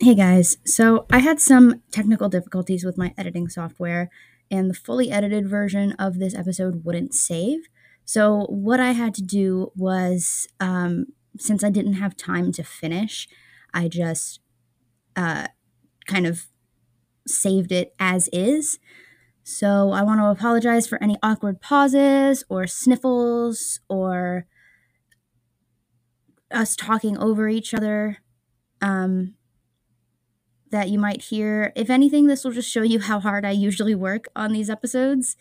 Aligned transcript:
Hey 0.00 0.14
guys, 0.14 0.58
so 0.64 1.06
I 1.10 1.18
had 1.18 1.40
some 1.40 1.82
technical 1.90 2.28
difficulties 2.28 2.84
with 2.84 2.96
my 2.96 3.12
editing 3.18 3.48
software, 3.48 4.10
and 4.48 4.70
the 4.70 4.74
fully 4.74 5.10
edited 5.10 5.48
version 5.48 5.90
of 5.98 6.20
this 6.20 6.36
episode 6.36 6.84
wouldn't 6.84 7.14
save. 7.14 7.62
So, 8.04 8.46
what 8.48 8.78
I 8.78 8.92
had 8.92 9.12
to 9.14 9.22
do 9.22 9.72
was, 9.74 10.46
um, 10.60 11.06
since 11.36 11.64
I 11.64 11.70
didn't 11.70 11.94
have 11.94 12.16
time 12.16 12.52
to 12.52 12.62
finish, 12.62 13.26
I 13.74 13.88
just 13.88 14.38
uh, 15.16 15.48
kind 16.06 16.28
of 16.28 16.46
saved 17.26 17.72
it 17.72 17.92
as 17.98 18.28
is. 18.32 18.78
So, 19.42 19.90
I 19.90 20.02
want 20.02 20.20
to 20.20 20.26
apologize 20.26 20.86
for 20.86 21.02
any 21.02 21.16
awkward 21.24 21.60
pauses 21.60 22.44
or 22.48 22.68
sniffles 22.68 23.80
or 23.88 24.46
us 26.52 26.76
talking 26.76 27.18
over 27.18 27.48
each 27.48 27.74
other. 27.74 28.18
Um, 28.80 29.34
that 30.70 30.88
you 30.88 30.98
might 30.98 31.22
hear. 31.22 31.72
If 31.76 31.90
anything, 31.90 32.26
this 32.26 32.44
will 32.44 32.52
just 32.52 32.70
show 32.70 32.82
you 32.82 33.00
how 33.00 33.20
hard 33.20 33.44
I 33.44 33.50
usually 33.50 33.94
work 33.94 34.26
on 34.36 34.52
these 34.52 34.70
episodes. 34.70 35.36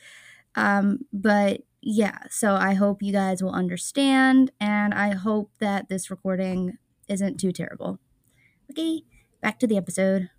Um, 0.55 0.99
but 1.13 1.61
yeah, 1.81 2.19
so 2.29 2.55
I 2.55 2.73
hope 2.73 3.01
you 3.01 3.13
guys 3.13 3.41
will 3.41 3.53
understand, 3.53 4.51
and 4.59 4.93
I 4.93 5.13
hope 5.13 5.51
that 5.59 5.89
this 5.89 6.09
recording 6.09 6.77
isn't 7.07 7.39
too 7.39 7.51
terrible. 7.51 7.99
Okay, 8.71 9.03
back 9.41 9.59
to 9.59 9.67
the 9.67 9.77
episode. 9.77 10.29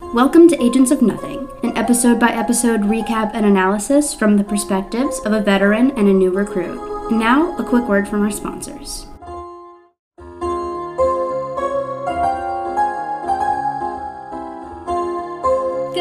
Welcome 0.00 0.48
to 0.48 0.62
Agents 0.62 0.90
of 0.90 1.02
Nothing, 1.02 1.48
an 1.62 1.76
episode 1.76 2.20
by 2.20 2.28
episode 2.28 2.82
recap 2.82 3.30
and 3.34 3.46
analysis 3.46 4.12
from 4.14 4.36
the 4.36 4.44
perspectives 4.44 5.20
of 5.20 5.32
a 5.32 5.40
veteran 5.40 5.90
and 5.92 6.08
a 6.08 6.12
new 6.12 6.30
recruit. 6.30 7.10
Now, 7.10 7.56
a 7.56 7.64
quick 7.64 7.84
word 7.84 8.08
from 8.08 8.22
our 8.22 8.30
sponsors. 8.30 9.06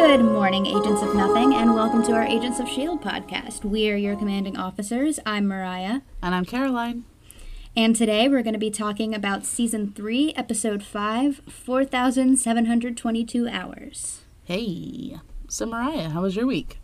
Good 0.06 0.23
morning, 0.23 0.67
Agents 0.67 1.02
of 1.02 1.16
Nothing, 1.16 1.56
and 1.56 1.73
welcome 1.73 2.03
to 2.03 2.11
our 2.11 2.22
Agents 2.22 2.59
of 2.59 2.67
S.H.I.E.L.D. 2.67 3.03
podcast. 3.03 3.66
We 3.66 3.89
are 3.89 3.95
your 3.95 4.16
commanding 4.16 4.56
officers. 4.56 5.20
I'm 5.25 5.48
Mariah. 5.48 6.02
And 6.22 6.36
I'm 6.36 6.45
Caroline. 6.45 7.06
And 7.75 7.95
today 7.95 8.28
we're 8.30 8.44
going 8.44 8.53
to 8.53 8.59
be 8.59 8.70
talking 8.70 9.16
about 9.16 9.48
Season 9.48 9.92
3, 9.94 10.33
Episode 10.38 10.83
5 10.83 11.42
4,722 11.50 13.48
Hours. 13.48 14.22
Hey. 14.44 15.17
So, 15.50 15.66
Mariah, 15.66 16.09
how 16.09 16.22
was 16.22 16.36
your 16.36 16.45
week? 16.45 16.78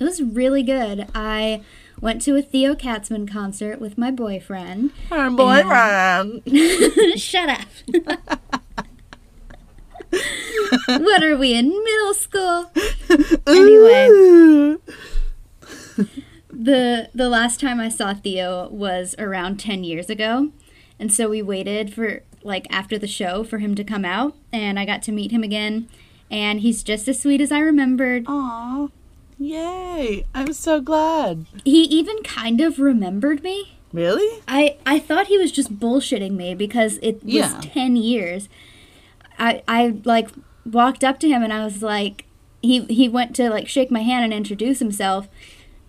It 0.00 0.04
was 0.04 0.22
really 0.22 0.62
good. 0.62 1.06
I 1.14 1.62
went 2.00 2.22
to 2.22 2.34
a 2.34 2.40
Theo 2.40 2.74
Katzman 2.74 3.30
concert 3.30 3.78
with 3.78 3.98
my 3.98 4.10
boyfriend. 4.10 4.92
Her 5.10 5.30
boyfriend. 5.30 6.42
And... 6.46 7.20
Shut 7.20 7.50
up. 7.50 7.68
what 10.86 11.22
are 11.22 11.36
we 11.36 11.54
in 11.54 11.68
middle 11.68 12.14
school? 12.14 12.70
anyway, 13.46 14.76
the 16.50 17.08
the 17.14 17.28
last 17.28 17.60
time 17.60 17.80
I 17.80 17.88
saw 17.88 18.14
Theo 18.14 18.68
was 18.70 19.14
around 19.18 19.58
10 19.60 19.84
years 19.84 20.10
ago. 20.10 20.50
And 20.98 21.12
so 21.12 21.28
we 21.28 21.42
waited 21.42 21.92
for 21.94 22.22
like 22.42 22.66
after 22.70 22.98
the 22.98 23.06
show 23.06 23.44
for 23.44 23.58
him 23.58 23.74
to 23.74 23.84
come 23.84 24.04
out 24.04 24.34
and 24.52 24.78
I 24.78 24.84
got 24.84 25.02
to 25.04 25.12
meet 25.12 25.30
him 25.30 25.42
again 25.42 25.88
and 26.30 26.60
he's 26.60 26.82
just 26.82 27.08
as 27.08 27.20
sweet 27.20 27.40
as 27.40 27.52
I 27.52 27.60
remembered. 27.60 28.24
Aw. 28.26 28.88
Yay. 29.38 30.26
I'm 30.34 30.52
so 30.52 30.80
glad. 30.80 31.46
He 31.64 31.82
even 31.84 32.22
kind 32.22 32.60
of 32.60 32.78
remembered 32.78 33.42
me. 33.42 33.78
Really? 33.92 34.42
I 34.48 34.76
I 34.84 34.98
thought 34.98 35.28
he 35.28 35.38
was 35.38 35.52
just 35.52 35.78
bullshitting 35.78 36.32
me 36.32 36.54
because 36.54 36.98
it 37.02 37.22
was 37.24 37.34
Yeah. 37.34 37.60
10 37.62 37.96
years. 37.96 38.48
I 39.38 39.62
I 39.68 39.96
like 40.04 40.30
walked 40.64 41.04
up 41.04 41.18
to 41.20 41.28
him 41.28 41.42
and 41.42 41.52
I 41.52 41.64
was 41.64 41.82
like 41.82 42.24
he 42.62 42.84
he 42.86 43.08
went 43.08 43.34
to 43.36 43.48
like 43.50 43.68
shake 43.68 43.90
my 43.90 44.02
hand 44.02 44.24
and 44.24 44.32
introduce 44.32 44.78
himself 44.80 45.28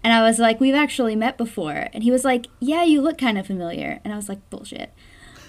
and 0.04 0.14
I 0.14 0.22
was 0.22 0.40
like 0.40 0.60
we've 0.60 0.76
actually 0.76 1.16
met 1.16 1.38
before 1.38 1.88
and 1.94 2.04
he 2.04 2.12
was 2.12 2.24
like 2.24 2.48
yeah 2.60 2.84
you 2.84 3.02
look 3.02 3.18
kind 3.18 3.38
of 3.38 3.48
familiar 3.48 4.00
and 4.04 4.14
I 4.14 4.16
was 4.16 4.30
like 4.30 4.48
bullshit. 4.50 4.94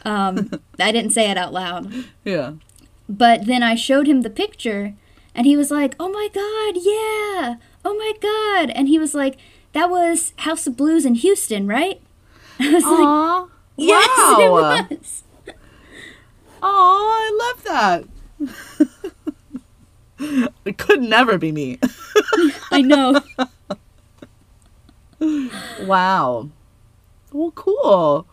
Um 0.05 0.51
I 0.79 0.93
didn't 0.93 1.13
say 1.13 1.31
it 1.31 1.37
out 1.37 1.53
loud. 1.53 1.93
Yeah. 2.25 2.55
But 3.09 3.47
then 3.47 3.63
I 3.63 3.75
showed 3.75 4.07
him 4.07 4.23
the 4.23 4.31
picture 4.31 4.95
and 5.35 5.47
he 5.47 5.57
was 5.57 5.71
like, 5.71 5.95
"Oh 6.01 6.09
my 6.09 6.29
god, 6.33 6.81
yeah. 6.83 7.57
Oh 7.85 7.95
my 7.97 8.13
god." 8.21 8.71
And 8.71 8.89
he 8.89 8.99
was 8.99 9.15
like, 9.15 9.37
"That 9.73 9.91
was 9.91 10.33
House 10.39 10.67
of 10.67 10.77
Blues 10.77 11.05
in 11.05 11.15
Houston, 11.15 11.67
right?" 11.67 12.01
I 12.61 12.73
was 12.73 12.85
like, 12.85 13.07
Aw. 13.07 13.49
"Yes, 13.77 14.39
it 14.39 14.51
was." 14.51 15.20
Aw, 16.63 16.67
I 16.67 17.55
love 17.59 17.63
that. 17.65 18.05
it 20.65 20.79
could 20.79 21.03
never 21.03 21.39
be 21.39 21.53
me. 21.53 21.79
I 22.71 22.83
know. 22.83 23.21
wow. 25.87 26.49
Well, 27.33 27.51
cool. 27.53 28.27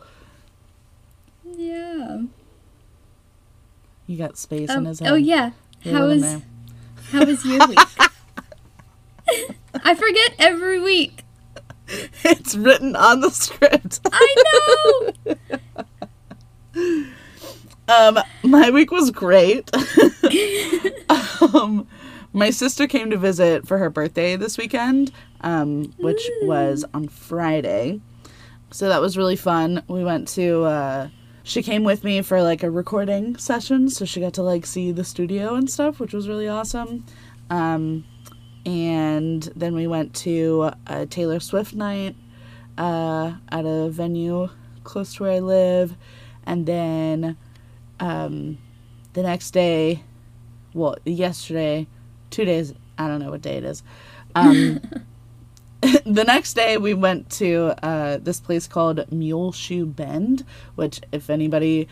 Yeah. 1.55 2.21
He 4.05 4.15
got 4.15 4.37
space 4.37 4.69
in 4.69 4.77
Um, 4.77 4.85
his 4.85 4.99
head. 4.99 5.11
oh 5.11 5.15
yeah. 5.15 5.51
You're 5.83 5.95
How 5.95 6.07
was 6.07 6.41
how 7.11 7.25
was 7.25 7.45
your 7.45 7.67
week? 7.67 7.77
I 9.83 9.93
forget 9.95 10.33
every 10.39 10.79
week. 10.79 11.23
It's 12.23 12.55
written 12.55 12.95
on 12.95 13.21
the 13.21 13.29
script. 13.29 13.99
I 14.11 15.13
know. 16.75 16.95
Um, 17.87 18.19
my 18.43 18.69
week 18.69 18.91
was 18.91 19.11
great. 19.11 19.71
um, 21.53 21.87
my 22.33 22.49
sister 22.49 22.87
came 22.87 23.09
to 23.09 23.17
visit 23.17 23.67
for 23.67 23.77
her 23.77 23.89
birthday 23.89 24.35
this 24.35 24.57
weekend, 24.57 25.11
um, 25.41 25.93
which 25.97 26.29
was 26.43 26.85
on 26.93 27.07
Friday. 27.07 28.01
So 28.71 28.89
that 28.89 29.01
was 29.01 29.17
really 29.17 29.35
fun. 29.35 29.83
We 29.87 30.03
went 30.03 30.27
to. 30.29 30.63
Uh, 30.63 31.09
she 31.43 31.63
came 31.63 31.85
with 31.85 32.03
me 32.03 32.21
for 32.21 32.43
like 32.43 32.61
a 32.63 32.69
recording 32.69 33.37
session, 33.37 33.89
so 33.89 34.03
she 34.03 34.19
got 34.19 34.33
to 34.33 34.43
like 34.43 34.65
see 34.65 34.91
the 34.91 35.05
studio 35.05 35.55
and 35.55 35.69
stuff, 35.69 35.99
which 35.99 36.13
was 36.13 36.27
really 36.27 36.49
awesome. 36.49 37.05
Um, 37.49 38.03
and 38.65 39.43
then 39.55 39.73
we 39.73 39.87
went 39.87 40.13
to 40.15 40.71
a 40.87 41.05
Taylor 41.05 41.39
Swift 41.39 41.73
night 41.73 42.17
uh, 42.77 43.35
at 43.49 43.65
a 43.65 43.89
venue 43.89 44.49
close 44.83 45.13
to 45.15 45.23
where 45.23 45.31
I 45.31 45.39
live, 45.39 45.95
and 46.45 46.65
then 46.65 47.37
um, 47.99 48.57
the 49.13 49.23
next 49.23 49.51
day, 49.51 50.03
well, 50.73 50.95
yesterday, 51.05 51.87
two 52.29 52.45
days, 52.45 52.73
I 52.97 53.07
don't 53.07 53.19
know 53.19 53.31
what 53.31 53.41
day 53.41 53.57
it 53.57 53.63
is. 53.63 53.83
Um, 54.35 54.81
the 56.05 56.23
next 56.23 56.55
day, 56.55 56.77
we 56.77 56.93
went 56.93 57.29
to 57.29 57.75
uh, 57.83 58.17
this 58.17 58.39
place 58.39 58.67
called 58.67 59.11
Muleshoe 59.11 59.85
Bend, 59.85 60.43
which, 60.75 61.01
if 61.11 61.29
anybody 61.29 61.87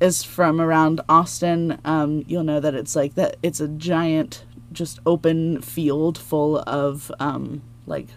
is 0.00 0.24
from 0.24 0.60
around 0.60 1.00
Austin, 1.08 1.78
um, 1.84 2.24
you'll 2.26 2.44
know 2.44 2.60
that 2.60 2.74
it's 2.74 2.96
like 2.96 3.14
that. 3.14 3.36
It's 3.42 3.60
a 3.60 3.68
giant, 3.68 4.44
just 4.72 4.98
open 5.06 5.62
field 5.62 6.18
full 6.18 6.58
of 6.58 7.12
um, 7.20 7.62
like 7.86 8.08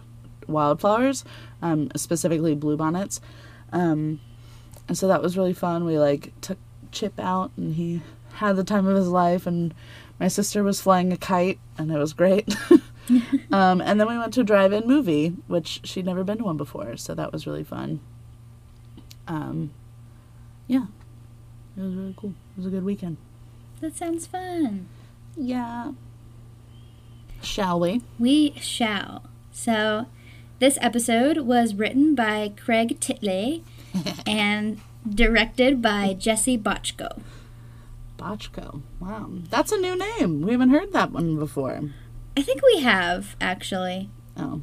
wildflowers, 0.47 1.23
um, 1.61 1.89
specifically 1.95 2.55
bluebonnets. 2.55 3.19
Um, 3.71 4.19
and 4.87 4.97
so 4.97 5.07
that 5.07 5.21
was 5.21 5.37
really 5.37 5.53
fun. 5.53 5.85
We 5.85 5.99
like 5.99 6.33
took 6.41 6.57
Chip 6.91 7.19
out, 7.19 7.51
and 7.57 7.75
he 7.75 8.01
had 8.33 8.55
the 8.55 8.63
time 8.63 8.87
of 8.87 8.95
his 8.95 9.09
life. 9.09 9.45
And 9.45 9.73
my 10.19 10.27
sister 10.27 10.63
was 10.63 10.81
flying 10.81 11.11
a 11.11 11.17
kite, 11.17 11.59
and 11.77 11.91
it 11.91 11.97
was 11.97 12.13
great. 12.13 12.55
um, 13.51 13.81
and 13.81 13.99
then 13.99 14.07
we 14.07 14.17
went 14.17 14.33
to 14.33 14.41
a 14.41 14.43
drive-in 14.43 14.87
movie, 14.87 15.29
which 15.47 15.81
she'd 15.83 16.05
never 16.05 16.23
been 16.23 16.37
to 16.39 16.43
one 16.43 16.57
before, 16.57 16.97
so 16.97 17.13
that 17.15 17.31
was 17.31 17.47
really 17.47 17.63
fun. 17.63 17.99
Um, 19.27 19.71
yeah, 20.67 20.85
it 21.77 21.81
was 21.81 21.93
really 21.93 22.15
cool. 22.17 22.33
It 22.55 22.57
was 22.57 22.65
a 22.67 22.69
good 22.69 22.83
weekend. 22.83 23.17
That 23.79 23.95
sounds 23.95 24.27
fun. 24.27 24.87
Yeah. 25.35 25.93
Shall 27.41 27.79
we? 27.79 28.01
We 28.19 28.53
shall. 28.59 29.23
So, 29.51 30.05
this 30.59 30.77
episode 30.81 31.39
was 31.39 31.73
written 31.73 32.13
by 32.13 32.53
Craig 32.55 32.99
Titley 32.99 33.63
and 34.27 34.79
directed 35.07 35.81
by 35.81 36.13
Jesse 36.13 36.57
Bochco. 36.57 37.21
Botchko. 38.17 38.81
Wow, 38.99 39.29
that's 39.49 39.71
a 39.71 39.77
new 39.77 39.97
name. 39.97 40.41
We 40.41 40.51
haven't 40.51 40.69
heard 40.69 40.93
that 40.93 41.11
one 41.11 41.37
before. 41.37 41.81
I 42.37 42.41
think 42.43 42.61
we 42.63 42.81
have, 42.81 43.35
actually. 43.41 44.09
Oh, 44.37 44.61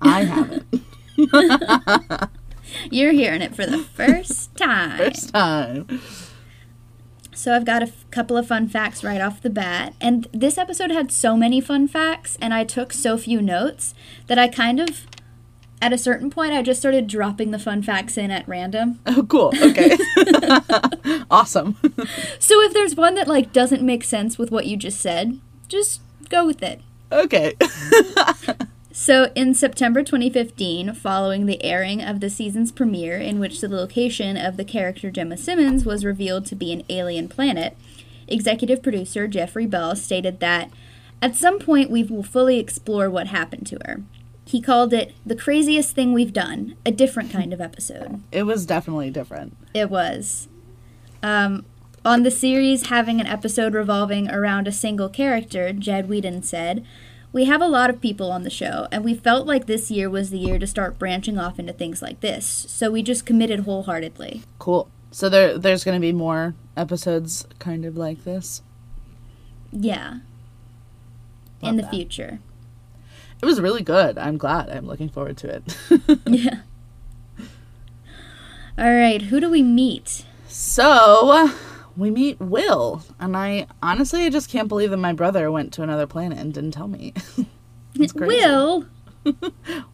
I 0.00 0.24
haven't. 0.24 0.84
You're 2.90 3.12
hearing 3.12 3.42
it 3.42 3.54
for 3.54 3.66
the 3.66 3.78
first 3.78 4.56
time. 4.56 4.98
First 4.98 5.32
time. 5.32 6.00
So 7.34 7.54
I've 7.54 7.64
got 7.64 7.82
a 7.82 7.86
f- 7.86 8.10
couple 8.10 8.36
of 8.36 8.46
fun 8.48 8.68
facts 8.68 9.02
right 9.04 9.20
off 9.20 9.40
the 9.40 9.50
bat. 9.50 9.94
And 10.00 10.28
this 10.32 10.58
episode 10.58 10.90
had 10.90 11.10
so 11.12 11.36
many 11.36 11.60
fun 11.60 11.88
facts, 11.88 12.36
and 12.40 12.52
I 12.52 12.64
took 12.64 12.92
so 12.92 13.16
few 13.16 13.40
notes 13.40 13.94
that 14.26 14.38
I 14.38 14.48
kind 14.48 14.80
of 14.80 15.06
at 15.82 15.92
a 15.92 15.98
certain 15.98 16.30
point, 16.30 16.52
I 16.52 16.62
just 16.62 16.80
started 16.80 17.06
dropping 17.06 17.50
the 17.50 17.58
fun 17.58 17.82
facts 17.82 18.18
in 18.18 18.30
at 18.30 18.46
random. 18.48 19.00
Oh, 19.06 19.24
cool. 19.24 19.52
Okay. 19.60 19.96
awesome. 21.30 21.76
So 22.38 22.60
if 22.62 22.72
there's 22.72 22.94
one 22.96 23.14
that 23.14 23.28
like 23.28 23.52
doesn't 23.52 23.82
make 23.82 24.02
sense 24.02 24.38
with 24.38 24.50
what 24.50 24.66
you 24.66 24.76
just 24.76 25.00
said, 25.00 25.38
just 25.68 26.00
go 26.28 26.46
with 26.46 26.62
it. 26.62 26.80
Okay. 27.12 27.54
So, 28.92 29.30
in 29.36 29.54
September 29.54 30.02
2015, 30.02 30.94
following 30.94 31.46
the 31.46 31.62
airing 31.62 32.02
of 32.02 32.18
the 32.18 32.28
season's 32.28 32.72
premiere, 32.72 33.18
in 33.18 33.38
which 33.38 33.60
the 33.60 33.68
location 33.68 34.36
of 34.36 34.56
the 34.56 34.64
character 34.64 35.12
Jemma 35.12 35.38
Simmons 35.38 35.84
was 35.84 36.04
revealed 36.04 36.44
to 36.46 36.56
be 36.56 36.72
an 36.72 36.82
alien 36.90 37.28
planet, 37.28 37.76
executive 38.26 38.82
producer 38.82 39.28
Jeffrey 39.28 39.64
Bell 39.64 39.94
stated 39.94 40.40
that 40.40 40.70
at 41.22 41.36
some 41.36 41.60
point 41.60 41.90
we 41.90 42.02
will 42.02 42.22
fully 42.22 42.58
explore 42.58 43.08
what 43.08 43.28
happened 43.28 43.66
to 43.68 43.78
her. 43.86 44.02
He 44.50 44.60
called 44.60 44.92
it 44.92 45.12
the 45.24 45.36
craziest 45.36 45.94
thing 45.94 46.12
we've 46.12 46.32
done, 46.32 46.74
a 46.84 46.90
different 46.90 47.30
kind 47.30 47.52
of 47.52 47.60
episode. 47.60 48.20
it 48.32 48.42
was 48.42 48.66
definitely 48.66 49.08
different. 49.08 49.56
It 49.74 49.88
was. 49.88 50.48
Um, 51.22 51.64
on 52.04 52.24
the 52.24 52.32
series 52.32 52.88
having 52.88 53.20
an 53.20 53.28
episode 53.28 53.74
revolving 53.74 54.28
around 54.28 54.66
a 54.66 54.72
single 54.72 55.08
character, 55.08 55.72
Jed 55.72 56.08
Whedon 56.08 56.42
said, 56.42 56.84
We 57.32 57.44
have 57.44 57.62
a 57.62 57.68
lot 57.68 57.90
of 57.90 58.00
people 58.00 58.32
on 58.32 58.42
the 58.42 58.50
show, 58.50 58.88
and 58.90 59.04
we 59.04 59.14
felt 59.14 59.46
like 59.46 59.66
this 59.66 59.88
year 59.88 60.10
was 60.10 60.30
the 60.30 60.38
year 60.38 60.58
to 60.58 60.66
start 60.66 60.98
branching 60.98 61.38
off 61.38 61.60
into 61.60 61.72
things 61.72 62.02
like 62.02 62.18
this, 62.18 62.44
so 62.44 62.90
we 62.90 63.04
just 63.04 63.24
committed 63.24 63.60
wholeheartedly. 63.60 64.42
Cool. 64.58 64.88
So 65.12 65.28
there 65.28 65.58
there's 65.58 65.84
going 65.84 65.96
to 65.96 66.00
be 66.00 66.12
more 66.12 66.54
episodes 66.76 67.46
kind 67.60 67.84
of 67.84 67.96
like 67.96 68.24
this. 68.24 68.62
Yeah. 69.70 70.18
Love 71.62 71.70
in 71.70 71.76
the 71.76 71.82
that. 71.82 71.90
future. 71.92 72.40
It 73.42 73.46
was 73.46 73.60
really 73.60 73.82
good. 73.82 74.18
I'm 74.18 74.36
glad. 74.36 74.68
I'm 74.68 74.86
looking 74.86 75.08
forward 75.08 75.36
to 75.38 75.48
it. 75.48 76.18
Yeah. 76.26 76.60
All 78.78 78.94
right, 78.94 79.20
who 79.22 79.40
do 79.40 79.50
we 79.50 79.62
meet? 79.62 80.24
so, 80.48 81.50
we 81.96 82.10
meet 82.10 82.40
Will, 82.40 83.02
and 83.18 83.36
I 83.36 83.66
honestly 83.82 84.24
I 84.24 84.30
just 84.30 84.48
can't 84.48 84.68
believe 84.68 84.90
that 84.90 84.96
my 84.96 85.12
brother 85.12 85.50
went 85.50 85.72
to 85.74 85.82
another 85.82 86.06
planet 86.06 86.38
and 86.38 86.54
didn't 86.54 86.70
tell 86.70 86.88
me. 86.88 87.12
Will, 88.14 88.86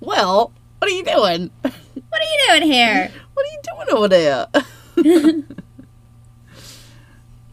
Will, 0.01 0.53
what 0.79 0.83
are 0.83 0.89
you 0.91 1.03
doing? 1.05 1.51
what 1.63 1.73
are 2.21 2.25
you 2.25 2.39
doing 2.49 2.71
here? 2.71 3.11
What 3.35 3.47
are 3.47 3.51
you 3.51 3.61
doing 3.65 3.89
over 3.97 4.09
there? 4.09 4.47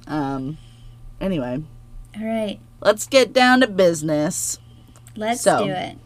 um 0.08 0.58
anyway, 1.20 1.64
All 2.20 2.26
right, 2.26 2.60
let's 2.82 3.08
get 3.08 3.34
down 3.34 3.62
to 3.62 3.68
business. 3.68 4.60
Let's 5.16 5.42
So. 5.42 5.66
do 5.66 5.72
it. 5.72 5.98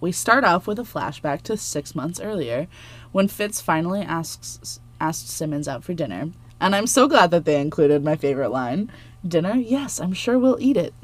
We 0.00 0.12
start 0.12 0.44
off 0.44 0.66
with 0.66 0.78
a 0.78 0.82
flashback 0.82 1.42
to 1.42 1.56
six 1.56 1.94
months 1.94 2.20
earlier, 2.20 2.66
when 3.12 3.28
Fitz 3.28 3.60
finally 3.60 4.02
asks 4.02 4.80
asked 5.00 5.28
Simmons 5.28 5.66
out 5.68 5.82
for 5.82 5.94
dinner. 5.94 6.30
And 6.60 6.74
I'm 6.76 6.86
so 6.86 7.08
glad 7.08 7.30
that 7.30 7.44
they 7.44 7.60
included 7.60 8.04
my 8.04 8.16
favorite 8.16 8.50
line: 8.50 8.90
"Dinner? 9.26 9.54
Yes, 9.54 10.00
I'm 10.00 10.12
sure 10.12 10.38
we'll 10.38 10.58
eat 10.60 10.76
it." 10.76 10.94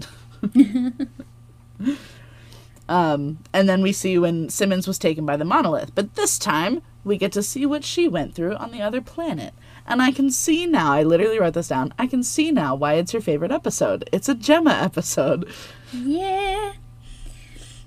um, 2.89 3.39
and 3.53 3.69
then 3.69 3.83
we 3.83 3.93
see 3.93 4.19
when 4.19 4.49
Simmons 4.49 4.87
was 4.87 4.99
taken 4.99 5.25
by 5.25 5.37
the 5.37 5.45
monolith, 5.45 5.95
but 5.95 6.15
this 6.17 6.39
time 6.39 6.83
we 7.05 7.17
get 7.17 7.33
to 7.33 7.43
see 7.43 7.65
what 7.65 7.85
she 7.85 8.09
went 8.09 8.35
through 8.35 8.55
on 8.57 8.71
the 8.73 8.83
other 8.83 9.01
planet. 9.01 9.55
And 9.87 10.03
I 10.03 10.13
can 10.13 10.31
see 10.31 10.67
now, 10.67 10.93
I 10.93 11.03
literally 11.03 11.41
wrote 11.41 11.55
this 11.55 11.69
down. 11.69 11.95
I 11.99 12.07
can 12.07 12.23
see 12.23 12.51
now 12.53 12.75
why 12.75 12.95
it's 12.95 13.13
your 13.15 13.23
favorite 13.23 13.51
episode. 13.53 14.09
It's 14.13 14.29
a 14.29 14.35
Jemma 14.35 14.83
episode. 14.83 15.49
Yeah. 15.93 16.75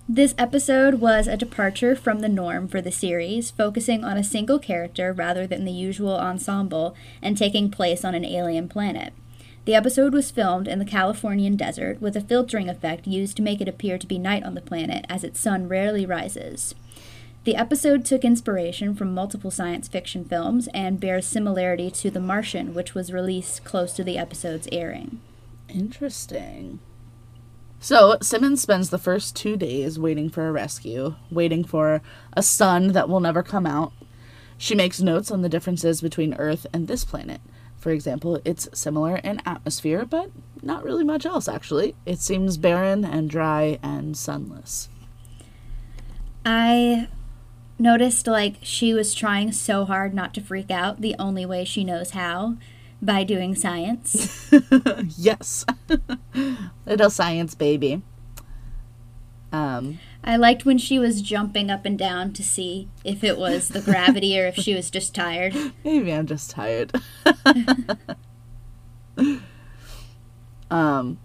This 0.09 0.35
episode 0.37 0.95
was 0.95 1.27
a 1.27 1.37
departure 1.37 1.95
from 1.95 2.19
the 2.19 2.27
norm 2.27 2.67
for 2.67 2.81
the 2.81 2.91
series, 2.91 3.51
focusing 3.51 4.03
on 4.03 4.17
a 4.17 4.23
single 4.23 4.59
character 4.59 5.13
rather 5.13 5.47
than 5.47 5.63
the 5.63 5.71
usual 5.71 6.17
ensemble 6.17 6.93
and 7.21 7.37
taking 7.37 7.71
place 7.71 8.03
on 8.03 8.13
an 8.13 8.25
alien 8.25 8.67
planet. 8.67 9.13
The 9.63 9.75
episode 9.75 10.13
was 10.13 10.29
filmed 10.29 10.67
in 10.67 10.79
the 10.79 10.85
Californian 10.85 11.55
desert 11.55 12.01
with 12.01 12.17
a 12.17 12.21
filtering 12.21 12.67
effect 12.67 13.07
used 13.07 13.37
to 13.37 13.41
make 13.41 13.61
it 13.61 13.69
appear 13.69 13.97
to 13.97 14.05
be 14.05 14.19
night 14.19 14.43
on 14.43 14.55
the 14.55 14.61
planet 14.61 15.05
as 15.07 15.23
its 15.23 15.39
sun 15.39 15.69
rarely 15.69 16.05
rises. 16.05 16.75
The 17.45 17.55
episode 17.55 18.03
took 18.03 18.25
inspiration 18.25 18.95
from 18.95 19.13
multiple 19.13 19.51
science 19.51 19.87
fiction 19.87 20.25
films 20.25 20.67
and 20.73 20.99
bears 20.99 21.25
similarity 21.25 21.89
to 21.91 22.11
The 22.11 22.19
Martian, 22.19 22.73
which 22.73 22.93
was 22.93 23.13
released 23.13 23.63
close 23.63 23.93
to 23.93 24.03
the 24.03 24.17
episode's 24.17 24.67
airing. 24.69 25.21
Interesting. 25.69 26.79
So, 27.83 28.15
Simmons 28.21 28.61
spends 28.61 28.91
the 28.91 28.97
first 28.97 29.35
two 29.35 29.57
days 29.57 29.99
waiting 29.99 30.29
for 30.29 30.47
a 30.47 30.53
rescue, 30.53 31.15
waiting 31.29 31.65
for 31.65 32.01
a 32.31 32.41
sun 32.41 32.93
that 32.93 33.09
will 33.09 33.19
never 33.19 33.43
come 33.43 33.65
out. 33.65 33.91
She 34.57 34.73
makes 34.73 35.01
notes 35.01 35.29
on 35.29 35.41
the 35.41 35.49
differences 35.49 35.99
between 35.99 36.33
Earth 36.35 36.65
and 36.71 36.87
this 36.87 37.03
planet. 37.03 37.41
For 37.77 37.91
example, 37.91 38.39
it's 38.45 38.69
similar 38.73 39.17
in 39.17 39.41
atmosphere, 39.45 40.05
but 40.05 40.31
not 40.61 40.85
really 40.85 41.03
much 41.03 41.25
else, 41.25 41.49
actually. 41.49 41.93
It 42.05 42.19
seems 42.19 42.55
barren 42.55 43.03
and 43.03 43.29
dry 43.29 43.79
and 43.83 44.15
sunless. 44.15 44.87
I 46.45 47.09
noticed 47.77 48.27
like 48.27 48.59
she 48.61 48.93
was 48.93 49.13
trying 49.13 49.51
so 49.51 49.83
hard 49.83 50.13
not 50.13 50.33
to 50.35 50.41
freak 50.41 50.71
out 50.71 51.01
the 51.01 51.17
only 51.19 51.45
way 51.45 51.65
she 51.65 51.83
knows 51.83 52.11
how 52.11 52.55
by 53.05 53.23
doing 53.23 53.55
science. 53.55 54.51
yes. 55.17 55.65
Little 56.85 57.09
science 57.09 57.55
baby. 57.55 58.01
Um, 59.51 59.99
I 60.23 60.37
liked 60.37 60.65
when 60.65 60.77
she 60.77 60.97
was 60.97 61.21
jumping 61.21 61.69
up 61.69 61.85
and 61.85 61.97
down 61.97 62.33
to 62.33 62.43
see 62.43 62.89
if 63.03 63.23
it 63.23 63.37
was 63.37 63.69
the 63.69 63.81
gravity 63.81 64.39
or 64.39 64.47
if 64.47 64.55
she 64.55 64.73
was 64.73 64.89
just 64.89 65.13
tired. 65.13 65.53
Maybe 65.83 66.11
I'm 66.11 66.25
just 66.25 66.49
tired. 66.49 66.91
um, 70.71 71.19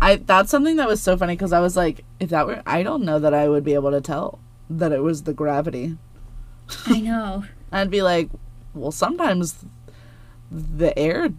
I 0.00 0.16
that's 0.16 0.50
something 0.50 0.76
that 0.76 0.88
was 0.88 1.02
so 1.02 1.16
funny 1.16 1.34
because 1.34 1.52
I 1.52 1.60
was 1.60 1.76
like, 1.76 2.04
if 2.20 2.30
that 2.30 2.46
were, 2.46 2.62
I 2.64 2.82
don't 2.82 3.02
know 3.02 3.18
that 3.18 3.34
I 3.34 3.48
would 3.48 3.64
be 3.64 3.74
able 3.74 3.90
to 3.90 4.00
tell 4.00 4.38
that 4.70 4.92
it 4.92 5.02
was 5.02 5.24
the 5.24 5.34
gravity. 5.34 5.98
I 6.86 7.00
know. 7.00 7.44
I'd 7.70 7.90
be 7.90 8.02
like, 8.02 8.30
well, 8.72 8.92
sometimes 8.92 9.64
the 10.50 10.96
air 10.98 11.30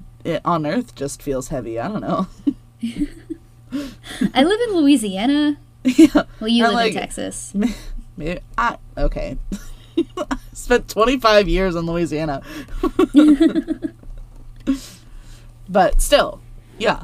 on 0.43 0.65
Earth 0.65 0.95
just 0.95 1.21
feels 1.21 1.49
heavy. 1.49 1.79
I 1.79 1.87
don't 1.87 2.01
know. 2.01 2.27
I 4.33 4.43
live 4.43 4.59
in 4.69 4.75
Louisiana. 4.77 5.57
yeah, 5.83 6.23
Well, 6.39 6.47
you 6.47 6.63
I 6.63 6.67
live 6.67 6.75
like- 6.75 6.93
in 6.93 6.99
Texas. 6.99 7.53
maybe 8.17 8.39
I 8.57 8.77
okay. 8.97 9.37
I 10.17 10.37
spent 10.53 10.89
25 10.89 11.47
years 11.47 11.75
in 11.75 11.85
Louisiana. 11.85 12.41
but 15.69 16.01
still, 16.01 16.41
yeah. 16.77 17.03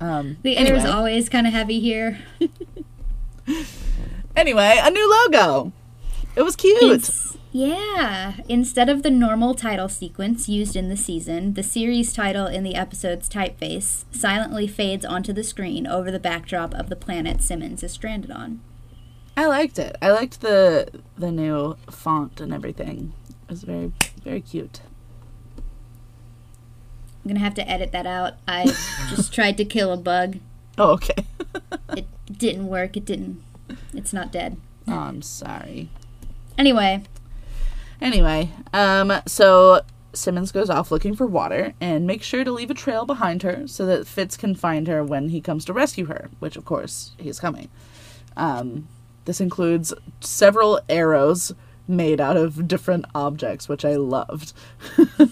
Um, 0.00 0.38
The 0.42 0.56
air 0.56 0.74
is 0.74 0.84
always 0.84 1.28
kind 1.28 1.46
of 1.46 1.52
heavy 1.52 1.80
here. 1.80 2.18
Anyway, 4.36 4.80
a 4.82 4.90
new 4.90 5.08
logo. 5.28 5.70
It 6.34 6.42
was 6.42 6.56
cute. 6.56 6.82
Ins- 6.82 7.36
yeah. 7.54 8.34
Instead 8.48 8.88
of 8.88 9.04
the 9.04 9.12
normal 9.12 9.54
title 9.54 9.88
sequence 9.88 10.48
used 10.48 10.74
in 10.74 10.88
the 10.88 10.96
season, 10.96 11.54
the 11.54 11.62
series 11.62 12.12
title 12.12 12.46
in 12.48 12.64
the 12.64 12.74
episode's 12.74 13.28
typeface 13.28 14.04
silently 14.10 14.66
fades 14.66 15.04
onto 15.04 15.32
the 15.32 15.44
screen 15.44 15.86
over 15.86 16.10
the 16.10 16.18
backdrop 16.18 16.74
of 16.74 16.88
the 16.88 16.96
planet 16.96 17.44
Simmons 17.44 17.84
is 17.84 17.92
stranded 17.92 18.32
on. 18.32 18.60
I 19.36 19.46
liked 19.46 19.78
it. 19.78 19.94
I 20.02 20.10
liked 20.10 20.40
the 20.40 20.88
the 21.16 21.30
new 21.30 21.76
font 21.88 22.40
and 22.40 22.52
everything. 22.52 23.12
It 23.44 23.50
was 23.50 23.62
very 23.62 23.92
very 24.24 24.40
cute. 24.40 24.80
I'm 25.56 27.28
gonna 27.28 27.38
have 27.38 27.54
to 27.54 27.70
edit 27.70 27.92
that 27.92 28.06
out. 28.06 28.34
I 28.48 28.64
just 29.10 29.32
tried 29.32 29.56
to 29.58 29.64
kill 29.64 29.92
a 29.92 29.96
bug. 29.96 30.38
Oh, 30.76 30.90
okay. 30.94 31.24
It 31.96 32.06
didn't 32.36 32.66
work. 32.66 32.96
It 32.96 33.04
didn't. 33.04 33.40
It's 33.92 34.12
not 34.12 34.32
dead. 34.32 34.56
oh, 34.88 34.92
I'm 34.92 35.22
sorry. 35.22 35.90
Anyway, 36.58 37.04
Anyway, 38.00 38.50
um, 38.72 39.12
so 39.26 39.80
Simmons 40.12 40.52
goes 40.52 40.70
off 40.70 40.90
looking 40.90 41.14
for 41.14 41.26
water 41.26 41.74
and 41.80 42.06
makes 42.06 42.26
sure 42.26 42.44
to 42.44 42.52
leave 42.52 42.70
a 42.70 42.74
trail 42.74 43.04
behind 43.04 43.42
her 43.42 43.66
so 43.66 43.86
that 43.86 44.06
Fitz 44.06 44.36
can 44.36 44.54
find 44.54 44.86
her 44.88 45.02
when 45.02 45.28
he 45.30 45.40
comes 45.40 45.64
to 45.64 45.72
rescue 45.72 46.06
her, 46.06 46.30
which 46.38 46.56
of 46.56 46.64
course 46.64 47.12
he's 47.18 47.40
coming. 47.40 47.68
Um, 48.36 48.88
this 49.24 49.40
includes 49.40 49.94
several 50.20 50.80
arrows 50.88 51.52
made 51.86 52.20
out 52.20 52.36
of 52.36 52.66
different 52.66 53.04
objects, 53.14 53.68
which 53.68 53.84
I 53.84 53.96
loved. 53.96 54.52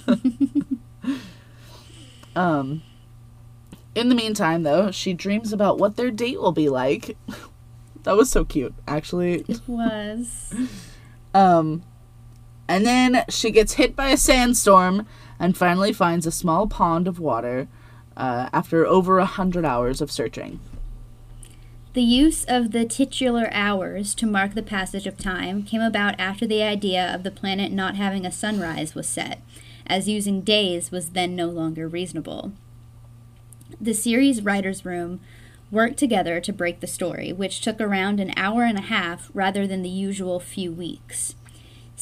um, 2.37 2.83
in 3.95 4.09
the 4.09 4.14
meantime, 4.14 4.62
though, 4.62 4.90
she 4.90 5.12
dreams 5.12 5.52
about 5.52 5.78
what 5.78 5.97
their 5.97 6.11
date 6.11 6.40
will 6.40 6.52
be 6.52 6.69
like. 6.69 7.16
that 8.02 8.16
was 8.16 8.31
so 8.31 8.45
cute, 8.45 8.75
actually. 8.87 9.45
it 9.49 9.61
was. 9.66 10.54
Um, 11.35 11.83
and 12.73 12.87
then 12.87 13.23
she 13.29 13.50
gets 13.50 13.75
hit 13.75 13.95
by 13.95 14.09
a 14.09 14.17
sandstorm 14.17 15.07
and 15.38 15.59
finally 15.59 15.93
finds 15.93 16.26
a 16.26 16.31
small 16.33 16.67
pond 16.67 17.07
of 17.07 17.21
water 17.21 17.69
uh, 18.17 18.49
after 18.50 18.87
over 18.87 19.19
a 19.19 19.26
hundred 19.26 19.67
hours 19.67 20.00
of 20.00 20.11
searching. 20.11 20.59
The 21.93 22.00
use 22.00 22.47
of 22.47 22.73
the 22.73 22.87
titular 22.87 23.50
hours 23.52 24.14
to 24.14 24.26
mark 24.26 24.55
the 24.55 24.62
passage 24.62 25.07
of 25.07 25.19
time 25.19 25.64
came 25.64 25.83
about 25.83 26.19
after 26.19 26.47
the 26.47 26.62
idea 26.62 27.14
of 27.14 27.25
the 27.25 27.31
planet 27.31 27.73
not 27.73 27.97
having 27.97 28.25
a 28.25 28.33
sunrise 28.33 28.95
was 28.95 29.07
set, 29.07 29.43
as 29.87 30.09
using 30.09 30.41
days 30.41 30.91
was 30.91 31.11
then 31.11 31.37
no 31.37 31.49
longer 31.49 31.87
reasonable. 31.87 32.52
The 33.79 33.93
series 33.93 34.41
writer's 34.41 34.87
room 34.87 35.21
worked 35.71 35.99
together 35.99 36.41
to 36.41 36.55
break 36.55 36.81
the 36.81 36.87
story, 36.87 37.35
which 37.35 37.61
took 37.61 37.83
around 37.83 38.19
an 38.19 38.33
hour 38.35 38.62
and 38.62 38.79
a 38.79 38.83
half 38.83 39.31
rather 39.35 39.67
than 39.67 39.83
the 39.83 39.91
usual 39.91 40.41
few 40.41 40.73
weeks. 40.73 41.35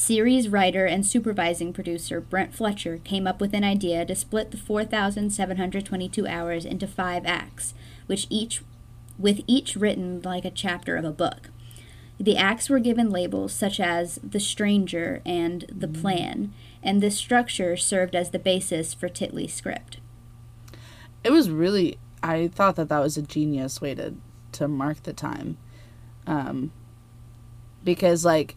Series 0.01 0.49
writer 0.49 0.87
and 0.87 1.05
supervising 1.05 1.75
producer 1.75 2.23
Brent 2.23 2.55
Fletcher 2.55 3.03
came 3.05 3.27
up 3.27 3.39
with 3.39 3.53
an 3.53 3.65
idea 3.65 4.07
to 4.07 4.15
split 4.15 4.51
the 4.51 4.57
4,722 4.57 6.27
hours 6.27 6.65
into 6.65 6.87
five 6.87 7.27
acts, 7.27 7.75
which 8.07 8.27
each 8.31 8.63
with 9.19 9.43
each 9.47 9.77
written 9.77 10.23
like 10.23 10.47
a 10.47 10.51
chapter 10.51 10.97
of 10.97 11.05
a 11.05 11.13
book. 11.13 11.51
The 12.19 12.39
acts 12.39 12.71
were 12.71 12.79
given 12.79 13.11
labels 13.11 13.53
such 13.53 13.79
as 13.79 14.19
The 14.25 14.41
Stranger 14.41 15.21
and 15.27 15.67
The 15.71 15.87
Plan, 15.87 16.55
and 16.83 17.03
this 17.03 17.19
structure 17.19 17.77
served 17.77 18.17
as 18.17 18.31
the 18.31 18.39
basis 18.39 18.95
for 18.95 19.11
Titley's 19.11 19.53
script. 19.53 19.99
It 21.23 21.31
was 21.31 21.51
really, 21.51 21.99
I 22.23 22.49
thought 22.49 22.77
that 22.77 22.89
that 22.89 23.01
was 23.01 23.19
a 23.19 23.23
genius 23.23 23.83
way 23.83 23.95
to, 23.97 24.15
to 24.53 24.67
mark 24.67 25.03
the 25.03 25.13
time. 25.13 25.59
Um, 26.27 26.73
because, 27.85 28.25
like, 28.25 28.57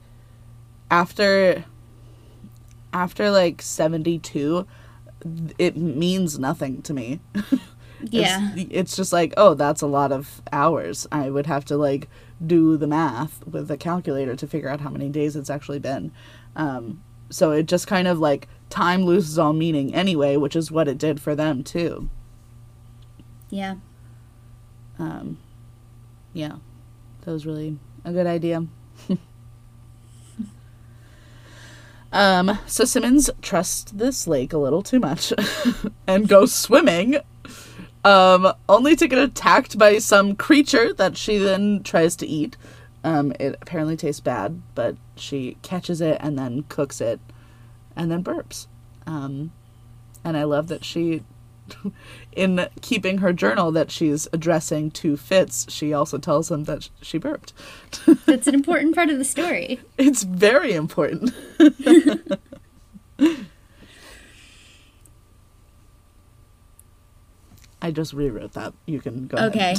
after, 0.89 1.65
after 2.91 3.31
like 3.31 3.61
72, 3.61 4.67
it 5.57 5.77
means 5.77 6.37
nothing 6.37 6.81
to 6.83 6.93
me. 6.93 7.19
Yeah. 8.09 8.51
It's, 8.55 8.67
it's 8.71 8.95
just 8.95 9.13
like, 9.13 9.33
oh, 9.37 9.53
that's 9.53 9.81
a 9.81 9.87
lot 9.87 10.11
of 10.11 10.41
hours. 10.51 11.07
I 11.11 11.29
would 11.29 11.45
have 11.45 11.65
to 11.65 11.77
like 11.77 12.09
do 12.45 12.77
the 12.77 12.87
math 12.87 13.45
with 13.47 13.69
a 13.71 13.77
calculator 13.77 14.35
to 14.35 14.47
figure 14.47 14.69
out 14.69 14.81
how 14.81 14.89
many 14.89 15.09
days 15.09 15.35
it's 15.35 15.49
actually 15.49 15.79
been. 15.79 16.11
Um, 16.55 17.01
so 17.29 17.51
it 17.51 17.67
just 17.67 17.87
kind 17.87 18.07
of 18.07 18.19
like 18.19 18.47
time 18.69 19.03
loses 19.03 19.39
all 19.39 19.53
meaning 19.53 19.93
anyway, 19.95 20.35
which 20.35 20.55
is 20.55 20.71
what 20.71 20.87
it 20.87 20.97
did 20.97 21.21
for 21.21 21.35
them 21.35 21.63
too. 21.63 22.09
Yeah. 23.49 23.75
Um, 24.99 25.37
yeah, 26.33 26.57
that 27.21 27.31
was 27.31 27.45
really 27.45 27.77
a 28.03 28.11
good 28.11 28.27
idea. 28.27 28.65
um, 32.13 32.57
so 32.65 32.85
Simmons 32.85 33.29
trusts 33.41 33.91
this 33.91 34.27
lake 34.27 34.53
a 34.53 34.57
little 34.57 34.81
too 34.81 34.99
much 34.99 35.33
and 36.07 36.27
goes 36.27 36.53
swimming 36.53 37.19
um, 38.03 38.53
only 38.67 38.95
to 38.95 39.07
get 39.07 39.19
attacked 39.19 39.77
by 39.77 39.97
some 39.97 40.35
creature 40.35 40.93
that 40.93 41.17
she 41.17 41.37
then 41.37 41.83
tries 41.83 42.15
to 42.17 42.27
eat. 42.27 42.57
Um, 43.03 43.33
it 43.39 43.57
apparently 43.61 43.97
tastes 43.97 44.21
bad, 44.21 44.61
but 44.75 44.95
she 45.15 45.57
catches 45.61 46.01
it 46.01 46.17
and 46.21 46.37
then 46.37 46.63
cooks 46.69 47.01
it 47.01 47.19
and 47.95 48.11
then 48.11 48.23
burps. 48.23 48.67
Um, 49.05 49.51
and 50.23 50.37
I 50.37 50.43
love 50.43 50.67
that 50.67 50.85
she, 50.85 51.23
in 52.35 52.67
keeping 52.81 53.19
her 53.19 53.33
journal 53.33 53.71
that 53.71 53.91
she's 53.91 54.27
addressing 54.33 54.91
to 54.91 55.17
Fitz, 55.17 55.65
she 55.69 55.93
also 55.93 56.17
tells 56.17 56.49
him 56.51 56.63
that 56.65 56.89
she 57.01 57.17
burped. 57.17 57.53
That's 58.25 58.47
an 58.47 58.55
important 58.55 58.95
part 58.95 59.09
of 59.09 59.17
the 59.17 59.25
story. 59.25 59.79
It's 59.97 60.23
very 60.23 60.73
important. 60.73 61.33
I 67.81 67.91
just 67.91 68.13
rewrote 68.13 68.53
that. 68.53 68.73
You 68.85 69.01
can 69.01 69.27
go 69.27 69.37
Okay. 69.37 69.75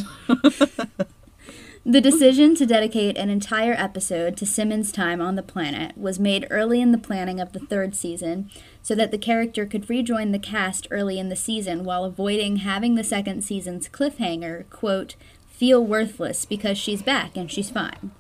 The 1.86 2.00
decision 2.00 2.54
to 2.54 2.64
dedicate 2.64 3.18
an 3.18 3.28
entire 3.28 3.74
episode 3.74 4.38
to 4.38 4.46
Simmons' 4.46 4.90
time 4.90 5.20
on 5.20 5.34
the 5.34 5.42
planet 5.42 5.98
was 5.98 6.18
made 6.18 6.46
early 6.48 6.80
in 6.80 6.92
the 6.92 6.98
planning 6.98 7.40
of 7.40 7.52
the 7.52 7.58
third 7.58 7.94
season 7.94 8.50
so 8.84 8.94
that 8.94 9.10
the 9.10 9.18
character 9.18 9.64
could 9.64 9.88
rejoin 9.88 10.30
the 10.30 10.38
cast 10.38 10.86
early 10.90 11.18
in 11.18 11.30
the 11.30 11.36
season 11.36 11.84
while 11.84 12.04
avoiding 12.04 12.56
having 12.56 12.94
the 12.94 13.02
second 13.02 13.42
season's 13.42 13.88
cliffhanger, 13.88 14.68
quote, 14.68 15.16
feel 15.48 15.82
worthless 15.82 16.44
because 16.44 16.76
she's 16.76 17.00
back 17.00 17.34
and 17.34 17.50
she's 17.50 17.70
fine. 17.70 18.10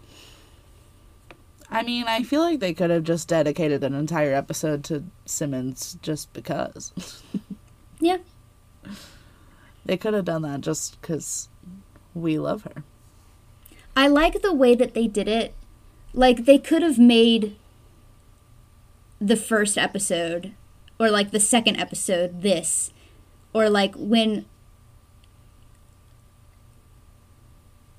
I 1.70 1.82
mean, 1.82 2.06
I 2.08 2.22
feel 2.22 2.40
like 2.40 2.60
they 2.60 2.72
could 2.72 2.88
have 2.88 3.04
just 3.04 3.28
dedicated 3.28 3.84
an 3.84 3.94
entire 3.94 4.32
episode 4.32 4.82
to 4.84 5.04
Simmons 5.26 5.98
just 6.00 6.32
because. 6.32 6.92
Yeah. 8.00 8.18
They 9.86 9.96
could 9.96 10.12
have 10.12 10.26
done 10.26 10.42
that 10.42 10.60
just 10.60 11.00
because 11.00 11.48
we 12.12 12.38
love 12.38 12.64
her. 12.64 12.82
I 13.96 14.08
like 14.08 14.42
the 14.42 14.52
way 14.52 14.74
that 14.74 14.92
they 14.92 15.06
did 15.06 15.26
it. 15.26 15.54
Like 16.12 16.44
they 16.44 16.58
could 16.58 16.82
have 16.82 16.98
made 16.98 17.56
the 19.20 19.36
first 19.36 19.78
episode 19.78 20.52
or 20.98 21.10
like 21.10 21.30
the 21.30 21.40
second 21.40 21.76
episode 21.76 22.42
this 22.42 22.92
or 23.52 23.70
like 23.70 23.94
when 23.96 24.44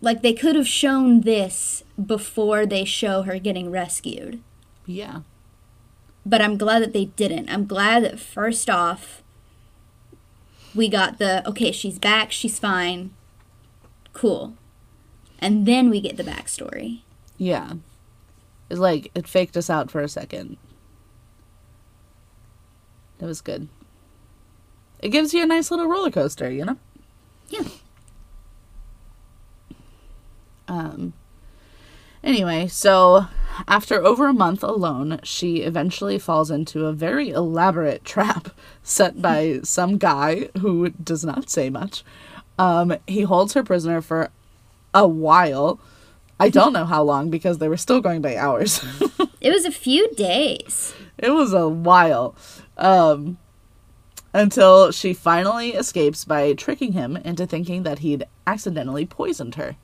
like 0.01 0.21
they 0.21 0.33
could 0.33 0.55
have 0.55 0.67
shown 0.67 1.21
this 1.21 1.83
before 2.03 2.65
they 2.65 2.85
show 2.85 3.23
her 3.23 3.39
getting 3.39 3.71
rescued. 3.71 4.41
Yeah. 4.85 5.21
But 6.25 6.41
I'm 6.41 6.57
glad 6.57 6.81
that 6.83 6.93
they 6.93 7.05
didn't. 7.05 7.49
I'm 7.49 7.65
glad 7.65 8.03
that 8.03 8.19
first 8.19 8.69
off 8.69 9.23
we 10.75 10.89
got 10.89 11.17
the 11.17 11.47
okay, 11.49 11.71
she's 11.71 11.97
back, 11.97 12.31
she's 12.31 12.59
fine. 12.59 13.11
Cool. 14.13 14.53
And 15.39 15.65
then 15.65 15.89
we 15.89 16.01
get 16.01 16.17
the 16.17 16.23
backstory. 16.23 17.01
Yeah. 17.37 17.73
It's 18.69 18.79
like 18.79 19.11
it 19.15 19.27
faked 19.27 19.57
us 19.57 19.69
out 19.69 19.89
for 19.89 20.01
a 20.01 20.09
second. 20.09 20.57
It 23.19 23.25
was 23.25 23.41
good. 23.41 23.67
It 24.99 25.09
gives 25.09 25.33
you 25.33 25.43
a 25.43 25.47
nice 25.47 25.71
little 25.71 25.87
roller 25.87 26.11
coaster, 26.11 26.49
you 26.49 26.65
know? 26.65 26.77
Yeah. 27.49 27.63
Um 30.67 31.13
anyway, 32.23 32.67
so 32.67 33.27
after 33.67 34.03
over 34.03 34.27
a 34.27 34.33
month 34.33 34.63
alone, 34.63 35.19
she 35.23 35.57
eventually 35.57 36.17
falls 36.19 36.49
into 36.51 36.85
a 36.85 36.93
very 36.93 37.29
elaborate 37.29 38.03
trap 38.13 38.49
set 38.83 39.21
by 39.21 39.59
some 39.63 39.97
guy 39.97 40.49
who 40.59 40.89
does 40.89 41.23
not 41.23 41.49
say 41.49 41.69
much. 41.69 42.03
Um, 42.57 42.95
he 43.05 43.21
holds 43.23 43.53
her 43.53 43.63
prisoner 43.63 44.01
for 44.01 44.29
a 44.93 45.07
while. 45.07 45.79
I 46.39 46.49
don't 46.49 46.73
know 46.73 46.85
how 46.85 47.03
long 47.03 47.29
because 47.29 47.57
they 47.57 47.67
were 47.67 47.77
still 47.77 48.01
going 48.01 48.21
by 48.21 48.35
hours. 48.35 48.83
It 49.41 49.51
was 49.51 49.63
a 49.65 49.71
few 49.71 50.11
days. 50.15 50.95
it 51.19 51.29
was 51.29 51.53
a 51.53 51.69
while. 51.69 52.33
Um, 52.77 53.37
until 54.33 54.91
she 54.91 55.13
finally 55.13 55.69
escapes 55.71 56.25
by 56.25 56.53
tricking 56.53 56.91
him 56.91 57.15
into 57.17 57.47
thinking 57.47 57.83
that 57.83 57.99
he'd 57.99 58.25
accidentally 58.45 59.05
poisoned 59.05 59.55
her. 59.55 59.77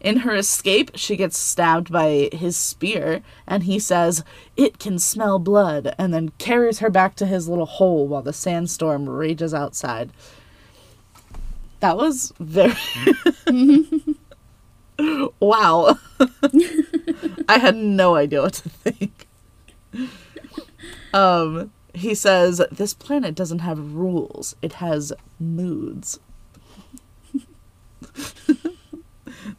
In 0.00 0.18
her 0.18 0.34
escape, 0.34 0.90
she 0.94 1.16
gets 1.16 1.38
stabbed 1.38 1.90
by 1.90 2.28
his 2.32 2.56
spear, 2.56 3.22
and 3.46 3.62
he 3.62 3.78
says, 3.78 4.22
It 4.56 4.78
can 4.78 4.98
smell 4.98 5.38
blood, 5.38 5.94
and 5.98 6.12
then 6.12 6.30
carries 6.38 6.80
her 6.80 6.90
back 6.90 7.14
to 7.16 7.26
his 7.26 7.48
little 7.48 7.66
hole 7.66 8.06
while 8.06 8.22
the 8.22 8.32
sandstorm 8.32 9.08
rages 9.08 9.54
outside. 9.54 10.10
That 11.80 11.96
was 11.96 12.32
very. 12.38 12.74
wow. 15.40 15.98
I 17.48 17.58
had 17.58 17.76
no 17.76 18.14
idea 18.14 18.42
what 18.42 18.54
to 18.54 18.68
think. 18.68 19.26
Um, 21.14 21.70
he 21.94 22.14
says, 22.14 22.60
This 22.70 22.94
planet 22.94 23.34
doesn't 23.34 23.60
have 23.60 23.94
rules, 23.94 24.56
it 24.62 24.74
has 24.74 25.12
moods. 25.38 26.18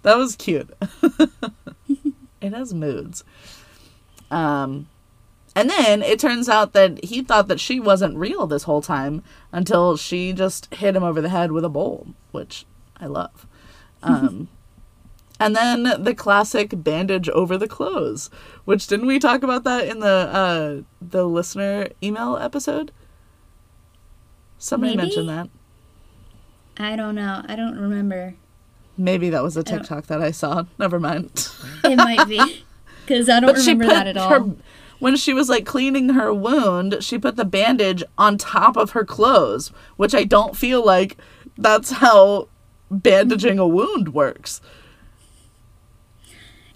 that 0.02 0.18
was 0.18 0.36
cute. 0.36 0.70
it 2.42 2.54
has 2.54 2.74
moods. 2.74 3.24
Um, 4.32 4.88
and 5.56 5.70
then 5.70 6.02
it 6.02 6.20
turns 6.20 6.50
out 6.50 6.74
that 6.74 7.04
he 7.04 7.22
thought 7.22 7.48
that 7.48 7.62
she 7.62 7.80
wasn't 7.80 8.18
real 8.18 8.46
this 8.46 8.64
whole 8.64 8.82
time 8.82 9.24
until 9.54 9.96
she 9.96 10.34
just 10.34 10.74
hit 10.74 10.96
him 10.96 11.04
over 11.04 11.22
the 11.22 11.30
head 11.30 11.52
with 11.52 11.64
a 11.64 11.70
bowl, 11.70 12.08
which 12.32 12.66
I 13.00 13.06
love. 13.06 13.48
Um, 14.04 14.50
and 15.40 15.56
then 15.56 16.04
the 16.04 16.16
classic 16.16 16.72
bandage 16.84 17.30
over 17.30 17.58
the 17.58 17.68
clothes, 17.68 18.30
which 18.66 18.88
didn't 18.88 19.08
we 19.08 19.20
talk 19.20 19.44
about 19.44 19.64
that 19.64 19.88
in 19.88 20.00
the 20.00 20.08
uh, 20.08 20.82
the 21.02 21.26
listener 21.26 21.90
email 22.02 22.38
episode? 22.38 22.92
Somebody 24.58 24.96
Maybe? 24.96 25.08
mentioned 25.08 25.30
that. 25.30 25.50
I 26.78 26.96
don't 26.96 27.16
know. 27.16 27.44
I 27.48 27.56
don't 27.56 27.78
remember. 27.78 28.36
Maybe 28.98 29.30
that 29.30 29.44
was 29.44 29.58
a 29.58 29.64
TikTok 29.64 30.08
that 30.08 30.22
I 30.22 30.32
saw. 30.32 30.64
Never 30.78 31.00
mind. 31.00 31.50
It 31.84 31.98
might 31.98 32.28
be. 32.28 32.64
Because 33.06 33.30
I 33.30 33.40
don't 33.40 33.56
remember 33.56 33.86
that 33.86 34.08
at 34.08 34.18
all. 34.18 34.30
her 34.30 34.56
when 35.00 35.16
she 35.16 35.34
was 35.34 35.50
like 35.50 35.66
cleaning 35.66 36.10
her 36.10 36.34
wound, 36.34 36.98
she 37.02 37.20
put 37.20 37.36
the 37.36 37.46
bandage 37.46 38.04
on 38.18 38.38
top 38.38 38.78
of 38.78 38.92
her 38.92 39.06
clothes, 39.06 39.72
which 39.98 40.16
I 40.16 40.24
don't 40.24 40.58
feel 40.58 40.84
like 40.84 41.18
that's 41.58 41.92
how 41.92 42.48
bandaging 42.90 43.60
a 43.60 43.68
wound 43.68 44.14
works. 44.16 44.62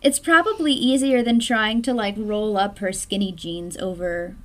It's 0.01 0.19
probably 0.19 0.73
easier 0.73 1.21
than 1.21 1.39
trying 1.39 1.81
to 1.83 1.93
like 1.93 2.15
roll 2.17 2.57
up 2.57 2.79
her 2.79 2.93
skinny 2.93 3.31
jeans 3.31 3.75
over 3.77 4.35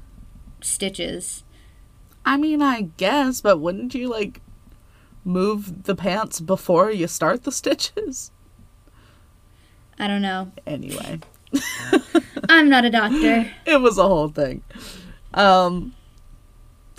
stitches. 0.60 1.44
I 2.24 2.36
mean, 2.36 2.62
I 2.62 2.88
guess, 2.96 3.40
but 3.40 3.58
wouldn't 3.60 3.94
you 3.94 4.08
like 4.08 4.40
move 5.24 5.84
the 5.84 5.94
pants 5.94 6.40
before 6.40 6.90
you 6.90 7.06
start 7.06 7.44
the 7.44 7.52
stitches? 7.52 8.30
I 9.98 10.08
don't 10.08 10.22
know. 10.22 10.50
Anyway, 10.66 11.20
I'm 12.48 12.68
not 12.68 12.84
a 12.84 12.90
doctor. 12.90 13.50
it 13.64 13.80
was 13.80 13.98
a 13.98 14.08
whole 14.08 14.28
thing. 14.28 14.62
Um, 15.34 15.94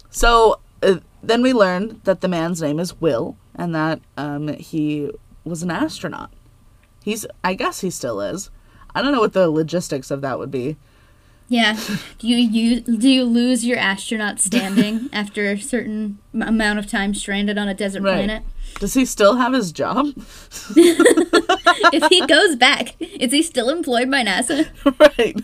so 0.10 0.60
uh, 0.82 1.00
then 1.22 1.42
we 1.42 1.52
learned 1.52 2.02
that 2.06 2.22
the 2.22 2.28
man's 2.28 2.62
name 2.62 2.80
is 2.80 3.00
Will 3.02 3.38
and 3.56 3.76
that 3.76 4.00
um, 4.18 4.48
he 4.48 5.12
was 5.44 5.62
an 5.64 5.72
astronaut. 5.72 6.32
He's, 7.06 7.24
I 7.44 7.54
guess 7.54 7.82
he 7.82 7.92
still 7.92 8.20
is. 8.20 8.50
I 8.96 9.04
don't 9.04 9.12
know 9.12 9.20
what 9.20 9.34
the 9.34 9.48
logistics 9.50 10.10
of 10.10 10.22
that 10.22 10.40
would 10.40 10.50
be. 10.50 10.76
Yeah. 11.48 11.78
Do 12.18 12.28
you, 12.28 12.38
you 12.38 12.82
do 12.82 13.08
you 13.08 13.24
lose 13.24 13.64
your 13.64 13.78
astronaut 13.78 14.40
standing 14.40 15.10
after 15.14 15.52
a 15.52 15.60
certain 15.60 16.18
amount 16.34 16.80
of 16.80 16.88
time 16.88 17.14
stranded 17.14 17.60
on 17.60 17.68
a 17.68 17.76
desert 17.76 18.02
Right. 18.02 18.16
planet? 18.26 18.42
Does 18.80 18.96
he 18.96 19.06
still 19.06 19.36
have 19.36 19.54
his 19.54 19.72
job? 19.72 20.08
if 20.76 22.10
he 22.10 22.26
goes 22.28 22.56
back, 22.56 23.00
is 23.00 23.32
he 23.32 23.44
still 23.44 23.70
employed 23.70 24.10
by 24.10 24.24
NASA? 24.24 24.68
right. 25.00 25.40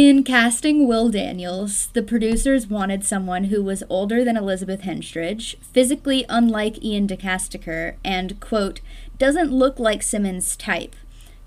In 0.00 0.22
casting 0.22 0.86
Will 0.86 1.08
Daniels, 1.08 1.88
the 1.88 2.04
producers 2.04 2.68
wanted 2.68 3.02
someone 3.04 3.44
who 3.46 3.60
was 3.60 3.82
older 3.88 4.24
than 4.24 4.36
Elizabeth 4.36 4.82
Henstridge, 4.82 5.56
physically 5.60 6.24
unlike 6.28 6.80
Ian 6.84 7.08
De 7.08 7.16
Caestecker, 7.16 7.96
and, 8.04 8.38
quote, 8.38 8.80
doesn't 9.18 9.50
look 9.50 9.80
like 9.80 10.04
Simmons' 10.04 10.56
type, 10.56 10.94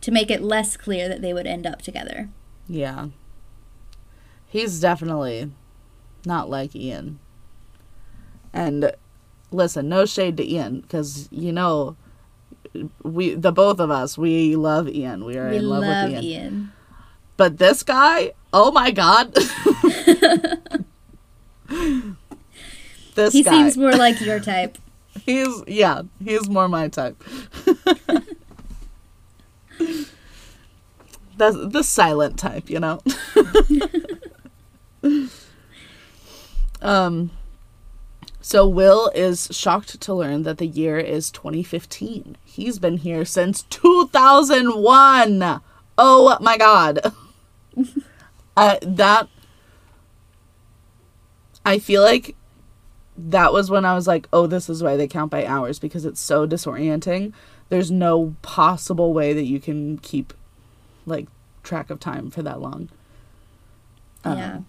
to 0.02 0.12
make 0.12 0.30
it 0.30 0.42
less 0.42 0.76
clear 0.76 1.08
that 1.08 1.22
they 1.22 1.32
would 1.32 1.48
end 1.48 1.66
up 1.66 1.82
together. 1.82 2.28
Yeah. 2.68 3.08
He's 4.48 4.82
definitely 4.82 5.54
not 6.26 6.50
like 6.50 6.76
Ian. 6.76 7.20
And 8.52 8.92
listen, 9.52 9.88
no 9.88 10.06
shade 10.06 10.36
to 10.36 10.46
Ian 10.46 10.82
because 10.82 11.30
you 11.32 11.54
know 11.54 11.96
we 13.02 13.34
the 13.34 13.54
both 13.54 13.80
of 13.80 13.90
us 13.90 14.18
we 14.18 14.58
love 14.58 14.90
Ian. 14.90 15.24
We 15.24 15.38
are 15.38 15.52
We 15.52 15.58
in 15.58 15.70
love, 15.70 15.84
love 15.84 16.12
with 16.12 16.22
Ian. 16.22 16.24
Ian. 16.26 16.72
But 17.38 17.58
this 17.58 17.84
guy, 17.84 18.34
oh 18.54 18.72
my 18.72 18.92
god. 18.92 19.34
this 23.16 23.34
He 23.34 23.44
guy. 23.44 23.52
seems 23.52 23.78
more 23.78 23.94
like 23.94 24.22
your 24.22 24.40
type. 24.40 24.78
He's 25.26 25.64
yeah, 25.68 26.04
he's 26.24 26.48
more 26.50 26.68
my 26.70 26.88
type. 26.88 27.22
the 31.38 31.52
the 31.70 31.84
silent 31.84 32.40
type, 32.40 32.70
you 32.70 32.80
know. 32.80 33.02
um 36.82 37.30
so 38.42 38.68
Will 38.68 39.12
is 39.14 39.48
shocked 39.52 40.00
to 40.02 40.14
learn 40.14 40.44
that 40.44 40.58
the 40.58 40.66
year 40.66 40.98
is 40.98 41.30
2015. 41.32 42.38
He's 42.44 42.80
been 42.80 42.98
here 42.98 43.24
since 43.26 43.62
2001. 43.64 45.62
Oh 46.04 46.36
my 46.42 46.58
god. 46.58 47.14
uh, 48.58 48.78
that 48.82 49.28
I 51.64 51.78
feel 51.78 52.02
like 52.02 52.36
that 53.16 53.54
was 53.54 53.70
when 53.70 53.86
I 53.86 53.94
was 53.94 54.08
like, 54.08 54.28
oh, 54.34 54.48
this 54.48 54.68
is 54.68 54.82
why 54.82 54.98
they 54.98 55.08
count 55.08 55.30
by 55.30 55.46
hours 55.46 55.78
because 55.78 56.04
it's 56.04 56.20
so 56.20 56.48
disorienting. 56.48 57.34
There's 57.70 57.92
no 57.92 58.36
possible 58.42 59.14
way 59.14 59.32
that 59.34 59.46
you 59.46 59.60
can 59.60 60.00
keep 60.00 60.34
like 61.06 61.28
track 61.62 61.92
of 61.92 62.00
time 62.00 62.32
for 62.32 62.42
that 62.42 62.60
long. 62.60 62.90
Um, 64.26 64.38
yeah. 64.38 64.60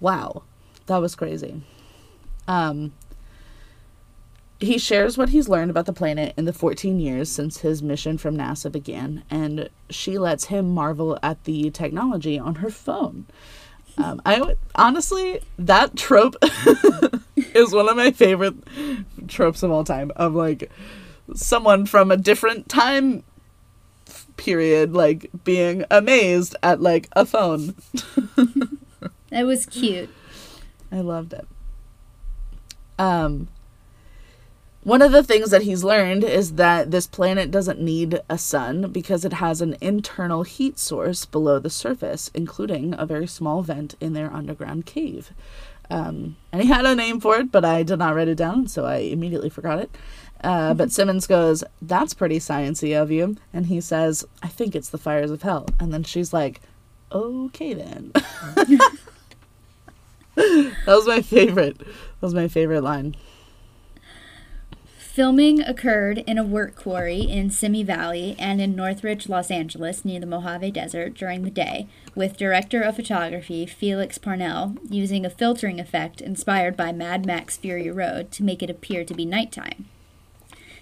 Wow. 0.00 0.42
That 0.84 0.98
was 0.98 1.14
crazy. 1.14 1.62
Um 2.46 2.92
he 4.60 4.78
shares 4.78 5.16
what 5.16 5.30
he's 5.30 5.48
learned 5.48 5.70
about 5.70 5.86
the 5.86 5.92
planet 5.92 6.34
in 6.36 6.44
the 6.44 6.52
14 6.52 7.00
years 7.00 7.30
since 7.30 7.58
his 7.58 7.82
mission 7.82 8.18
from 8.18 8.36
NASA 8.36 8.70
began, 8.70 9.24
and 9.30 9.70
she 9.88 10.18
lets 10.18 10.46
him 10.46 10.70
marvel 10.70 11.18
at 11.22 11.44
the 11.44 11.70
technology 11.70 12.38
on 12.38 12.56
her 12.56 12.70
phone. 12.70 13.26
Um, 13.98 14.22
I 14.24 14.54
honestly, 14.74 15.40
that 15.58 15.96
trope 15.96 16.36
is 17.36 17.72
one 17.72 17.88
of 17.88 17.96
my 17.96 18.12
favorite 18.12 18.54
tropes 19.28 19.62
of 19.62 19.70
all 19.70 19.84
time. 19.84 20.12
Of 20.16 20.34
like 20.34 20.70
someone 21.34 21.86
from 21.86 22.10
a 22.10 22.16
different 22.16 22.68
time 22.68 23.24
period, 24.36 24.94
like 24.94 25.30
being 25.44 25.84
amazed 25.90 26.54
at 26.62 26.80
like 26.80 27.08
a 27.12 27.26
phone. 27.26 27.74
That 29.30 29.46
was 29.46 29.64
cute. 29.64 30.10
I 30.90 31.00
loved 31.00 31.32
it. 31.32 31.46
Um, 32.98 33.48
one 34.82 35.02
of 35.02 35.12
the 35.12 35.22
things 35.22 35.50
that 35.50 35.62
he's 35.62 35.84
learned 35.84 36.24
is 36.24 36.54
that 36.54 36.90
this 36.90 37.06
planet 37.06 37.50
doesn't 37.50 37.80
need 37.80 38.20
a 38.30 38.38
sun 38.38 38.90
because 38.90 39.24
it 39.24 39.34
has 39.34 39.60
an 39.60 39.76
internal 39.80 40.42
heat 40.42 40.78
source 40.78 41.26
below 41.26 41.58
the 41.58 41.68
surface, 41.68 42.30
including 42.32 42.94
a 42.96 43.04
very 43.04 43.26
small 43.26 43.62
vent 43.62 43.94
in 44.00 44.14
their 44.14 44.32
underground 44.32 44.86
cave. 44.86 45.32
Um, 45.90 46.36
and 46.52 46.62
he 46.62 46.68
had 46.68 46.86
a 46.86 46.94
name 46.94 47.20
for 47.20 47.36
it, 47.36 47.52
but 47.52 47.64
I 47.64 47.82
did 47.82 47.98
not 47.98 48.14
write 48.14 48.28
it 48.28 48.36
down, 48.36 48.68
so 48.68 48.86
I 48.86 48.98
immediately 48.98 49.50
forgot 49.50 49.80
it. 49.80 49.90
Uh, 50.42 50.72
but 50.72 50.92
Simmons 50.92 51.26
goes, 51.26 51.62
"That's 51.82 52.14
pretty 52.14 52.38
sciency 52.38 53.00
of 53.00 53.10
you," 53.10 53.36
and 53.52 53.66
he 53.66 53.80
says, 53.80 54.24
"I 54.42 54.48
think 54.48 54.74
it's 54.74 54.88
the 54.88 54.98
fires 54.98 55.30
of 55.30 55.42
hell." 55.42 55.66
And 55.78 55.92
then 55.92 56.04
she's 56.04 56.32
like, 56.32 56.60
"Okay 57.12 57.74
then." 57.74 58.12
that 60.36 60.74
was 60.86 61.06
my 61.06 61.20
favorite. 61.20 61.78
That 61.78 61.86
was 62.22 62.34
my 62.34 62.48
favorite 62.48 62.82
line. 62.82 63.16
Filming 65.20 65.60
occurred 65.60 66.24
in 66.26 66.38
a 66.38 66.42
work 66.42 66.74
quarry 66.74 67.20
in 67.20 67.50
Simi 67.50 67.82
Valley 67.82 68.34
and 68.38 68.58
in 68.58 68.74
Northridge, 68.74 69.28
Los 69.28 69.50
Angeles, 69.50 70.02
near 70.02 70.18
the 70.18 70.24
Mojave 70.24 70.70
Desert 70.70 71.12
during 71.12 71.42
the 71.42 71.50
day, 71.50 71.88
with 72.14 72.38
director 72.38 72.80
of 72.80 72.96
photography 72.96 73.66
Feliks 73.66 74.18
Parnell 74.18 74.76
using 74.88 75.26
a 75.26 75.28
filtering 75.28 75.78
effect 75.78 76.22
inspired 76.22 76.74
by 76.74 76.90
Mad 76.90 77.26
Max 77.26 77.58
Fury 77.58 77.90
Road 77.90 78.32
to 78.32 78.42
make 78.42 78.62
it 78.62 78.70
appear 78.70 79.04
to 79.04 79.12
be 79.12 79.26
nighttime. 79.26 79.84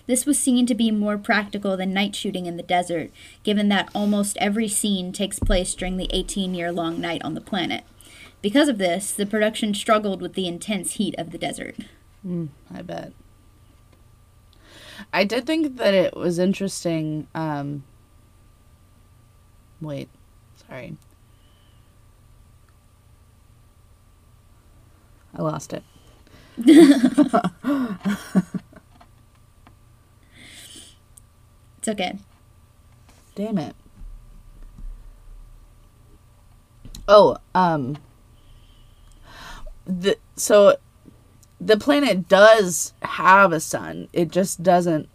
This 0.06 0.24
was 0.24 0.38
seen 0.38 0.66
to 0.66 0.74
be 0.76 0.92
more 0.92 1.18
practical 1.18 1.76
than 1.76 1.92
night 1.92 2.14
shooting 2.14 2.46
in 2.46 2.56
the 2.56 2.62
desert, 2.62 3.10
given 3.42 3.68
that 3.70 3.90
almost 3.92 4.36
every 4.36 4.68
scene 4.68 5.12
takes 5.12 5.40
place 5.40 5.74
during 5.74 5.96
the 5.96 6.08
18 6.12 6.54
year 6.54 6.70
long 6.70 7.00
night 7.00 7.22
on 7.24 7.34
the 7.34 7.40
planet. 7.40 7.82
Because 8.40 8.68
of 8.68 8.78
this, 8.78 9.10
the 9.10 9.26
production 9.26 9.74
struggled 9.74 10.22
with 10.22 10.34
the 10.34 10.46
intense 10.46 10.92
heat 10.92 11.16
of 11.18 11.32
the 11.32 11.38
desert. 11.38 11.74
Mm, 12.24 12.50
I 12.72 12.82
bet. 12.82 13.12
I 15.12 15.24
did 15.24 15.46
think 15.46 15.76
that 15.76 15.94
it 15.94 16.16
was 16.16 16.38
interesting. 16.38 17.26
Um, 17.34 17.84
wait, 19.80 20.08
sorry. 20.68 20.96
I 25.36 25.42
lost 25.42 25.72
it. 25.72 25.82
It's 31.78 31.88
okay. 31.88 32.18
Damn 33.34 33.58
it. 33.58 33.74
Oh, 37.06 37.38
um 37.54 37.96
the 39.86 40.18
so 40.36 40.76
the 41.60 41.76
planet 41.76 42.28
does 42.28 42.92
have 43.02 43.52
a 43.52 43.60
sun. 43.60 44.08
It 44.12 44.30
just 44.30 44.62
doesn't 44.62 45.08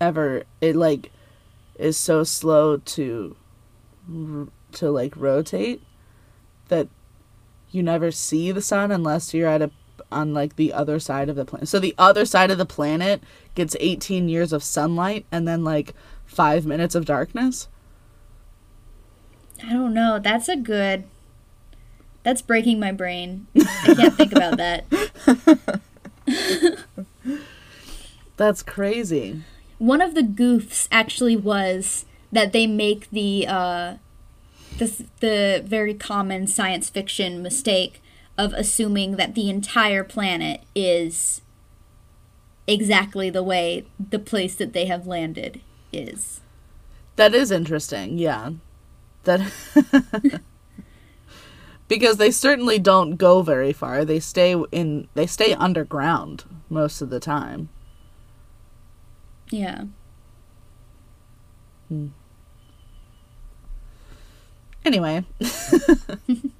ever 0.00 0.44
it 0.60 0.76
like 0.76 1.10
is 1.78 1.96
so 1.96 2.22
slow 2.22 2.76
to 2.76 3.36
to 4.72 4.90
like 4.90 5.16
rotate 5.16 5.82
that 6.68 6.88
you 7.70 7.82
never 7.82 8.10
see 8.10 8.52
the 8.52 8.62
sun 8.62 8.90
unless 8.90 9.34
you're 9.34 9.48
at 9.48 9.62
a 9.62 9.70
on 10.12 10.32
like 10.32 10.56
the 10.56 10.72
other 10.72 11.00
side 11.00 11.28
of 11.28 11.36
the 11.36 11.44
planet. 11.44 11.68
So 11.68 11.78
the 11.78 11.94
other 11.98 12.24
side 12.24 12.50
of 12.50 12.58
the 12.58 12.66
planet 12.66 13.22
gets 13.54 13.76
18 13.80 14.28
years 14.28 14.52
of 14.52 14.62
sunlight 14.62 15.26
and 15.32 15.48
then 15.48 15.64
like 15.64 15.94
5 16.26 16.64
minutes 16.64 16.94
of 16.94 17.04
darkness. 17.04 17.68
I 19.64 19.72
don't 19.72 19.94
know. 19.94 20.18
That's 20.18 20.48
a 20.48 20.56
good. 20.56 21.04
That's 22.26 22.42
breaking 22.42 22.80
my 22.80 22.90
brain. 22.90 23.46
I 23.56 23.94
can't 23.94 24.16
think 24.16 24.32
about 24.32 24.56
that. 24.56 24.84
That's 28.36 28.64
crazy. 28.64 29.44
One 29.78 30.00
of 30.00 30.16
the 30.16 30.22
goofs 30.22 30.88
actually 30.90 31.36
was 31.36 32.04
that 32.32 32.52
they 32.52 32.66
make 32.66 33.08
the 33.10 33.46
uh, 33.46 33.94
the 34.78 35.06
the 35.20 35.62
very 35.64 35.94
common 35.94 36.48
science 36.48 36.90
fiction 36.90 37.44
mistake 37.44 38.02
of 38.36 38.52
assuming 38.54 39.14
that 39.14 39.36
the 39.36 39.48
entire 39.48 40.02
planet 40.02 40.64
is 40.74 41.42
exactly 42.66 43.30
the 43.30 43.44
way 43.44 43.86
the 44.00 44.18
place 44.18 44.56
that 44.56 44.72
they 44.72 44.86
have 44.86 45.06
landed 45.06 45.60
is. 45.92 46.40
That 47.14 47.36
is 47.36 47.52
interesting. 47.52 48.18
Yeah. 48.18 48.50
That 49.22 49.52
because 51.88 52.16
they 52.16 52.30
certainly 52.30 52.78
don't 52.78 53.16
go 53.16 53.42
very 53.42 53.72
far. 53.72 54.04
They 54.04 54.20
stay 54.20 54.54
in 54.72 55.08
they 55.14 55.26
stay 55.26 55.54
underground 55.54 56.44
most 56.68 57.00
of 57.00 57.10
the 57.10 57.20
time. 57.20 57.68
Yeah. 59.50 59.84
Hmm. 61.88 62.08
Anyway. 64.84 65.24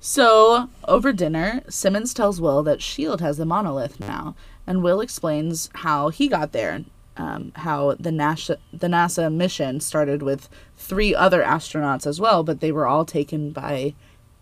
so, 0.00 0.68
over 0.86 1.12
dinner, 1.12 1.62
Simmons 1.68 2.14
tells 2.14 2.40
Will 2.40 2.62
that 2.62 2.78
S.H.I.E.L.D. 2.78 3.24
has 3.24 3.38
the 3.38 3.44
monolith 3.44 3.98
now, 3.98 4.36
and 4.66 4.82
Will 4.82 5.00
explains 5.00 5.68
how 5.74 6.10
he 6.10 6.28
got 6.28 6.52
there. 6.52 6.84
Um, 7.16 7.52
how 7.54 7.94
the 7.94 8.10
NASA, 8.10 8.56
the 8.72 8.88
NASA 8.88 9.32
mission 9.32 9.78
started 9.78 10.20
with 10.20 10.48
three 10.76 11.14
other 11.14 11.44
astronauts 11.44 12.08
as 12.08 12.20
well, 12.20 12.42
but 12.42 12.58
they 12.58 12.72
were 12.72 12.88
all 12.88 13.04
taken 13.04 13.52
by 13.52 13.94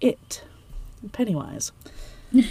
it. 0.03 0.43
Pennywise. 1.13 1.73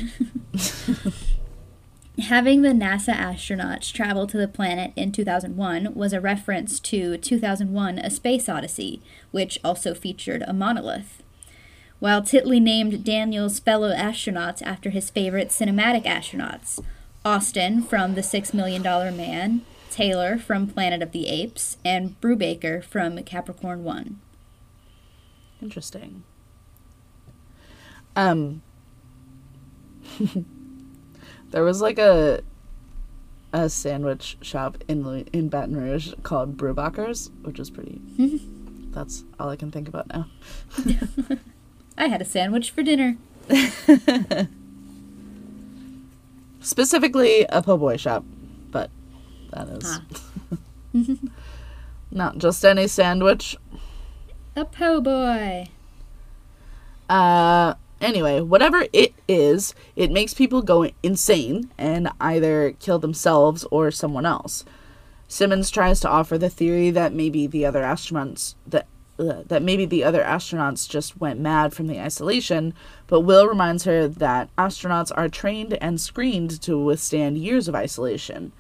Having 2.19 2.61
the 2.61 2.69
NASA 2.69 3.15
astronauts 3.15 3.91
travel 3.91 4.27
to 4.27 4.37
the 4.37 4.47
planet 4.47 4.91
in 4.95 5.11
2001 5.11 5.93
was 5.95 6.13
a 6.13 6.21
reference 6.21 6.79
to 6.81 7.17
2001 7.17 7.97
A 7.99 8.09
Space 8.09 8.47
Odyssey, 8.49 9.01
which 9.31 9.59
also 9.63 9.93
featured 9.93 10.43
a 10.45 10.53
monolith. 10.53 11.23
While 11.99 12.21
Titley 12.21 12.59
named 12.59 13.03
Daniels' 13.03 13.59
fellow 13.59 13.93
astronauts 13.93 14.61
after 14.61 14.89
his 14.89 15.09
favorite 15.09 15.49
cinematic 15.49 16.03
astronauts 16.05 16.83
Austin 17.23 17.83
from 17.83 18.15
The 18.15 18.23
Six 18.23 18.53
Million 18.53 18.81
Dollar 18.81 19.11
Man, 19.11 19.61
Taylor 19.91 20.37
from 20.37 20.67
Planet 20.67 21.01
of 21.01 21.11
the 21.11 21.27
Apes, 21.27 21.77
and 21.85 22.19
Brubaker 22.19 22.83
from 22.83 23.21
Capricorn 23.23 23.83
1. 23.83 24.19
Interesting. 25.61 26.23
Um, 28.15 28.61
there 31.51 31.63
was 31.63 31.81
like 31.81 31.97
a 31.99 32.41
a 33.53 33.69
sandwich 33.69 34.37
shop 34.41 34.77
in 34.87 35.25
in 35.33 35.49
Baton 35.49 35.75
Rouge 35.75 36.13
called 36.23 36.57
Brubaker's, 36.57 37.31
which 37.41 37.59
is 37.59 37.69
pretty. 37.69 38.01
that's 38.91 39.23
all 39.39 39.49
I 39.49 39.55
can 39.55 39.71
think 39.71 39.87
about 39.87 40.07
now. 40.07 40.27
I 41.97 42.07
had 42.07 42.21
a 42.21 42.25
sandwich 42.25 42.71
for 42.71 42.83
dinner. 42.83 43.17
Specifically, 46.61 47.45
a 47.49 47.61
po' 47.61 47.77
boy 47.77 47.97
shop, 47.97 48.23
but 48.71 48.89
that 49.51 49.67
is 49.67 49.83
ah. 49.85 50.01
not 52.11 52.37
just 52.37 52.63
any 52.63 52.87
sandwich. 52.87 53.57
A 54.55 54.65
po' 54.65 55.01
boy. 55.01 55.67
Uh, 57.09 57.73
Anyway, 58.01 58.41
whatever 58.41 58.87
it 58.91 59.13
is, 59.27 59.75
it 59.95 60.11
makes 60.11 60.33
people 60.33 60.63
go 60.63 60.89
insane 61.03 61.69
and 61.77 62.09
either 62.19 62.71
kill 62.79 62.97
themselves 62.97 63.63
or 63.69 63.91
someone 63.91 64.25
else. 64.25 64.65
Simmons 65.27 65.69
tries 65.69 65.99
to 65.99 66.09
offer 66.09 66.37
the 66.37 66.49
theory 66.49 66.89
that 66.89 67.13
maybe 67.13 67.45
the 67.45 67.63
other 67.63 67.83
astronauts 67.83 68.55
that 68.65 68.87
uh, 69.19 69.43
that 69.45 69.61
maybe 69.61 69.85
the 69.85 70.03
other 70.03 70.23
astronauts 70.23 70.89
just 70.89 71.19
went 71.19 71.39
mad 71.39 71.73
from 71.73 71.85
the 71.85 71.99
isolation, 71.99 72.73
but 73.05 73.21
Will 73.21 73.45
reminds 73.45 73.83
her 73.83 74.07
that 74.07 74.49
astronauts 74.55 75.11
are 75.15 75.29
trained 75.29 75.77
and 75.79 76.01
screened 76.01 76.59
to 76.61 76.77
withstand 76.79 77.37
years 77.37 77.67
of 77.67 77.75
isolation. 77.75 78.51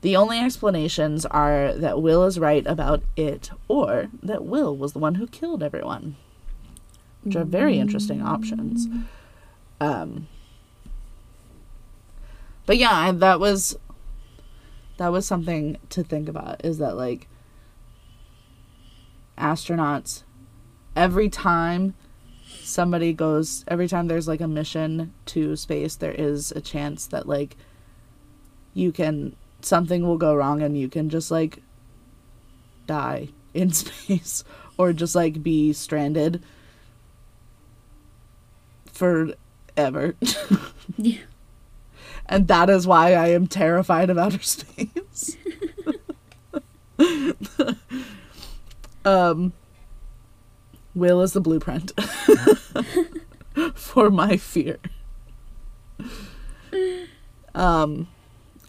The 0.00 0.16
only 0.16 0.38
explanations 0.38 1.26
are 1.26 1.74
that 1.74 2.00
Will 2.00 2.24
is 2.24 2.38
right 2.38 2.66
about 2.66 3.02
it 3.16 3.50
or 3.66 4.08
that 4.22 4.46
Will 4.46 4.74
was 4.74 4.94
the 4.94 4.98
one 4.98 5.16
who 5.16 5.26
killed 5.26 5.62
everyone 5.62 6.16
which 7.28 7.36
are 7.36 7.44
very 7.44 7.78
interesting 7.78 8.22
options. 8.22 8.88
Um, 9.80 10.28
but 12.64 12.78
yeah, 12.78 13.12
that 13.12 13.38
was 13.38 13.78
that 14.96 15.08
was 15.08 15.26
something 15.26 15.76
to 15.90 16.02
think 16.02 16.28
about. 16.28 16.64
Is 16.64 16.78
that 16.78 16.96
like 16.96 17.28
astronauts 19.36 20.22
every 20.96 21.28
time 21.28 21.94
somebody 22.62 23.12
goes 23.12 23.64
every 23.68 23.86
time 23.86 24.08
there's 24.08 24.26
like 24.26 24.40
a 24.40 24.48
mission 24.48 25.12
to 25.26 25.54
space 25.54 25.94
there 25.94 26.12
is 26.12 26.50
a 26.52 26.60
chance 26.60 27.06
that 27.06 27.28
like 27.28 27.56
you 28.74 28.90
can 28.90 29.36
something 29.60 30.04
will 30.04 30.16
go 30.16 30.34
wrong 30.34 30.60
and 30.60 30.76
you 30.76 30.88
can 30.88 31.08
just 31.08 31.30
like 31.30 31.62
die 32.88 33.28
in 33.54 33.70
space 33.72 34.42
or 34.76 34.92
just 34.92 35.14
like 35.14 35.40
be 35.42 35.72
stranded 35.72 36.42
forever. 38.98 40.14
yeah. 40.96 41.18
And 42.26 42.48
that 42.48 42.68
is 42.68 42.86
why 42.86 43.14
I 43.14 43.28
am 43.28 43.46
terrified 43.46 44.10
of 44.10 44.18
outer 44.18 44.42
space. 44.42 45.36
um, 49.04 49.52
Will 50.94 51.22
is 51.22 51.32
the 51.32 51.40
blueprint 51.40 51.92
for 53.74 54.10
my 54.10 54.36
fear. 54.36 54.78
Um, 57.54 58.08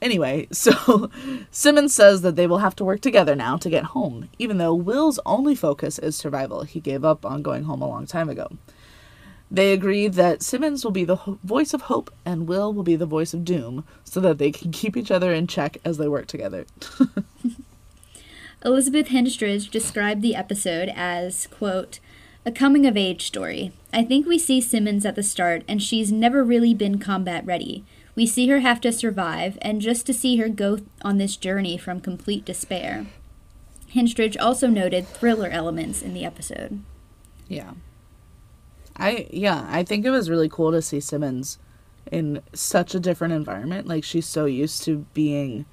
anyway, 0.02 0.48
so 0.52 1.10
Simmons 1.52 1.94
says 1.94 2.22
that 2.22 2.36
they 2.36 2.48
will 2.48 2.60
have 2.60 2.76
to 2.78 2.86
work 2.86 3.02
together 3.02 3.36
now 3.36 3.58
to 3.58 3.70
get 3.70 3.84
home, 3.86 4.30
even 4.38 4.58
though 4.58 4.76
Will's 4.76 5.20
only 5.26 5.56
focus 5.56 6.00
is 6.00 6.16
survival. 6.16 6.64
He 6.64 6.80
gave 6.80 7.04
up 7.04 7.26
on 7.26 7.42
going 7.42 7.64
home 7.64 7.82
a 7.82 7.90
long 7.90 8.06
time 8.06 8.30
ago. 8.30 8.48
They 9.52 9.74
agree 9.74 10.08
that 10.08 10.44
Simmons 10.44 10.84
will 10.84 10.92
be 10.92 11.06
the 11.06 11.16
ho- 11.16 11.40
voice 11.44 11.74
of 11.74 11.84
hope 11.84 12.14
and 12.24 12.48
Will 12.48 12.72
will 12.72 12.84
be 12.84 12.96
the 12.96 13.06
voice 13.06 13.34
of 13.34 13.44
doom 13.44 13.84
so 14.04 14.20
that 14.20 14.38
they 14.38 14.52
can 14.52 14.72
keep 14.80 14.96
each 14.96 15.12
other 15.12 15.34
in 15.34 15.48
check 15.48 15.78
as 15.84 15.98
they 15.98 16.08
work 16.08 16.28
together. 16.28 16.66
Elizabeth 18.66 19.08
Henstridge 19.08 19.72
described 19.72 20.22
the 20.22 20.36
episode 20.36 20.92
as, 20.94 21.48
quote, 21.48 22.00
a 22.46 22.52
coming 22.52 22.86
of 22.86 22.98
age 22.98 23.26
story. 23.26 23.72
I 23.94 24.04
think 24.04 24.28
we 24.28 24.38
see 24.38 24.60
Simmons 24.60 25.06
at 25.06 25.16
the 25.16 25.24
start, 25.24 25.64
and 25.68 25.82
she's 25.82 26.12
never 26.12 26.44
really 26.44 26.74
been 26.74 27.00
combat 27.00 27.46
ready. 27.46 27.86
We 28.16 28.26
see 28.26 28.48
her 28.50 28.60
have 28.60 28.82
to 28.82 28.92
survive, 28.92 29.58
and 29.62 29.82
just 29.82 30.06
to 30.08 30.14
see 30.14 30.38
her 30.38 30.50
go 30.50 30.80
on 31.04 31.18
this 31.18 31.38
journey 31.38 31.78
from 31.78 32.02
complete 32.02 32.44
despair. 32.44 33.08
Henstridge 33.94 34.36
also 34.40 34.68
noted 34.68 35.08
thriller 35.08 35.50
elements 35.50 36.02
in 36.02 36.14
the 36.14 36.26
episode. 36.26 36.82
Yeah. 37.48 37.72
I 39.00 39.28
yeah, 39.32 39.68
I 39.70 39.84
think 39.84 40.06
it 40.06 40.12
was 40.12 40.30
really 40.30 40.50
cool 40.50 40.72
to 40.72 40.82
see 40.82 41.00
Simmons 41.00 41.58
in 42.12 42.42
such 42.54 42.96
a 42.96 43.00
different 43.00 43.34
environment. 43.34 43.88
Like 43.88 44.04
she's 44.04 44.26
so 44.26 44.46
used 44.46 44.84
to 44.84 45.06
being 45.14 45.66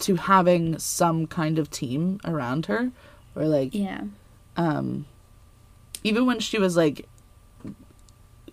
to 0.00 0.16
having 0.16 0.78
some 0.78 1.26
kind 1.26 1.58
of 1.58 1.70
team 1.70 2.20
around 2.24 2.66
her 2.66 2.90
or 3.34 3.44
like 3.44 3.74
Yeah. 3.74 4.02
Um 4.56 5.06
even 6.02 6.26
when 6.26 6.40
she 6.40 6.58
was 6.58 6.76
like 6.76 7.08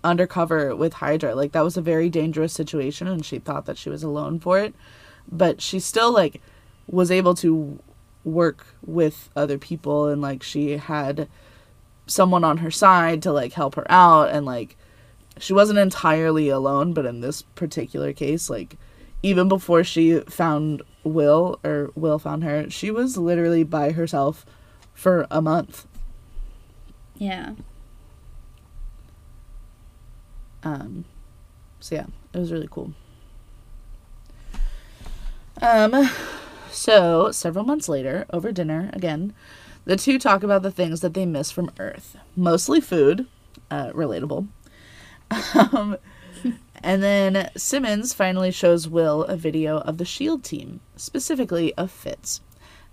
undercover 0.03 0.75
with 0.75 0.93
Hydra, 0.93 1.35
like 1.35 1.51
that 1.51 1.63
was 1.63 1.77
a 1.77 1.81
very 1.81 2.09
dangerous 2.09 2.53
situation 2.53 3.07
and 3.07 3.25
she 3.25 3.39
thought 3.39 3.65
that 3.65 3.77
she 3.77 3.89
was 3.89 4.03
alone 4.03 4.39
for 4.39 4.59
it. 4.59 4.73
But 5.31 5.61
she 5.61 5.79
still 5.79 6.11
like 6.11 6.41
was 6.87 7.11
able 7.11 7.33
to 7.35 7.79
work 8.23 8.65
with 8.85 9.29
other 9.35 9.57
people 9.57 10.07
and 10.07 10.21
like 10.21 10.43
she 10.43 10.77
had 10.77 11.27
someone 12.07 12.43
on 12.43 12.57
her 12.57 12.71
side 12.71 13.21
to 13.21 13.31
like 13.31 13.53
help 13.53 13.75
her 13.75 13.89
out 13.89 14.29
and 14.29 14.45
like 14.45 14.75
she 15.39 15.53
wasn't 15.53 15.79
entirely 15.79 16.49
alone 16.49 16.93
but 16.93 17.05
in 17.05 17.21
this 17.21 17.41
particular 17.41 18.11
case 18.13 18.49
like 18.49 18.77
even 19.23 19.47
before 19.47 19.83
she 19.83 20.19
found 20.21 20.81
will 21.03 21.59
or 21.63 21.91
will 21.95 22.19
found 22.19 22.43
her 22.43 22.69
she 22.69 22.91
was 22.91 23.17
literally 23.17 23.63
by 23.63 23.91
herself 23.91 24.45
for 24.93 25.25
a 25.31 25.41
month. 25.41 25.87
Yeah. 27.17 27.53
Um 30.63 31.05
so 31.79 31.95
yeah 31.95 32.05
it 32.33 32.37
was 32.37 32.51
really 32.51 32.67
cool. 32.69 32.93
Um 35.61 36.09
so 36.71 37.31
several 37.31 37.65
months 37.65 37.89
later 37.89 38.25
over 38.31 38.51
dinner 38.51 38.89
again 38.93 39.33
the 39.85 39.95
two 39.95 40.19
talk 40.19 40.43
about 40.43 40.63
the 40.63 40.71
things 40.71 41.01
that 41.01 41.13
they 41.13 41.25
miss 41.25 41.51
from 41.51 41.71
Earth, 41.79 42.17
mostly 42.35 42.81
food, 42.81 43.27
uh, 43.69 43.91
relatable. 43.91 44.47
Um, 45.53 45.97
and 46.83 47.03
then 47.03 47.49
Simmons 47.55 48.13
finally 48.13 48.51
shows 48.51 48.87
Will 48.87 49.23
a 49.23 49.35
video 49.35 49.77
of 49.79 49.97
the 49.97 50.05
SHIELD 50.05 50.43
team, 50.43 50.81
specifically 50.95 51.73
of 51.75 51.91
Fitz. 51.91 52.41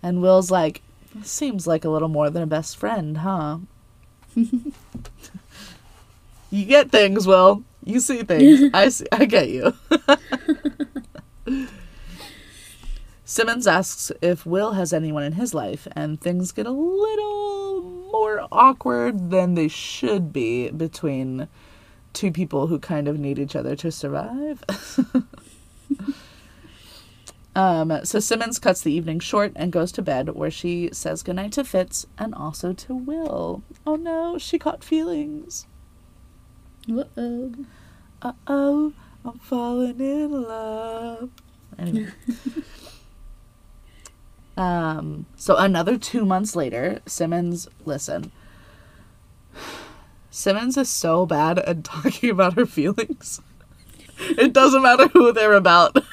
And 0.03 0.23
Will's 0.23 0.51
like, 0.51 0.83
seems 1.23 1.67
like 1.67 1.85
a 1.85 1.91
little 1.91 2.09
more 2.09 2.31
than 2.31 2.43
a 2.43 2.47
best 2.47 2.77
friend, 2.77 3.19
huh? 3.19 3.59
you 6.51 6.65
get 6.65 6.91
things, 6.91 7.27
Will. 7.27 7.65
You 7.85 8.01
see 8.01 8.23
things. 8.23 8.71
I 8.75 8.89
see. 8.91 9.07
I 9.11 9.25
get 9.25 9.49
you. 9.49 9.73
Simmons 13.31 13.67
asks 13.67 14.11
if 14.23 14.47
Will 14.47 14.73
has 14.73 14.91
anyone 14.91 15.23
in 15.23 15.35
his 15.35 15.53
life, 15.53 15.87
and 15.93 16.19
things 16.19 16.51
get 16.51 16.65
a 16.65 16.71
little 16.71 17.83
more 18.11 18.49
awkward 18.51 19.29
than 19.31 19.53
they 19.53 19.69
should 19.69 20.33
be 20.33 20.71
between 20.71 21.47
two 22.15 22.33
people 22.33 22.69
who 22.69 22.79
kind 22.79 23.07
of 23.07 23.19
need 23.19 23.39
each 23.39 23.55
other 23.55 23.77
to 23.77 23.93
survive. 23.93 24.65
um, 27.55 28.01
so 28.03 28.19
Simmons 28.19 28.59
cuts 28.59 28.81
the 28.81 28.95
evening 28.95 29.21
short 29.21 29.53
and 29.57 29.73
goes 29.73 29.93
to 29.93 30.01
bed, 30.01 30.31
where 30.31 30.51
she 30.51 30.89
says 30.95 31.23
goodnight 31.23 31.53
to 31.53 31.65
Fitz 31.65 32.07
and 32.17 32.35
also 32.35 32.73
to 32.73 32.95
Will. 32.95 33.63
Oh 33.87 33.97
no, 33.97 34.39
she 34.39 34.59
caught 34.59 34.83
feelings. 34.83 35.67
Uh-oh. 36.91 37.53
Uh 38.23 38.33
oh, 38.47 38.95
I'm 39.23 39.39
falling 39.41 40.01
in 40.01 40.45
love. 40.45 41.29
Anyway. 41.79 42.09
um, 44.59 45.27
so 45.37 45.57
another 45.57 45.97
two 45.97 46.25
months 46.25 46.57
later, 46.57 47.01
Simmons, 47.07 47.69
listen. 47.85 48.33
Simmons 50.31 50.77
is 50.77 50.91
so 50.91 51.25
bad 51.25 51.61
at 51.61 51.85
talking 51.85 52.31
about 52.31 52.55
her 52.55 52.67
feelings. 52.67 53.41
It 54.19 54.53
doesn't 54.53 54.83
matter 54.83 55.07
who 55.09 55.33
they're 55.33 55.55
about. 55.55 55.97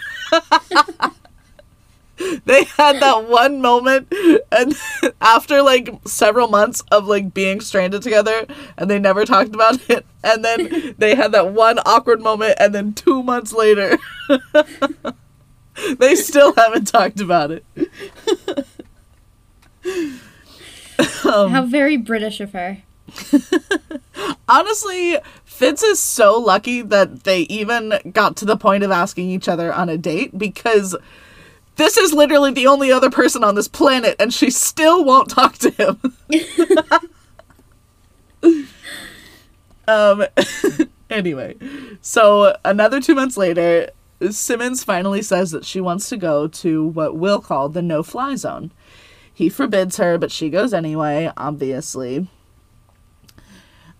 they 2.46 2.66
had 2.66 3.00
that 3.00 3.26
one 3.28 3.62
moment 3.62 4.14
and 4.52 4.76
after 5.22 5.62
like 5.64 5.90
several 6.06 6.48
months 6.48 6.82
of 6.92 7.08
like 7.08 7.34
being 7.34 7.60
stranded 7.60 8.04
together 8.04 8.46
and 8.78 8.90
they 8.90 9.00
never 9.00 9.26
talked 9.26 9.54
about 9.54 9.90
it 9.90 10.06
and 10.24 10.46
then 10.46 10.96
they 10.98 11.16
had 11.16 11.32
that 11.34 11.52
one 11.52 11.80
awkward 11.80 12.22
moment 12.22 12.56
and 12.60 12.74
then 12.74 12.94
2 12.94 13.22
months 13.22 13.52
later 13.52 13.98
they 15.98 16.16
still 16.16 16.54
haven't 16.56 16.86
talked 16.86 17.20
about 17.20 17.52
it. 17.52 17.66
Um, 21.26 21.52
How 21.52 21.66
very 21.66 21.98
British 21.98 22.40
of 22.40 22.54
her. 22.54 22.78
Honestly, 24.50 25.18
Fitz 25.44 25.84
is 25.84 26.00
so 26.00 26.40
lucky 26.40 26.82
that 26.82 27.24
they 27.24 27.42
even 27.42 27.94
got 28.12 28.38
to 28.38 28.46
the 28.46 28.56
point 28.58 28.84
of 28.84 28.92
asking 28.92 29.30
each 29.30 29.48
other 29.48 29.74
on 29.74 29.90
a 29.90 29.98
date 29.98 30.38
because 30.38 30.96
this 31.76 31.98
is 31.98 32.14
literally 32.14 32.52
the 32.52 32.68
only 32.68 32.92
other 32.92 33.10
person 33.10 33.44
on 33.44 33.56
this 33.56 33.68
planet 33.68 34.16
and 34.20 34.34
she 34.34 34.50
still 34.50 35.04
won't 35.04 35.30
talk 35.30 35.58
to 35.58 35.72
him. 35.72 36.00
um 39.88 40.26
anyway, 41.10 41.56
so 42.02 42.56
another 42.64 43.02
2 43.02 43.16
months 43.16 43.36
later, 43.38 43.90
Simmons 44.30 44.84
finally 44.84 45.22
says 45.22 45.52
that 45.52 45.66
she 45.66 45.82
wants 45.82 46.10
to 46.10 46.18
go 46.18 46.48
to 46.48 46.88
what 46.88 47.18
Will 47.18 47.42
called 47.42 47.74
the 47.74 47.82
no-fly 47.82 48.36
zone. 48.36 48.72
He 49.34 49.50
forbids 49.50 49.98
her, 49.98 50.18
but 50.18 50.32
she 50.32 50.50
goes 50.50 50.74
anyway, 50.74 51.32
obviously. 51.36 52.30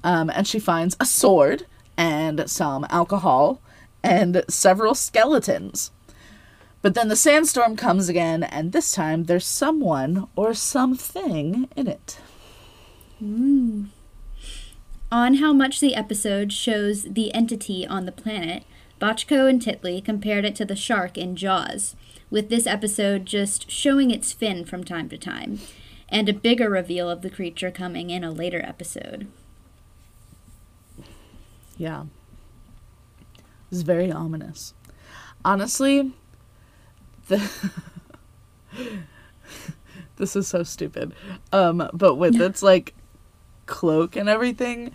Um, 0.04 0.30
and 0.30 0.48
she 0.48 0.60
finds 0.60 0.96
a 1.00 1.06
sword 1.06 1.66
and 1.98 2.50
some 2.50 2.86
alcohol 2.90 3.62
and 4.04 4.44
several 4.48 4.96
skeletons. 4.96 5.92
But 6.82 6.94
then 6.94 7.08
the 7.08 7.16
sandstorm 7.16 7.76
comes 7.76 8.08
again, 8.08 8.44
and 8.44 8.72
this 8.72 8.92
time 8.92 9.24
there's 9.24 9.46
someone 9.46 10.28
or 10.36 10.54
something 10.54 11.68
in 11.76 11.88
it. 11.88 12.20
On 15.12 15.36
how 15.36 15.52
much 15.52 15.80
the 15.80 15.96
episode 15.96 16.54
shows 16.54 17.04
the 17.04 17.34
entity 17.34 17.88
on 17.88 18.06
the 18.06 18.12
planet, 18.12 18.64
Bochco 19.00 19.50
and 19.50 19.62
Titley 19.62 20.04
compared 20.04 20.46
it 20.46 20.56
to 20.56 20.66
the 20.66 20.76
shark 20.76 21.18
in 21.18 21.36
Jaws, 21.36 21.96
with 22.30 22.50
this 22.50 22.66
episode 22.66 23.26
just 23.26 23.70
showing 23.70 24.12
its 24.12 24.32
fin 24.32 24.66
from 24.66 24.84
time 24.84 25.10
to 25.10 25.18
time, 25.18 25.60
and 26.10 26.30
a 26.30 26.34
bigger 26.34 26.70
reveal 26.70 27.10
of 27.10 27.22
the 27.22 27.30
creature 27.30 27.72
coming 27.72 28.10
in 28.10 28.24
a 28.24 28.32
later 28.32 28.62
episode. 28.66 29.28
Yeah. 31.78 32.06
It's 33.72 33.82
very 33.82 34.12
ominous. 34.12 34.74
Honestly, 35.44 36.14
the 37.28 37.52
this 40.16 40.36
is 40.36 40.48
so 40.48 40.64
stupid. 40.64 41.14
Um, 41.52 41.90
but 41.94 42.16
with 42.16 42.36
its 42.42 42.64
like 42.64 42.94
cloak 43.66 44.16
and 44.16 44.30
everything, 44.30 44.92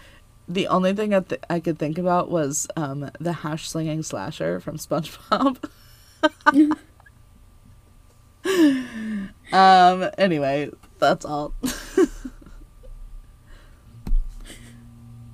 the 0.50 0.66
only 0.66 0.92
thing 0.92 1.14
I, 1.14 1.20
th- 1.20 1.40
I 1.48 1.60
could 1.60 1.78
think 1.78 1.96
about 1.96 2.28
was 2.28 2.66
um, 2.76 3.08
the 3.20 3.32
hash 3.32 3.68
slinging 3.68 4.02
slasher 4.02 4.58
from 4.58 4.78
SpongeBob. 4.78 5.58
um. 9.52 10.10
Anyway, 10.18 10.70
that's 10.98 11.24
all. 11.24 11.54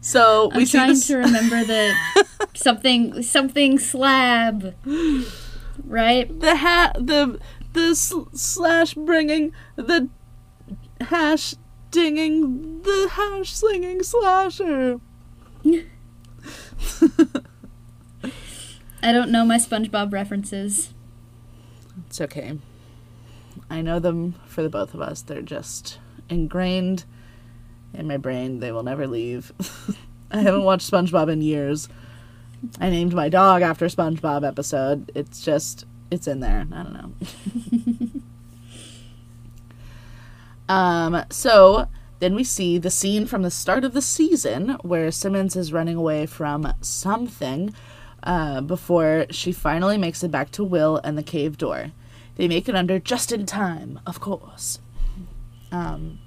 so 0.03 0.51
we 0.55 0.63
I'm 0.63 0.67
trying 0.67 0.89
this. 0.91 1.07
to 1.07 1.17
remember 1.17 1.65
the 1.65 1.95
something 2.55 3.23
something 3.23 3.79
slab, 3.79 4.75
right? 5.83 6.41
the 6.41 6.57
hat 6.57 6.95
the 7.01 7.41
the 7.73 7.95
sl- 7.95 8.29
slash 8.35 8.93
bringing 8.95 9.53
the 9.77 10.11
hash 11.01 11.55
dinging 11.91 12.83
the 12.83 13.09
hash 13.13 13.53
slinging 13.55 14.03
slasher 14.03 15.01
I 19.03 19.13
don't 19.13 19.31
know 19.31 19.45
my 19.45 19.59
SpongeBob 19.59 20.13
references. 20.13 20.93
it's 22.07 22.21
okay. 22.21 22.59
I 23.71 23.83
know 23.83 23.99
them 23.99 24.35
for 24.47 24.63
the 24.63 24.69
both 24.69 24.95
of 24.95 25.01
us. 25.01 25.23
They're 25.23 25.43
just 25.43 25.99
ingrained 26.29 27.05
in 27.95 28.07
my 28.07 28.17
brain. 28.17 28.61
They 28.61 28.73
will 28.73 28.83
never 28.83 29.07
leave. 29.07 29.53
I 30.31 30.41
haven't 30.41 30.65
watched 30.65 30.91
spongebob 30.91 31.31
in 31.31 31.43
years. 31.43 31.89
I 32.81 32.91
named 32.91 33.15
my 33.15 33.29
dog 33.29 33.63
after 33.63 33.85
a 33.85 33.89
spongebob 33.89 34.47
episode. 34.47 35.11
It's 35.15 35.41
just 35.41 35.85
it's 36.11 36.27
in 36.27 36.41
there. 36.41 36.67
I 36.73 36.83
don't 36.83 36.93
know. 36.93 37.13
Um, 40.69 41.25
so 41.31 41.89
then 42.27 42.35
we 42.35 42.43
see 42.43 42.77
the 42.77 42.91
scene 42.91 43.25
from 43.25 43.43
the 43.43 43.53
start 43.53 43.85
of 43.85 43.93
the 43.93 44.03
season 44.03 44.71
where 44.83 45.13
Simmons 45.13 45.55
is 45.55 45.73
running 45.73 45.95
away 45.95 46.27
from 46.27 46.75
something 46.81 47.73
uh, 48.25 48.61
before 48.63 49.27
she 49.31 49.53
finally 49.53 49.97
makes 49.97 50.25
it 50.25 50.33
back 50.33 50.51
to 50.51 50.65
Will 50.65 51.01
and 51.05 51.17
the 51.17 51.23
cave 51.23 51.57
door. 51.57 51.93
They 52.35 52.49
make 52.49 52.69
it 52.69 52.75
under 52.75 52.99
just 52.99 53.31
in 53.31 53.47
time, 53.47 54.01
of 54.05 54.19
course. 54.19 54.81
Um, 55.71 56.19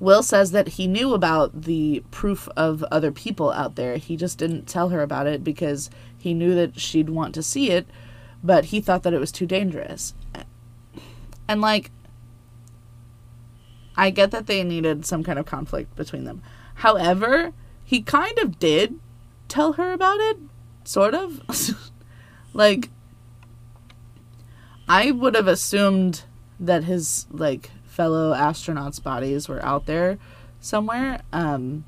Will 0.00 0.22
says 0.22 0.52
that 0.52 0.68
he 0.68 0.86
knew 0.86 1.12
about 1.12 1.64
the 1.64 2.02
proof 2.10 2.48
of 2.56 2.82
other 2.84 3.12
people 3.12 3.52
out 3.52 3.76
there. 3.76 3.98
He 3.98 4.16
just 4.16 4.38
didn't 4.38 4.66
tell 4.66 4.88
her 4.88 5.02
about 5.02 5.26
it 5.26 5.44
because 5.44 5.90
he 6.16 6.32
knew 6.32 6.54
that 6.54 6.80
she'd 6.80 7.10
want 7.10 7.34
to 7.34 7.42
see 7.42 7.70
it, 7.70 7.86
but 8.42 8.64
he 8.66 8.80
thought 8.80 9.02
that 9.02 9.12
it 9.12 9.20
was 9.20 9.30
too 9.30 9.44
dangerous. 9.46 10.14
And 11.46 11.60
like, 11.60 11.90
I 13.96 14.10
get 14.10 14.30
that 14.32 14.46
they 14.46 14.62
needed 14.64 15.06
some 15.06 15.22
kind 15.22 15.38
of 15.38 15.46
conflict 15.46 15.94
between 15.96 16.24
them. 16.24 16.42
However, 16.76 17.52
he 17.84 18.02
kind 18.02 18.38
of 18.38 18.58
did 18.58 18.98
tell 19.48 19.74
her 19.74 19.92
about 19.92 20.20
it, 20.20 20.38
sort 20.84 21.14
of. 21.14 21.40
like 22.52 22.90
I 24.88 25.10
would 25.10 25.34
have 25.34 25.48
assumed 25.48 26.24
that 26.60 26.84
his 26.84 27.26
like 27.30 27.70
fellow 27.86 28.32
astronauts' 28.34 29.02
bodies 29.02 29.48
were 29.48 29.64
out 29.64 29.86
there 29.86 30.18
somewhere. 30.60 31.20
Um 31.32 31.84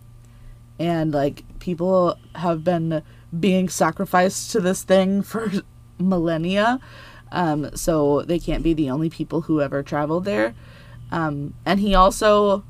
and 0.79 1.13
like 1.13 1.43
people 1.59 2.19
have 2.35 2.63
been 2.63 3.03
being 3.39 3.69
sacrificed 3.69 4.53
to 4.53 4.61
this 4.61 4.85
thing 4.85 5.23
for 5.23 5.51
millennia. 5.99 6.81
Um 7.33 7.75
so 7.75 8.23
they 8.23 8.39
can't 8.39 8.63
be 8.63 8.75
the 8.75 8.91
only 8.91 9.11
people 9.11 9.43
who 9.43 9.61
ever 9.61 9.83
traveled 9.83 10.25
there. 10.25 10.55
Um, 11.11 11.55
and 11.65 11.81
he 11.81 11.95
also, 11.95 12.65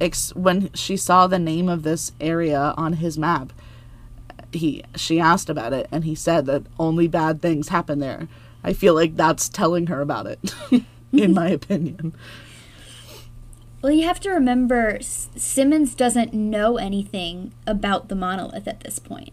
ex- 0.00 0.34
when 0.34 0.72
she 0.74 0.96
saw 0.96 1.26
the 1.26 1.38
name 1.38 1.68
of 1.68 1.82
this 1.82 2.12
area 2.20 2.74
on 2.76 2.94
his 2.94 3.16
map, 3.16 3.52
he 4.52 4.82
she 4.96 5.20
asked 5.20 5.48
about 5.48 5.72
it, 5.72 5.88
and 5.92 6.04
he 6.04 6.14
said 6.14 6.46
that 6.46 6.64
only 6.78 7.06
bad 7.06 7.40
things 7.40 7.68
happen 7.68 8.00
there. 8.00 8.28
I 8.64 8.72
feel 8.72 8.94
like 8.94 9.16
that's 9.16 9.48
telling 9.48 9.86
her 9.86 10.00
about 10.00 10.26
it, 10.26 10.54
in 11.12 11.34
my 11.34 11.48
opinion. 11.48 12.14
Well, 13.82 13.92
you 13.92 14.06
have 14.06 14.20
to 14.20 14.30
remember 14.30 14.96
S- 14.96 15.30
Simmons 15.36 15.94
doesn't 15.94 16.34
know 16.34 16.76
anything 16.76 17.54
about 17.66 18.08
the 18.08 18.14
monolith 18.14 18.68
at 18.68 18.80
this 18.80 18.98
point. 18.98 19.32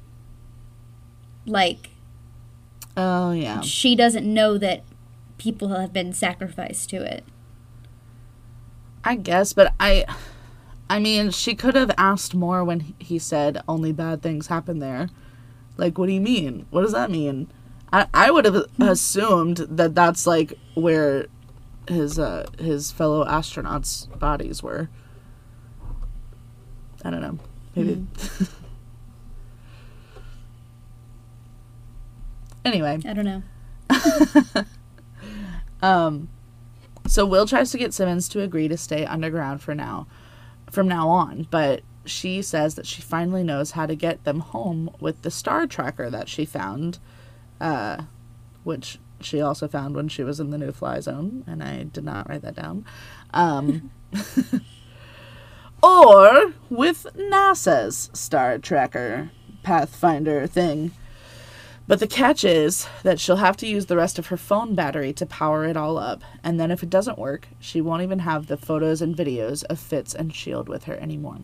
Like, 1.45 1.89
Oh 2.95 3.31
yeah, 3.31 3.61
she 3.61 3.95
doesn't 3.95 4.31
know 4.31 4.57
that 4.57 4.83
people 5.37 5.69
have 5.69 5.91
been 5.93 6.13
sacrificed 6.13 6.89
to 6.91 6.97
it. 6.97 7.23
I 9.07 9.15
guess, 9.15 9.53
but 9.53 9.73
I, 9.79 10.03
I 10.89 10.99
mean, 10.99 11.31
she 11.31 11.55
could 11.55 11.75
have 11.75 11.91
asked 11.97 12.35
more 12.35 12.61
when 12.65 12.93
he 12.99 13.19
said 13.19 13.61
only 13.65 13.93
bad 13.93 14.21
things 14.21 14.47
happen 14.47 14.79
there. 14.79 15.07
Like, 15.77 15.97
what 15.97 16.07
do 16.07 16.11
you 16.11 16.19
mean? 16.19 16.65
What 16.71 16.81
does 16.81 16.91
that 16.91 17.09
mean? 17.09 17.47
I, 17.93 18.07
I 18.13 18.31
would 18.31 18.43
have 18.43 18.65
assumed 18.81 19.65
that 19.69 19.95
that's 19.95 20.27
like 20.27 20.59
where 20.73 21.27
his 21.87 22.19
uh 22.19 22.47
his 22.59 22.91
fellow 22.91 23.23
astronauts' 23.23 24.09
bodies 24.19 24.61
were. 24.61 24.89
I 27.05 27.09
don't 27.09 27.21
know. 27.21 27.39
Maybe. 27.77 28.05
anyway, 32.65 32.99
I 33.05 33.13
don't 33.13 33.23
know. 33.23 33.41
um, 35.87 36.27
so 37.07 37.25
Will 37.25 37.45
tries 37.45 37.71
to 37.71 37.77
get 37.77 37.93
Simmons 37.93 38.29
to 38.29 38.41
agree 38.41 38.67
to 38.67 38.77
stay 38.77 39.05
underground 39.05 39.61
for 39.61 39.73
now, 39.73 40.07
from 40.69 40.87
now 40.87 41.09
on, 41.09 41.47
but 41.49 41.81
she 42.05 42.41
says 42.41 42.75
that 42.75 42.85
she 42.85 43.01
finally 43.01 43.43
knows 43.43 43.71
how 43.71 43.85
to 43.85 43.95
get 43.95 44.23
them 44.23 44.39
home 44.39 44.89
with 44.99 45.21
the 45.21 45.31
star 45.31 45.67
tracker 45.67 46.09
that 46.09 46.29
she 46.29 46.45
found, 46.45 46.99
uh, 47.59 48.03
which 48.63 48.99
she 49.19 49.41
also 49.41 49.67
found 49.67 49.95
when 49.95 50.07
she 50.07 50.23
was 50.23 50.39
in 50.39 50.51
the 50.51 50.57
New 50.57 50.71
Fly 50.71 50.99
Zone, 50.99 51.43
and 51.47 51.63
I 51.63 51.83
did 51.83 52.03
not 52.03 52.29
write 52.29 52.41
that 52.43 52.55
down. 52.55 52.85
Um, 53.33 53.91
or 55.83 56.53
with 56.69 57.07
NASA's 57.15 58.09
star 58.13 58.57
tracker 58.57 59.31
Pathfinder 59.63 60.47
thing. 60.47 60.91
But 61.87 62.01
the 62.01 62.07
catch 62.07 62.43
is 62.43 62.85
that 63.03 63.17
she'll 63.17 63.37
have 63.37 63.55
to 63.57 63.67
use 63.67 63.85
the 63.85 63.95
rest 63.95 64.19
of 64.19 64.27
her 64.27 64.35
phone 64.35 64.75
battery 64.75 65.13
to 65.13 65.25
power 65.25 65.63
it 65.63 65.77
all 65.77 65.97
up, 65.97 66.21
and 66.43 66.59
then 66.59 66.69
if 66.69 66.83
it 66.83 66.89
doesn't 66.89 67.17
work, 67.17 67.47
she 67.59 67.79
won't 67.79 68.03
even 68.03 68.19
have 68.19 68.47
the 68.47 68.57
photos 68.57 69.01
and 69.01 69.15
videos 69.15 69.63
of 69.69 69.79
Fitz 69.79 70.13
and 70.13 70.35
Shield 70.35 70.67
with 70.67 70.83
her 70.83 70.97
anymore. 70.97 71.37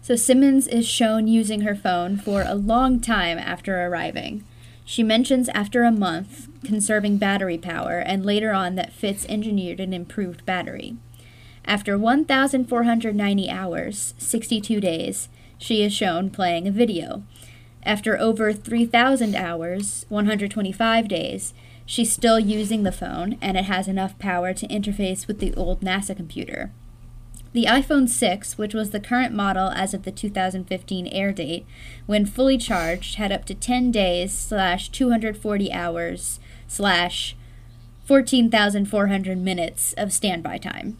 So 0.00 0.16
Simmons 0.16 0.66
is 0.66 0.88
shown 0.88 1.28
using 1.28 1.60
her 1.60 1.76
phone 1.76 2.16
for 2.16 2.42
a 2.42 2.56
long 2.56 2.98
time 3.00 3.38
after 3.38 3.86
arriving. 3.86 4.44
She 4.84 5.04
mentions 5.04 5.48
after 5.50 5.84
a 5.84 5.92
month 5.92 6.48
conserving 6.64 7.18
battery 7.18 7.58
power, 7.58 8.00
and 8.00 8.26
later 8.26 8.50
on 8.50 8.74
that 8.74 8.92
Fitz 8.92 9.24
engineered 9.26 9.78
an 9.78 9.92
improved 9.92 10.44
battery. 10.44 10.96
After 11.64 11.96
1,490 11.96 13.48
hours, 13.48 14.14
62 14.18 14.80
days, 14.80 15.28
she 15.56 15.84
is 15.84 15.92
shown 15.92 16.30
playing 16.30 16.66
a 16.66 16.72
video. 16.72 17.22
After 17.84 18.18
over 18.18 18.52
3,000 18.52 19.34
hours, 19.34 20.06
125 20.08 21.08
days, 21.08 21.52
she's 21.84 22.12
still 22.12 22.38
using 22.38 22.82
the 22.84 22.92
phone 22.92 23.38
and 23.40 23.56
it 23.56 23.64
has 23.64 23.88
enough 23.88 24.18
power 24.18 24.54
to 24.54 24.68
interface 24.68 25.26
with 25.26 25.40
the 25.40 25.52
old 25.54 25.80
NASA 25.80 26.16
computer. 26.16 26.70
The 27.52 27.66
iPhone 27.66 28.08
6, 28.08 28.56
which 28.56 28.72
was 28.72 28.90
the 28.90 29.00
current 29.00 29.34
model 29.34 29.68
as 29.70 29.92
of 29.92 30.04
the 30.04 30.10
2015 30.10 31.06
air 31.08 31.32
date, 31.32 31.66
when 32.06 32.24
fully 32.24 32.56
charged, 32.56 33.16
had 33.16 33.30
up 33.30 33.44
to 33.46 33.54
10 33.54 33.90
days 33.90 34.32
slash 34.32 34.88
240 34.88 35.70
hours 35.70 36.40
slash 36.66 37.36
14,400 38.06 39.38
minutes 39.38 39.92
of 39.98 40.12
standby 40.12 40.58
time. 40.58 40.96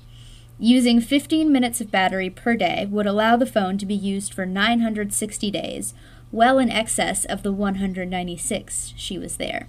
Using 0.59 1.01
15 1.01 1.51
minutes 1.51 1.81
of 1.81 1.91
battery 1.91 2.29
per 2.29 2.55
day 2.55 2.87
would 2.89 3.07
allow 3.07 3.37
the 3.37 3.47
phone 3.47 3.79
to 3.79 3.87
be 3.87 3.95
used 3.95 4.35
for 4.35 4.45
960 4.45 5.51
days, 5.51 5.95
well 6.33 6.59
in 6.59 6.71
excess 6.71 7.25
of 7.27 7.43
the 7.45 7.53
196 7.53 8.95
she 8.97 9.19
was 9.19 9.37
there. 9.37 9.69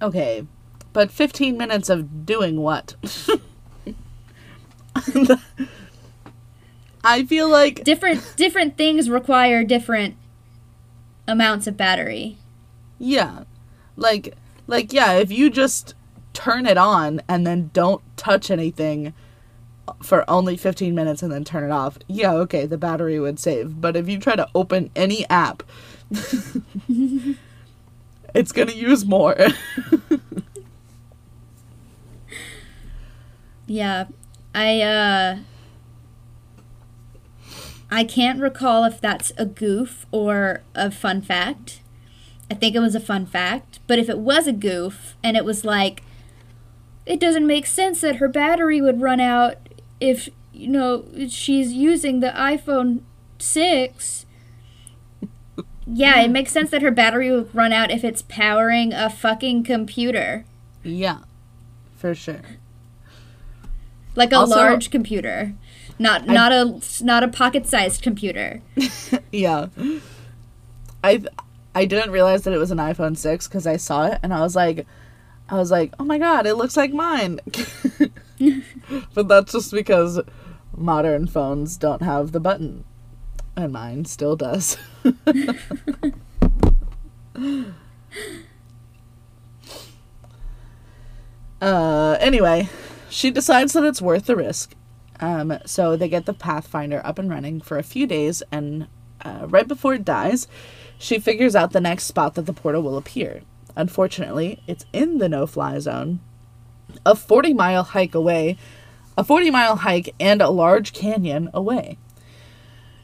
Okay, 0.00 0.46
but 0.92 1.10
15 1.10 1.56
minutes 1.58 1.90
of 1.90 2.24
doing 2.24 2.60
what? 2.60 2.94
I 7.04 7.24
feel 7.24 7.48
like 7.48 7.84
Different 7.84 8.34
different 8.36 8.76
things 8.76 9.08
require 9.08 9.64
different 9.64 10.16
amounts 11.26 11.66
of 11.66 11.76
battery. 11.76 12.36
yeah. 12.98 13.44
Like 13.96 14.36
like 14.66 14.92
yeah, 14.92 15.14
if 15.14 15.30
you 15.32 15.50
just 15.50 15.94
turn 16.32 16.66
it 16.66 16.76
on 16.76 17.20
and 17.28 17.46
then 17.46 17.70
don't 17.72 18.02
touch 18.16 18.50
anything 18.50 19.12
for 20.02 20.28
only 20.28 20.56
15 20.56 20.94
minutes 20.94 21.22
and 21.22 21.32
then 21.32 21.44
turn 21.44 21.64
it 21.64 21.70
off. 21.70 21.98
Yeah, 22.08 22.32
okay, 22.34 22.66
the 22.66 22.78
battery 22.78 23.18
would 23.18 23.38
save. 23.38 23.80
But 23.80 23.96
if 23.96 24.08
you 24.08 24.18
try 24.18 24.36
to 24.36 24.48
open 24.54 24.90
any 24.94 25.28
app, 25.28 25.62
it's 28.34 28.52
going 28.52 28.68
to 28.68 28.76
use 28.76 29.04
more. 29.04 29.36
Yeah. 33.68 34.06
I 34.54 34.80
uh 34.80 35.38
I 37.90 38.04
can't 38.04 38.40
recall 38.40 38.84
if 38.84 39.00
that's 39.00 39.32
a 39.36 39.46
goof 39.46 40.06
or 40.10 40.62
a 40.74 40.90
fun 40.90 41.22
fact. 41.22 41.80
I 42.50 42.54
think 42.54 42.74
it 42.74 42.80
was 42.80 42.94
a 42.94 43.00
fun 43.00 43.26
fact, 43.26 43.80
but 43.86 43.98
if 43.98 44.08
it 44.08 44.18
was 44.18 44.46
a 44.46 44.52
goof 44.52 45.16
and 45.22 45.36
it 45.36 45.44
was 45.44 45.64
like 45.64 46.02
it 47.04 47.20
doesn't 47.20 47.46
make 47.46 47.66
sense 47.66 48.00
that 48.00 48.16
her 48.16 48.28
battery 48.28 48.80
would 48.80 49.00
run 49.02 49.20
out 49.20 49.67
if 50.00 50.28
you 50.52 50.68
know 50.68 51.04
she's 51.28 51.72
using 51.72 52.20
the 52.20 52.28
iPhone 52.30 53.00
6 53.38 54.26
yeah, 55.90 56.20
it 56.20 56.30
makes 56.30 56.52
sense 56.52 56.70
that 56.70 56.82
her 56.82 56.90
battery 56.90 57.30
would 57.32 57.54
run 57.54 57.72
out 57.72 57.90
if 57.90 58.04
it's 58.04 58.20
powering 58.22 58.92
a 58.92 59.08
fucking 59.08 59.64
computer. 59.64 60.44
yeah. 60.82 61.20
For 61.96 62.14
sure. 62.14 62.42
Like 64.14 64.32
a 64.32 64.36
Also- 64.36 64.54
large 64.56 64.90
computer. 64.90 65.54
Not 65.98 66.26
not 66.26 66.52
a 66.52 66.80
not 67.02 67.22
a 67.24 67.28
pocket-sized 67.28 68.02
computer. 68.02 68.60
Yeah. 69.32 69.66
I 71.02 71.22
I 71.74 71.84
didn't 71.86 72.10
realize 72.12 72.42
that 72.42 72.52
it 72.52 72.58
was 72.58 72.70
an 72.70 72.78
iPhone 72.78 73.16
6 73.16 73.48
cuz 73.48 73.66
I 73.66 73.76
saw 73.78 74.06
it 74.06 74.18
and 74.22 74.32
I 74.34 74.40
was 74.40 74.54
like 74.54 74.86
I 75.48 75.54
was 75.56 75.70
like, 75.70 75.94
"Oh 75.98 76.04
my 76.04 76.18
god, 76.18 76.46
it 76.46 76.54
looks 76.56 76.76
like 76.76 76.92
mine." 76.92 77.40
but 79.14 79.28
that's 79.28 79.52
just 79.52 79.72
because 79.72 80.20
modern 80.76 81.26
phones 81.26 81.76
don't 81.76 82.02
have 82.02 82.32
the 82.32 82.40
button. 82.40 82.84
And 83.56 83.72
mine 83.72 84.04
still 84.04 84.36
does. 84.36 84.78
uh 91.60 92.16
anyway, 92.20 92.68
she 93.08 93.30
decides 93.30 93.72
that 93.72 93.84
it's 93.84 94.02
worth 94.02 94.26
the 94.26 94.36
risk. 94.36 94.74
Um, 95.20 95.58
so 95.66 95.96
they 95.96 96.08
get 96.08 96.26
the 96.26 96.34
Pathfinder 96.34 97.00
up 97.04 97.18
and 97.18 97.28
running 97.28 97.60
for 97.60 97.76
a 97.78 97.82
few 97.82 98.06
days, 98.06 98.42
and 98.52 98.86
uh, 99.20 99.46
right 99.48 99.66
before 99.66 99.94
it 99.94 100.04
dies, 100.04 100.46
she 100.98 101.18
figures 101.18 101.56
out 101.56 101.72
the 101.72 101.80
next 101.80 102.04
spot 102.04 102.34
that 102.34 102.46
the 102.46 102.52
portal 102.52 102.82
will 102.82 102.96
appear. 102.96 103.42
Unfortunately, 103.76 104.62
it's 104.66 104.86
in 104.92 105.18
the 105.18 105.28
no 105.28 105.46
fly 105.46 105.78
zone, 105.78 106.20
a 107.04 107.14
40 107.14 107.54
mile 107.54 107.82
hike 107.82 108.14
away, 108.14 108.56
a 109.18 109.24
40 109.24 109.50
mile 109.50 109.74
hike 109.76 110.14
and 110.20 110.40
a 110.40 110.48
large 110.48 110.92
canyon 110.92 111.50
away. 111.52 111.98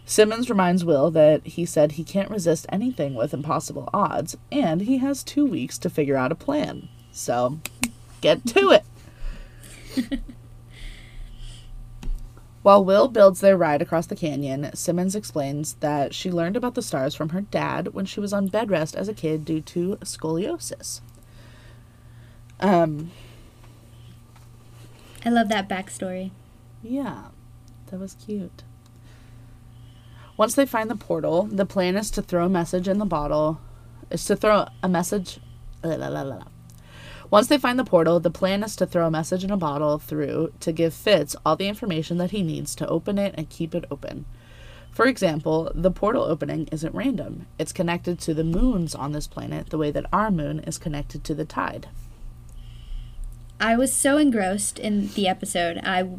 Simmons 0.06 0.48
reminds 0.48 0.84
Will 0.84 1.10
that 1.10 1.44
he 1.44 1.66
said 1.66 1.92
he 1.92 2.04
can't 2.04 2.30
resist 2.30 2.66
anything 2.68 3.14
with 3.14 3.34
impossible 3.34 3.90
odds, 3.92 4.36
and 4.52 4.82
he 4.82 4.98
has 4.98 5.24
two 5.24 5.44
weeks 5.44 5.76
to 5.78 5.90
figure 5.90 6.16
out 6.16 6.30
a 6.30 6.36
plan. 6.36 6.88
So, 7.10 7.58
get 8.20 8.46
to 8.46 8.70
it. 8.70 8.84
While 12.62 12.84
Will 12.84 13.08
builds 13.08 13.40
their 13.40 13.56
ride 13.56 13.82
across 13.82 14.06
the 14.06 14.14
canyon, 14.14 14.70
Simmons 14.72 15.16
explains 15.16 15.74
that 15.80 16.14
she 16.14 16.30
learned 16.30 16.56
about 16.56 16.76
the 16.76 16.82
stars 16.82 17.16
from 17.16 17.30
her 17.30 17.40
dad 17.40 17.88
when 17.88 18.06
she 18.06 18.20
was 18.20 18.32
on 18.32 18.46
bed 18.46 18.70
rest 18.70 18.94
as 18.94 19.08
a 19.08 19.14
kid 19.14 19.44
due 19.44 19.60
to 19.62 19.96
scoliosis. 19.96 21.00
Um, 22.60 23.10
I 25.24 25.30
love 25.30 25.48
that 25.48 25.68
backstory. 25.68 26.30
yeah, 26.82 27.28
that 27.86 27.98
was 27.98 28.14
cute. 28.14 28.62
Once 30.36 30.54
they 30.54 30.66
find 30.66 30.90
the 30.90 30.96
portal, 30.96 31.44
the 31.44 31.64
plan 31.64 31.96
is 31.96 32.10
to 32.10 32.22
throw 32.22 32.46
a 32.46 32.48
message 32.48 32.88
in 32.88 32.98
the 32.98 33.04
bottle. 33.06 33.60
Is 34.10 34.24
to 34.26 34.36
throw 34.36 34.66
a 34.82 34.88
message. 34.88 35.38
la, 35.82 35.94
la, 35.94 36.22
la. 36.22 36.42
Once 37.30 37.46
they 37.46 37.56
find 37.56 37.78
the 37.78 37.84
portal, 37.84 38.20
the 38.20 38.30
plan 38.30 38.62
is 38.62 38.76
to 38.76 38.86
throw 38.86 39.06
a 39.06 39.10
message 39.10 39.44
in 39.44 39.50
a 39.50 39.56
bottle 39.56 39.98
through 39.98 40.52
to 40.60 40.72
give 40.72 40.92
Fitz 40.92 41.34
all 41.46 41.56
the 41.56 41.68
information 41.68 42.18
that 42.18 42.32
he 42.32 42.42
needs 42.42 42.74
to 42.74 42.86
open 42.88 43.18
it 43.18 43.34
and 43.36 43.48
keep 43.48 43.74
it 43.74 43.84
open. 43.90 44.24
For 44.90 45.06
example, 45.06 45.72
the 45.74 45.90
portal 45.90 46.22
opening 46.22 46.68
isn't 46.70 46.94
random. 46.94 47.46
It's 47.58 47.72
connected 47.72 48.20
to 48.20 48.34
the 48.34 48.44
moons 48.44 48.94
on 48.94 49.12
this 49.12 49.26
planet 49.26 49.70
the 49.70 49.78
way 49.78 49.90
that 49.90 50.06
our 50.12 50.30
moon 50.30 50.60
is 50.60 50.78
connected 50.78 51.24
to 51.24 51.34
the 51.34 51.44
tide. 51.44 51.88
I 53.64 53.76
was 53.76 53.94
so 53.94 54.18
engrossed 54.18 54.78
in 54.78 55.08
the 55.14 55.26
episode, 55.26 55.80
I 55.82 56.10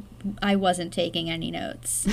I 0.41 0.55
wasn't 0.55 0.91
taking 0.91 1.29
any 1.29 1.51
notes. 1.51 2.07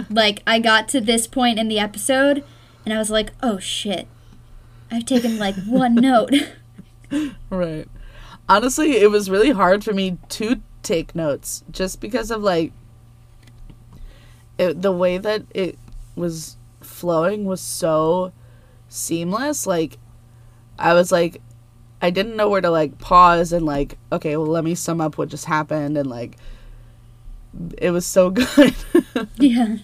like 0.10 0.42
I 0.46 0.58
got 0.58 0.86
to 0.88 1.00
this 1.00 1.26
point 1.26 1.58
in 1.58 1.68
the 1.68 1.78
episode 1.78 2.44
and 2.84 2.92
I 2.92 2.98
was 2.98 3.10
like, 3.10 3.32
"Oh 3.42 3.58
shit. 3.58 4.06
I've 4.90 5.06
taken 5.06 5.38
like 5.38 5.54
one 5.64 5.94
note." 6.10 6.34
Right. 7.48 7.88
Honestly, 8.50 8.98
it 8.98 9.10
was 9.10 9.30
really 9.30 9.52
hard 9.52 9.82
for 9.82 9.94
me 9.94 10.18
to 10.28 10.60
take 10.82 11.14
notes 11.14 11.64
just 11.70 11.98
because 11.98 12.30
of 12.30 12.42
like 12.42 12.74
it, 14.58 14.82
the 14.82 14.92
way 14.92 15.16
that 15.16 15.44
it 15.54 15.78
was 16.16 16.58
flowing 16.82 17.46
was 17.46 17.62
so 17.62 18.30
seamless. 18.90 19.66
Like 19.66 19.96
I 20.78 20.92
was 20.92 21.10
like 21.10 21.40
I 22.06 22.10
didn't 22.10 22.36
know 22.36 22.48
where 22.48 22.60
to 22.60 22.70
like 22.70 22.98
pause 22.98 23.52
and 23.52 23.66
like 23.66 23.98
okay, 24.12 24.36
well 24.36 24.46
let 24.46 24.62
me 24.62 24.76
sum 24.76 25.00
up 25.00 25.18
what 25.18 25.28
just 25.28 25.46
happened 25.46 25.98
and 25.98 26.08
like 26.08 26.36
it 27.78 27.90
was 27.90 28.06
so 28.06 28.30
good. 28.40 28.76
Yeah. 29.38 29.78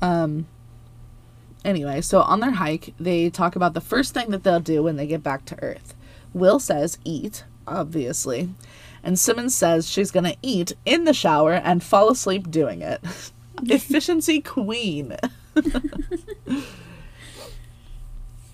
Um 0.00 0.46
anyway, 1.66 2.00
so 2.00 2.22
on 2.22 2.40
their 2.40 2.52
hike, 2.52 2.94
they 2.98 3.28
talk 3.28 3.56
about 3.56 3.74
the 3.74 3.82
first 3.82 4.14
thing 4.14 4.30
that 4.30 4.42
they'll 4.42 4.58
do 4.58 4.82
when 4.82 4.96
they 4.96 5.06
get 5.06 5.22
back 5.22 5.44
to 5.46 5.62
Earth. 5.62 5.94
Will 6.32 6.58
says 6.58 6.96
eat, 7.04 7.44
obviously. 7.66 8.48
And 9.02 9.18
Simmons 9.18 9.54
says 9.54 9.86
she's 9.86 10.10
going 10.10 10.24
to 10.24 10.36
eat 10.40 10.72
in 10.86 11.04
the 11.04 11.12
shower 11.12 11.52
and 11.52 11.82
fall 11.82 12.08
asleep 12.08 12.50
doing 12.50 12.80
it. 12.80 13.04
Efficiency 13.64 14.40
queen. 14.40 15.14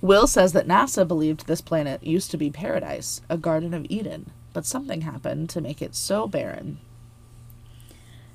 Will 0.00 0.26
says 0.26 0.52
that 0.52 0.68
NASA 0.68 1.06
believed 1.06 1.46
this 1.46 1.60
planet 1.60 2.04
used 2.04 2.30
to 2.30 2.36
be 2.36 2.50
paradise, 2.50 3.20
a 3.28 3.36
Garden 3.36 3.74
of 3.74 3.86
Eden, 3.88 4.30
but 4.52 4.66
something 4.66 5.00
happened 5.00 5.50
to 5.50 5.60
make 5.60 5.82
it 5.82 5.94
so 5.94 6.26
barren. 6.28 6.78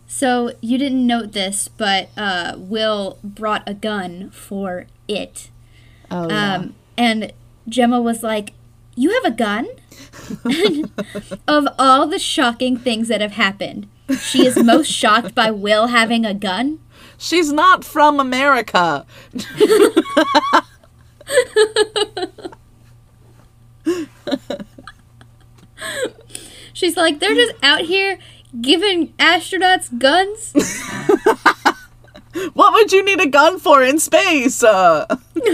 So 0.07 0.51
you 0.61 0.77
didn't 0.77 1.07
note 1.07 1.31
this, 1.31 1.67
but 1.69 2.09
uh, 2.17 2.55
Will 2.57 3.17
brought 3.23 3.63
a 3.65 3.73
gun 3.73 4.29
for 4.31 4.87
it. 5.07 5.49
Oh, 6.11 6.27
yeah. 6.27 6.55
Um, 6.55 6.75
and 6.97 7.33
Jemma 7.69 8.03
was 8.03 8.21
like, 8.21 8.53
You 8.95 9.11
have 9.11 9.25
a 9.25 9.35
gun? 9.35 9.67
of 11.47 11.67
all 11.79 12.05
the 12.07 12.19
shocking 12.19 12.77
things 12.77 13.07
that 13.07 13.21
have 13.21 13.31
happened, 13.31 13.87
she 14.19 14.45
is 14.45 14.61
most 14.61 14.87
shocked 14.91 15.33
by 15.33 15.49
Will 15.49 15.87
having 15.87 16.25
a 16.25 16.33
gun. 16.33 16.79
She's 17.17 17.53
not 17.53 17.83
from 17.83 18.19
America. 18.19 19.05
She's 26.73 26.97
like, 26.97 27.19
They're 27.19 27.35
just 27.35 27.53
out 27.61 27.81
here 27.81 28.17
giving 28.61 29.09
astronauts 29.13 29.95
guns. 29.97 30.53
What 32.53 32.73
would 32.73 32.91
you 32.91 33.05
need 33.05 33.21
a 33.21 33.27
gun 33.27 33.59
for 33.59 33.83
in 33.83 33.99
space? 33.99 34.63
Uh, 34.63 35.05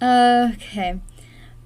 Okay. 0.00 1.00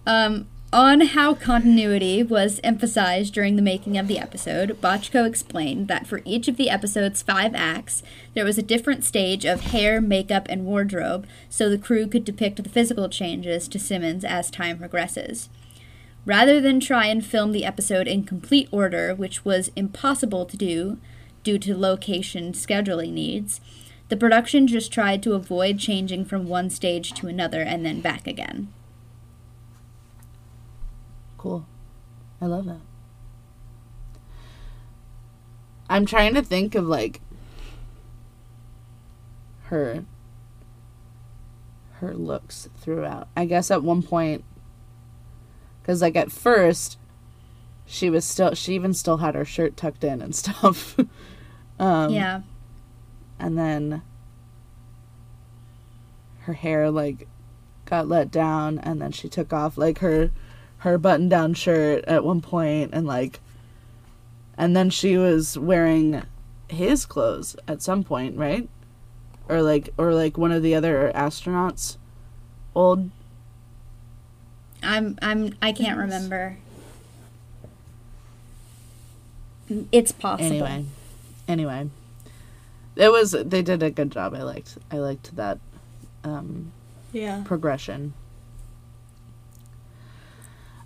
Um, 0.06 0.48
on 0.72 1.02
how 1.02 1.34
continuity 1.34 2.22
was 2.22 2.58
emphasized 2.64 3.34
during 3.34 3.56
the 3.56 3.62
making 3.62 3.98
of 3.98 4.08
the 4.08 4.18
episode, 4.18 4.80
Bochco 4.80 5.26
explained 5.26 5.86
that 5.88 6.06
for 6.06 6.22
each 6.24 6.48
of 6.48 6.56
the 6.56 6.70
episode's 6.70 7.20
five 7.20 7.54
acts, 7.54 8.02
there 8.32 8.44
was 8.46 8.56
a 8.56 8.62
different 8.62 9.04
stage 9.04 9.44
of 9.44 9.60
hair, 9.60 10.00
makeup, 10.00 10.46
and 10.48 10.64
wardrobe, 10.64 11.26
so 11.50 11.68
the 11.68 11.76
crew 11.76 12.06
could 12.06 12.24
depict 12.24 12.62
the 12.62 12.68
physical 12.68 13.10
changes 13.10 13.68
to 13.68 13.78
Simmons 13.78 14.24
as 14.24 14.50
time 14.50 14.78
progresses. 14.78 15.50
Rather 16.24 16.58
than 16.58 16.80
try 16.80 17.06
and 17.06 17.26
film 17.26 17.52
the 17.52 17.66
episode 17.66 18.08
in 18.08 18.24
complete 18.24 18.68
order, 18.72 19.14
which 19.14 19.44
was 19.44 19.70
impossible 19.76 20.46
to 20.46 20.56
do 20.56 20.96
due 21.44 21.58
to 21.58 21.76
location 21.76 22.52
scheduling 22.52 23.12
needs, 23.12 23.60
the 24.08 24.16
production 24.16 24.66
just 24.66 24.90
tried 24.90 25.22
to 25.22 25.34
avoid 25.34 25.78
changing 25.78 26.24
from 26.24 26.48
one 26.48 26.70
stage 26.70 27.12
to 27.12 27.26
another 27.26 27.60
and 27.60 27.84
then 27.84 28.00
back 28.00 28.26
again. 28.26 28.72
Cool. 31.42 31.66
I 32.40 32.46
love 32.46 32.66
that. 32.66 32.78
I'm 35.90 36.06
trying 36.06 36.34
to 36.34 36.42
think 36.42 36.76
of 36.76 36.86
like 36.86 37.20
her 39.64 40.04
her 41.94 42.14
looks 42.14 42.68
throughout. 42.76 43.26
I 43.36 43.46
guess 43.46 43.72
at 43.72 43.82
one 43.82 44.02
point 44.04 44.44
cuz 45.82 46.00
like 46.00 46.14
at 46.14 46.30
first 46.30 46.96
she 47.86 48.08
was 48.08 48.24
still 48.24 48.54
she 48.54 48.76
even 48.76 48.94
still 48.94 49.16
had 49.16 49.34
her 49.34 49.44
shirt 49.44 49.76
tucked 49.76 50.04
in 50.04 50.22
and 50.22 50.34
stuff. 50.44 50.96
um 51.80 52.12
yeah. 52.12 52.42
and 53.40 53.58
then 53.58 54.02
her 56.42 56.52
hair 56.52 56.88
like 56.88 57.26
got 57.84 58.06
let 58.06 58.30
down 58.30 58.78
and 58.78 59.02
then 59.02 59.10
she 59.10 59.28
took 59.28 59.52
off 59.52 59.76
like 59.76 59.98
her 59.98 60.30
her 60.82 60.98
button 60.98 61.28
down 61.28 61.54
shirt 61.54 62.04
at 62.06 62.24
one 62.24 62.40
point 62.40 62.90
and 62.92 63.06
like 63.06 63.40
and 64.58 64.76
then 64.76 64.90
she 64.90 65.16
was 65.16 65.56
wearing 65.58 66.22
his 66.68 67.06
clothes 67.06 67.54
at 67.68 67.80
some 67.82 68.02
point 68.04 68.36
right 68.36 68.68
or 69.48 69.62
like 69.62 69.90
or 69.96 70.12
like 70.14 70.36
one 70.36 70.50
of 70.52 70.62
the 70.62 70.74
other 70.74 71.10
astronauts 71.14 71.96
old 72.74 73.10
I'm 74.82 75.16
I'm 75.22 75.54
I 75.62 75.70
can't 75.72 75.96
remember. 75.98 76.56
It's 79.92 80.12
possible. 80.12 80.44
anyway 80.44 80.84
anyway 81.48 81.88
it 82.96 83.10
was 83.10 83.30
they 83.30 83.62
did 83.62 83.82
a 83.82 83.90
good 83.90 84.10
job 84.10 84.34
i 84.34 84.42
liked 84.42 84.76
i 84.90 84.96
liked 84.98 85.34
that 85.36 85.58
um 86.24 86.72
Yeah. 87.12 87.42
progression. 87.44 88.14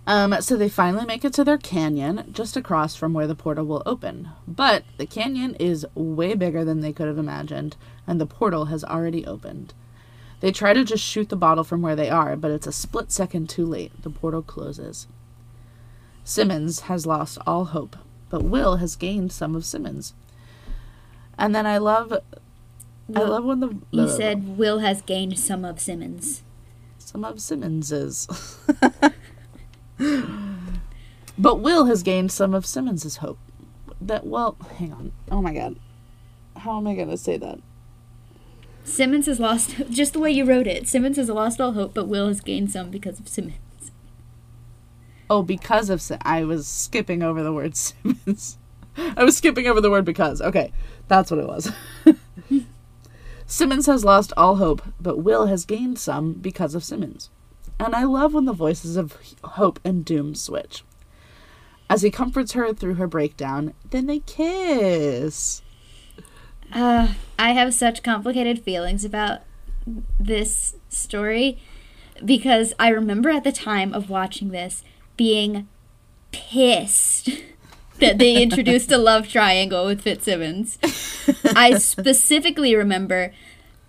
Um, 0.07 0.41
so 0.41 0.55
they 0.55 0.69
finally 0.69 1.05
make 1.05 1.25
it 1.25 1.33
to 1.33 1.43
their 1.43 1.57
canyon 1.57 2.29
just 2.31 2.55
across 2.55 2.95
from 2.95 3.13
where 3.13 3.27
the 3.27 3.35
portal 3.35 3.65
will 3.65 3.83
open. 3.85 4.29
But 4.47 4.85
the 4.97 5.05
canyon 5.05 5.55
is 5.55 5.85
way 5.95 6.33
bigger 6.33 6.63
than 6.63 6.79
they 6.79 6.93
could 6.93 7.07
have 7.07 7.17
imagined, 7.17 7.75
and 8.07 8.19
the 8.19 8.25
portal 8.25 8.65
has 8.65 8.85
already 8.85 9.25
opened. 9.25 9.73
They 10.39 10.53
try 10.53 10.71
to 10.71 10.85
just 10.85 11.03
shoot 11.03 11.27
the 11.27 11.35
bottle 11.35 11.65
from 11.65 11.81
where 11.81 11.95
they 11.95 12.09
are, 12.09 12.37
but 12.37 12.51
it's 12.51 12.67
a 12.67 12.71
split 12.71 13.11
second 13.11 13.49
too 13.49 13.65
late. 13.65 14.01
The 14.01 14.09
portal 14.09 14.41
closes. 14.41 15.07
Simmons 16.23 16.81
has 16.81 17.05
lost 17.05 17.37
all 17.45 17.65
hope, 17.65 17.97
but 18.29 18.43
Will 18.43 18.77
has 18.77 18.95
gained 18.95 19.33
some 19.33 19.55
of 19.55 19.65
Simmons. 19.65 20.13
And 21.37 21.53
then 21.53 21.65
I 21.65 21.79
love 21.79 22.13
I 23.13 23.19
love 23.19 23.43
when 23.43 23.59
the 23.59 23.77
You 23.91 24.07
said 24.07 24.57
Will 24.57 24.79
has 24.79 25.01
gained 25.01 25.37
some 25.37 25.65
of 25.65 25.81
Simmons. 25.81 26.43
some 26.97 27.25
of 27.25 27.41
Simmons's. 27.41 28.27
but 31.37 31.59
Will 31.59 31.85
has 31.85 32.03
gained 32.03 32.31
some 32.31 32.53
of 32.53 32.65
Simmons's 32.65 33.17
hope. 33.17 33.39
That 33.99 34.25
well, 34.25 34.57
hang 34.77 34.93
on. 34.93 35.11
Oh 35.31 35.41
my 35.41 35.53
god. 35.53 35.77
How 36.57 36.77
am 36.77 36.87
I 36.87 36.95
going 36.95 37.09
to 37.09 37.17
say 37.17 37.37
that? 37.37 37.59
Simmons 38.83 39.25
has 39.25 39.39
lost 39.39 39.75
just 39.89 40.13
the 40.13 40.19
way 40.19 40.31
you 40.31 40.45
wrote 40.45 40.67
it. 40.67 40.87
Simmons 40.87 41.17
has 41.17 41.29
lost 41.29 41.59
all 41.59 41.73
hope, 41.73 41.93
but 41.93 42.07
Will 42.07 42.27
has 42.27 42.41
gained 42.41 42.71
some 42.71 42.89
because 42.89 43.19
of 43.19 43.27
Simmons. 43.27 43.91
Oh, 45.29 45.43
because 45.43 45.89
of 45.89 46.01
Si- 46.01 46.15
I 46.21 46.43
was 46.45 46.67
skipping 46.67 47.21
over 47.21 47.43
the 47.43 47.51
word 47.51 47.75
Simmons. 47.75 48.57
I 48.95 49.23
was 49.23 49.37
skipping 49.37 49.67
over 49.67 49.81
the 49.81 49.91
word 49.91 50.05
because. 50.05 50.41
Okay, 50.41 50.71
that's 51.07 51.29
what 51.29 51.39
it 51.39 51.47
was. 51.47 51.71
Simmons 53.45 53.85
has 53.85 54.03
lost 54.03 54.33
all 54.35 54.55
hope, 54.55 54.81
but 54.99 55.19
Will 55.19 55.45
has 55.47 55.65
gained 55.65 55.99
some 55.99 56.33
because 56.33 56.75
of 56.75 56.83
Simmons. 56.83 57.29
And 57.79 57.95
I 57.95 58.03
love 58.03 58.33
when 58.33 58.45
the 58.45 58.53
voices 58.53 58.97
of 58.97 59.17
hope 59.43 59.79
and 59.83 60.03
doom 60.03 60.35
switch. 60.35 60.83
As 61.89 62.01
he 62.01 62.11
comforts 62.11 62.53
her 62.53 62.73
through 62.73 62.95
her 62.95 63.07
breakdown, 63.07 63.73
then 63.89 64.07
they 64.07 64.19
kiss. 64.19 65.61
Uh, 66.73 67.13
I 67.39 67.51
have 67.51 67.73
such 67.73 68.03
complicated 68.03 68.63
feelings 68.63 69.05
about 69.05 69.41
this 70.19 70.75
story 70.89 71.59
because 72.25 72.73
I 72.77 72.89
remember 72.89 73.29
at 73.29 73.43
the 73.43 73.51
time 73.51 73.93
of 73.93 74.09
watching 74.09 74.49
this 74.49 74.83
being 75.15 75.67
pissed 76.31 77.29
that 77.99 78.17
they 78.17 78.41
introduced 78.41 78.91
a 78.91 78.97
love 78.97 79.29
triangle 79.29 79.85
with 79.85 80.01
Fitzsimmons. 80.01 80.77
I 81.55 81.77
specifically 81.77 82.75
remember 82.75 83.33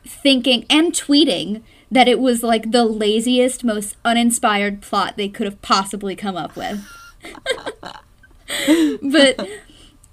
thinking 0.05 0.64
and 0.70 0.93
tweeting 0.93 1.62
that 1.91 2.09
it 2.09 2.18
was 2.20 2.43
like 2.43 2.70
the 2.70 2.84
laziest, 2.84 3.64
most 3.64 3.97
uninspired 4.05 4.82
plot 4.82 5.16
they 5.16 5.28
could 5.28 5.47
have 5.47 5.61
possibly 5.62 6.14
come 6.14 6.36
up 6.36 6.57
with. 6.57 6.86
but 9.03 9.49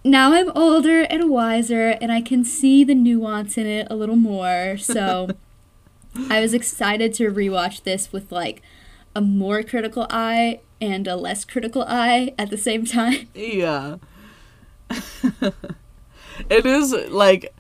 now 0.04 0.34
I'm 0.34 0.52
older 0.56 1.02
and 1.02 1.30
wiser, 1.30 1.98
and 2.02 2.12
I 2.12 2.22
can 2.22 2.46
see 2.46 2.84
the 2.84 2.96
nuance 2.96 3.58
in 3.58 3.68
it 3.68 3.88
a 3.90 3.96
little 3.96 4.16
more. 4.16 4.78
So 4.78 5.30
I 6.30 6.40
was 6.40 6.54
excited 6.54 7.14
to 7.16 7.32
rewatch 7.32 7.84
this 7.84 8.12
with 8.12 8.32
like 8.32 8.62
a 9.16 9.22
more 9.22 9.64
critical 9.64 10.08
eye 10.10 10.62
and 10.80 11.08
a 11.08 11.16
less 11.16 11.46
critical 11.46 11.84
eye 11.88 12.34
at 12.38 12.50
the 12.50 12.58
same 12.58 12.86
time. 12.86 13.28
Yeah. 13.34 13.98
it 16.50 16.66
is 16.66 16.94
like 17.10 17.54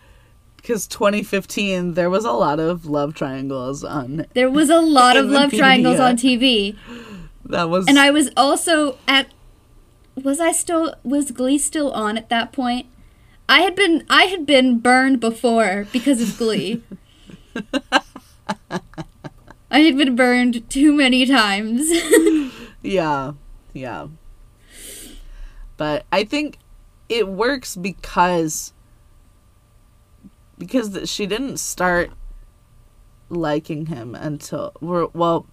because 0.66 0.88
2015 0.88 1.94
there 1.94 2.10
was 2.10 2.26
a 2.26 2.32
lot 2.32 2.60
of 2.60 2.88
love 2.88 3.14
triangles 3.14 3.84
on 3.84 4.26
There 4.34 4.50
was 4.50 4.72
a 4.72 4.80
lot 4.80 5.16
of 5.22 5.28
love 5.28 5.52
triangles 5.52 6.00
on 6.00 6.18
TV, 6.18 6.76
that 7.46 7.70
was 7.70 7.88
and 7.88 8.00
I 8.00 8.10
was 8.10 8.32
also 8.36 8.98
at. 9.08 9.28
Was 10.16 10.40
I 10.40 10.54
still 10.54 10.96
was 11.04 11.32
Glee 11.32 11.58
still 11.58 11.92
on 11.92 12.18
at 12.18 12.30
that 12.30 12.54
point? 12.54 12.88
I 13.48 13.60
had 13.62 13.76
been 13.76 14.06
I 14.10 14.24
had 14.24 14.46
been 14.46 14.80
burned 14.80 15.20
before 15.20 15.88
because 15.92 16.22
of 16.22 16.38
Glee. 16.38 16.82
I 19.70 19.80
had 19.80 19.98
been 19.98 20.16
burned 20.16 20.70
too 20.70 20.94
many 20.94 21.26
times. 21.26 21.90
yeah. 22.82 23.34
Yeah. 23.74 24.08
But 25.76 26.06
I 26.12 26.24
think 26.24 26.60
it 27.10 27.28
works 27.28 27.76
because 27.76 28.72
because 30.58 31.10
she 31.10 31.26
didn't 31.26 31.58
start 31.58 32.12
liking 33.30 33.88
him 33.88 34.14
until 34.14 34.72
well 34.82 35.48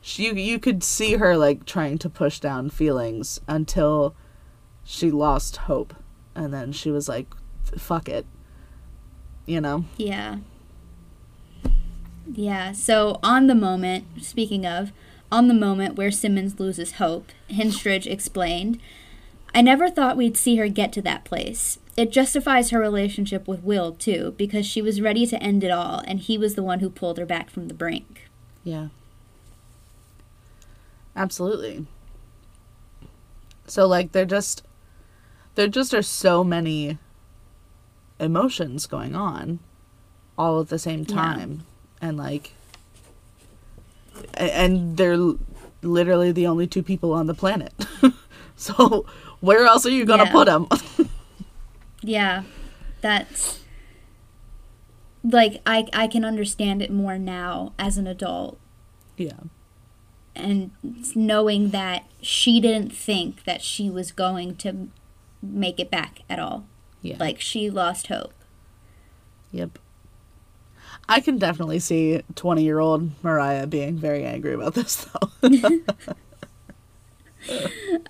she 0.00 0.30
you 0.38 0.58
could 0.58 0.84
see 0.84 1.14
her 1.14 1.36
like 1.36 1.64
trying 1.64 1.96
to 1.96 2.10
push 2.10 2.38
down 2.38 2.68
feelings 2.68 3.40
until 3.48 4.14
she 4.84 5.10
lost 5.10 5.56
hope. 5.56 5.94
And 6.34 6.52
then 6.52 6.72
she 6.72 6.90
was 6.90 7.08
like 7.08 7.32
fuck 7.78 8.08
it. 8.08 8.26
You 9.46 9.60
know? 9.60 9.86
Yeah. 9.96 10.38
Yeah, 12.30 12.72
so 12.72 13.18
on 13.22 13.46
the 13.46 13.54
moment, 13.54 14.06
speaking 14.22 14.64
of, 14.64 14.92
on 15.30 15.48
the 15.48 15.54
moment 15.54 15.96
where 15.96 16.10
Simmons 16.10 16.58
loses 16.58 16.92
hope, 16.92 17.30
Henstridge 17.50 18.06
explained, 18.06 18.80
I 19.54 19.62
never 19.62 19.88
thought 19.88 20.16
we'd 20.16 20.36
see 20.36 20.56
her 20.56 20.68
get 20.68 20.92
to 20.94 21.02
that 21.02 21.24
place. 21.24 21.78
It 21.96 22.10
justifies 22.10 22.70
her 22.70 22.80
relationship 22.80 23.46
with 23.46 23.62
Will, 23.62 23.92
too, 23.92 24.34
because 24.36 24.66
she 24.66 24.82
was 24.82 25.00
ready 25.00 25.26
to 25.26 25.40
end 25.40 25.62
it 25.62 25.70
all, 25.70 26.02
and 26.06 26.18
he 26.18 26.36
was 26.36 26.56
the 26.56 26.62
one 26.62 26.80
who 26.80 26.90
pulled 26.90 27.18
her 27.18 27.26
back 27.26 27.50
from 27.50 27.68
the 27.68 27.74
brink. 27.74 28.28
Yeah. 28.64 28.88
Absolutely. 31.16 31.86
So 33.66 33.86
like 33.86 34.12
there 34.12 34.24
just 34.24 34.62
there 35.54 35.68
just 35.68 35.94
are 35.94 36.02
so 36.02 36.42
many 36.44 36.98
emotions 38.18 38.86
going 38.86 39.14
on 39.14 39.60
all 40.36 40.60
at 40.60 40.68
the 40.68 40.78
same 40.78 41.00
Yeah. 41.08 41.14
time 41.14 41.64
and 42.00 42.16
like 42.16 42.52
and 44.34 44.96
they're 44.96 45.34
literally 45.82 46.32
the 46.32 46.46
only 46.46 46.66
two 46.66 46.82
people 46.82 47.12
on 47.12 47.26
the 47.26 47.34
planet. 47.34 47.72
so 48.56 49.04
where 49.40 49.64
else 49.66 49.84
are 49.86 49.90
you 49.90 50.04
to 50.06 50.24
Yeah. 50.24 50.32
put 50.32 50.48
him? 50.48 50.66
Yeah, 52.06 52.42
that's. 53.00 53.60
Like, 55.26 55.62
I, 55.64 55.86
I 55.94 56.06
can 56.06 56.22
understand 56.22 56.82
it 56.82 56.90
more 56.90 57.16
now 57.16 57.72
as 57.78 57.96
an 57.96 58.06
adult, 58.06 58.58
yeah. 59.16 59.40
and 60.36 60.70
knowing 61.14 61.70
that 61.70 62.04
she 62.20 62.60
didn't 62.60 62.92
think 62.94 63.44
that 63.44 63.62
she 63.62 63.88
was 63.88 64.12
going 64.12 64.54
to 64.56 64.88
make 65.42 65.80
it 65.80 65.90
back 65.90 66.20
at 66.28 66.38
all. 66.38 66.66
Yeah. 67.00 67.16
Like, 67.18 67.40
she 67.40 67.70
lost 67.70 68.08
hope. 68.08 68.34
Yep. 69.50 69.78
I 71.08 71.20
can 71.20 71.38
definitely 71.38 71.78
see 71.78 72.20
20 72.34 72.62
year 72.62 72.80
old 72.80 73.12
Mariah 73.24 73.66
being 73.66 73.96
very 73.96 74.24
angry 74.24 74.52
about 74.52 74.74
this, 74.74 75.06
though. 75.06 75.48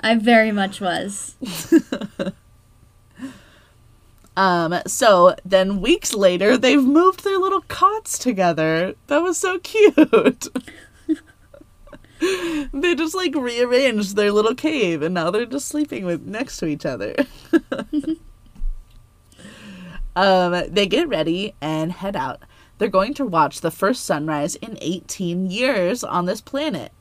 I 0.00 0.16
very 0.16 0.52
much 0.52 0.80
was. 0.80 1.36
um, 4.36 4.80
so 4.86 5.34
then 5.44 5.80
weeks 5.80 6.14
later, 6.14 6.56
they've 6.56 6.82
moved 6.82 7.24
their 7.24 7.38
little 7.38 7.62
cots 7.62 8.18
together. 8.18 8.94
That 9.06 9.22
was 9.22 9.38
so 9.38 9.58
cute. 9.58 10.48
they 12.72 12.94
just 12.94 13.14
like 13.14 13.34
rearranged 13.34 14.16
their 14.16 14.32
little 14.32 14.54
cave 14.54 15.02
and 15.02 15.14
now 15.14 15.30
they're 15.30 15.46
just 15.46 15.68
sleeping 15.68 16.04
with 16.04 16.22
next 16.26 16.58
to 16.58 16.66
each 16.66 16.86
other. 16.86 17.14
um, 20.16 20.62
they 20.68 20.86
get 20.86 21.08
ready 21.08 21.54
and 21.60 21.92
head 21.92 22.16
out. 22.16 22.42
They're 22.78 22.88
going 22.88 23.14
to 23.14 23.24
watch 23.24 23.60
the 23.60 23.70
first 23.70 24.04
sunrise 24.04 24.56
in 24.56 24.78
18 24.80 25.50
years 25.50 26.02
on 26.02 26.26
this 26.26 26.40
planet. 26.40 26.92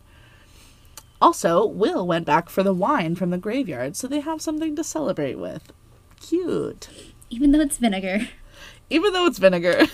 Also, 1.23 1.65
Will 1.65 2.05
went 2.05 2.25
back 2.25 2.49
for 2.49 2.63
the 2.63 2.73
wine 2.73 3.15
from 3.15 3.29
the 3.29 3.37
graveyard, 3.37 3.95
so 3.95 4.09
they 4.09 4.19
have 4.19 4.41
something 4.41 4.75
to 4.75 4.83
celebrate 4.83 5.35
with. 5.35 5.71
Cute. 6.19 6.89
Even 7.29 7.53
though 7.53 7.61
it's 7.61 7.77
vinegar. 7.77 8.27
Even 8.89 9.13
though 9.13 9.25
it's 9.25 9.37
vinegar. 9.37 9.85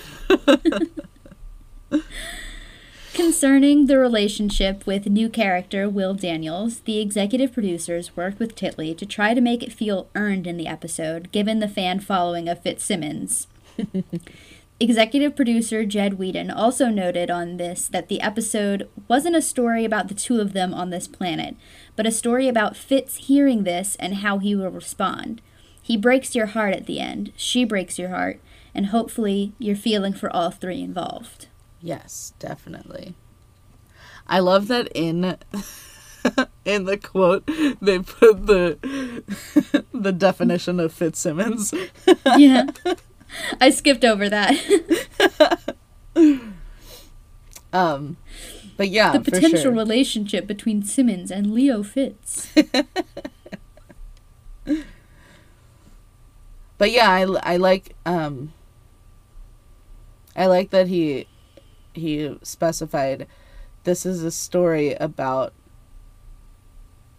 Concerning 3.13 3.86
the 3.86 3.99
relationship 3.99 4.88
with 4.88 5.05
new 5.05 5.30
character 5.30 5.88
Will 5.88 6.15
Daniels, 6.15 6.80
the 6.80 6.99
executive 6.99 7.53
producers 7.53 8.17
worked 8.17 8.39
with 8.39 8.55
Titley 8.55 8.97
to 8.97 9.05
try 9.05 9.36
to 9.36 9.41
make 9.41 9.61
it 9.61 9.71
feel 9.71 10.09
earned 10.15 10.47
in 10.47 10.57
the 10.57 10.65
episode, 10.65 11.32
given 11.32 11.59
the 11.59 11.67
fan 11.67 11.99
following 11.99 12.49
of 12.49 12.63
Fitzsimmons. 12.63 13.45
Executive 14.82 15.36
producer 15.36 15.84
Jed 15.84 16.13
Whedon 16.13 16.49
also 16.49 16.88
noted 16.88 17.30
on 17.30 17.57
this 17.57 17.89
that 17.89 18.07
the 18.07 18.21
episode 18.21 18.88
wasn't 19.09 19.36
a 19.36 19.41
story 19.41 19.84
about 19.84 20.07
the 20.07 20.13
two 20.13 20.39
of 20.39 20.53
them 20.53 20.73
on 20.73 20.89
this 20.89 21.05
planet, 21.05 21.57
but 21.97 22.07
a 22.07 22.11
story 22.11 22.47
about 22.47 22.77
Fitz 22.77 23.17
hearing 23.17 23.65
this 23.65 23.97
and 23.97 24.15
how 24.15 24.38
he 24.38 24.55
will 24.55 24.69
respond. 24.69 25.41
He 25.82 25.97
breaks 25.97 26.34
your 26.34 26.45
heart 26.47 26.73
at 26.73 26.86
the 26.86 27.01
end, 27.01 27.34
she 27.36 27.65
breaks 27.65 27.99
your 27.99 28.09
heart, 28.09 28.39
and 28.73 28.86
hopefully 28.86 29.51
you're 29.59 29.75
feeling 29.75 30.13
for 30.13 30.34
all 30.34 30.49
three 30.49 30.82
involved. 30.82 31.47
Yes, 31.82 32.34
definitely. 32.39 33.15
I 34.27 34.39
love 34.39 34.69
that 34.69 34.88
in 34.95 35.23
in 36.63 36.86
the 36.86 36.97
quote 36.97 37.45
they 37.82 37.99
put 37.99 38.45
the 38.45 38.77
the 39.93 40.13
definition 40.13 40.80
of 40.80 40.93
Fitzsimmons. 40.93 41.73
yeah. 42.38 42.67
I 43.61 43.69
skipped 43.69 44.03
over 44.05 44.30
that. 44.30 45.75
Um 47.71 48.17
but 48.77 48.89
yeah, 48.89 49.11
the 49.11 49.19
potential 49.19 49.61
sure. 49.61 49.71
relationship 49.71 50.47
between 50.47 50.82
Simmons 50.82 51.30
and 51.30 51.53
Leo 51.53 51.84
Fitz. 51.84 52.51
But 56.80 56.91
yeah, 56.91 57.11
I, 57.11 57.53
I 57.53 57.57
like 57.57 57.95
um 58.05 58.53
I 60.36 60.47
like 60.47 60.71
that 60.71 60.88
he 60.88 61.27
he 61.93 62.39
specified 62.41 63.27
this 63.84 64.05
is 64.05 64.23
a 64.23 64.32
story 64.32 64.93
about 64.93 65.53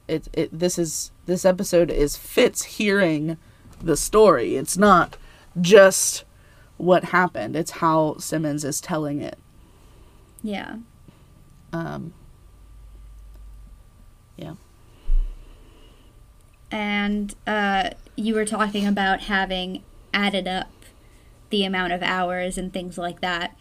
it 0.08 0.28
it 0.32 0.58
this 0.58 0.78
is 0.78 1.12
this 1.26 1.44
episode 1.44 1.90
is 1.90 2.16
Fitz 2.16 2.62
hearing 2.62 3.36
the 3.80 3.98
story. 3.98 4.56
It's 4.56 4.78
not 4.78 5.18
just 5.60 6.24
what 6.76 7.04
happened. 7.04 7.56
It's 7.56 7.72
how 7.72 8.16
Simmons 8.18 8.64
is 8.64 8.80
telling 8.80 9.20
it. 9.20 9.38
yeah. 10.42 10.76
Um 11.72 12.14
yeah. 14.36 14.54
And 16.70 17.34
uh, 17.46 17.90
you 18.16 18.34
were 18.34 18.44
talking 18.44 18.86
about 18.86 19.22
having 19.22 19.82
added 20.14 20.48
up 20.48 20.70
the 21.50 21.64
amount 21.64 21.92
of 21.92 22.02
hours 22.02 22.56
and 22.56 22.72
things 22.72 22.96
like 22.96 23.20
that. 23.20 23.56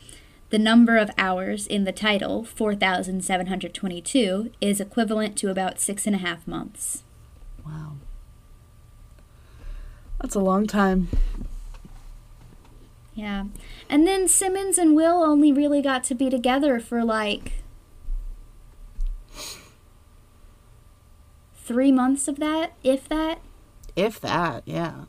The 0.51 0.59
number 0.59 0.97
of 0.97 1.11
hours 1.17 1.67
in 1.67 1.83
the 1.83 1.91
title, 1.91 2.43
4,722, 2.43 4.51
is 4.61 4.79
equivalent 4.79 5.37
to 5.39 5.51
about 5.51 5.79
six 5.79 6.07
and 6.07 6.15
a 6.15 6.19
half 6.19 6.47
months. 6.47 7.03
Wow. 7.65 7.93
That's 10.21 10.35
a 10.35 10.39
long 10.39 10.65
time. 10.65 11.09
Yeah. 13.13 13.45
And 13.89 14.07
then 14.07 14.27
Simmons 14.27 14.77
and 14.77 14.95
Will 14.95 15.23
only 15.23 15.51
really 15.51 15.81
got 15.81 16.03
to 16.05 16.15
be 16.15 16.29
together 16.29 16.79
for 16.79 17.03
like 17.03 17.63
three 21.55 21.91
months 21.91 22.27
of 22.27 22.37
that, 22.39 22.73
if 22.83 23.07
that. 23.09 23.39
If 23.95 24.19
that, 24.21 24.63
yeah. 24.65 25.05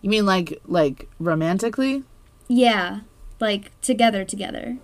You 0.00 0.10
mean 0.10 0.26
like 0.26 0.60
like 0.66 1.08
romantically? 1.18 2.04
Yeah. 2.46 3.00
Like 3.40 3.78
together, 3.80 4.24
together. 4.24 4.76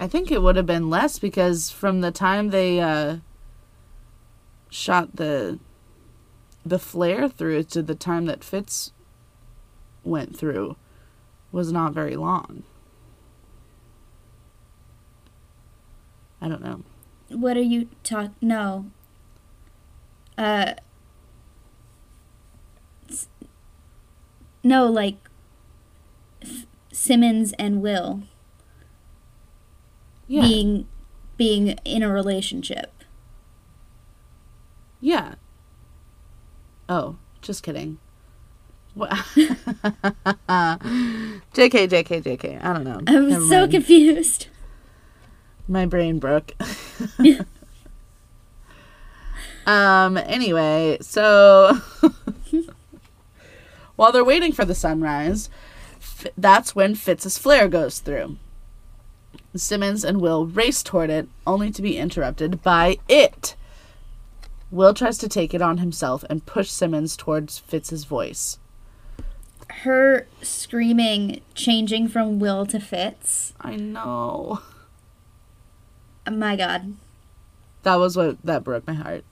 I 0.00 0.08
think 0.08 0.32
it 0.32 0.42
would 0.42 0.56
have 0.56 0.66
been 0.66 0.90
less 0.90 1.18
because 1.18 1.70
from 1.70 2.00
the 2.00 2.10
time 2.10 2.48
they 2.48 2.80
uh 2.80 3.18
shot 4.70 5.16
the 5.16 5.60
the 6.64 6.78
flare 6.78 7.28
through 7.28 7.64
to 7.64 7.82
the 7.82 7.94
time 7.94 8.26
that 8.26 8.44
Fitz 8.44 8.92
went 10.04 10.36
through 10.36 10.76
was 11.50 11.72
not 11.72 11.92
very 11.92 12.16
long. 12.16 12.62
I 16.40 16.48
don't 16.48 16.62
know. 16.62 16.82
What 17.28 17.56
are 17.56 17.60
you 17.62 17.88
talk? 18.02 18.32
No. 18.40 18.86
Uh. 20.36 20.74
s- 23.08 23.28
No, 24.64 24.86
like 24.86 25.16
F- 26.42 26.66
Simmons 26.92 27.52
and 27.58 27.80
Will 27.82 28.22
Yeah. 30.26 30.42
being 30.42 30.88
being 31.36 31.68
in 31.84 32.02
a 32.02 32.12
relationship. 32.12 32.92
Yeah. 35.00 35.34
Oh, 36.94 37.16
just 37.40 37.62
kidding. 37.62 37.96
What? 38.92 39.08
JK, 41.54 41.88
JK, 41.88 42.22
JK. 42.22 42.62
I 42.62 42.72
don't 42.74 42.84
know. 42.84 43.00
I 43.06 43.18
was 43.18 43.32
Never 43.32 43.44
so 43.46 43.60
mind. 43.60 43.72
confused. 43.72 44.48
My 45.66 45.86
brain 45.86 46.18
broke. 46.18 46.52
um, 49.66 50.18
anyway, 50.18 50.98
so 51.00 51.78
while 53.96 54.12
they're 54.12 54.22
waiting 54.22 54.52
for 54.52 54.66
the 54.66 54.74
sunrise, 54.74 55.48
F- 55.98 56.26
that's 56.36 56.74
when 56.76 56.94
Fitz's 56.94 57.38
flare 57.38 57.68
goes 57.68 58.00
through. 58.00 58.36
Simmons 59.56 60.04
and 60.04 60.20
Will 60.20 60.44
race 60.44 60.82
toward 60.82 61.08
it, 61.08 61.26
only 61.46 61.70
to 61.70 61.80
be 61.80 61.96
interrupted 61.96 62.62
by 62.62 62.98
it. 63.08 63.56
Will 64.72 64.94
tries 64.94 65.18
to 65.18 65.28
take 65.28 65.52
it 65.52 65.60
on 65.60 65.78
himself 65.78 66.24
and 66.30 66.46
push 66.46 66.70
Simmons 66.70 67.14
towards 67.14 67.58
Fitz's 67.58 68.04
voice. 68.04 68.58
Her 69.68 70.26
screaming, 70.40 71.42
changing 71.54 72.08
from 72.08 72.38
Will 72.38 72.64
to 72.66 72.80
Fitz. 72.80 73.52
I 73.60 73.76
know. 73.76 74.60
My 76.28 76.56
God. 76.56 76.94
That 77.82 77.96
was 77.96 78.16
what 78.16 78.42
that 78.44 78.64
broke 78.64 78.86
my 78.86 78.94
heart. 78.94 79.24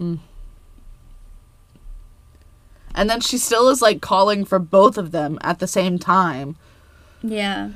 Mm. 0.00 0.20
And 2.94 3.10
then 3.10 3.20
she 3.20 3.36
still 3.36 3.68
is 3.68 3.82
like 3.82 4.00
calling 4.00 4.44
for 4.46 4.58
both 4.58 4.96
of 4.96 5.10
them 5.10 5.38
at 5.42 5.58
the 5.58 5.66
same 5.66 5.98
time. 5.98 6.56
Yeah. 7.22 7.70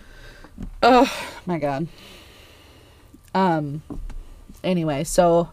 Oh 0.83 1.13
my 1.45 1.59
god. 1.59 1.89
Um 3.35 3.83
anyway, 4.65 5.05
so 5.05 5.51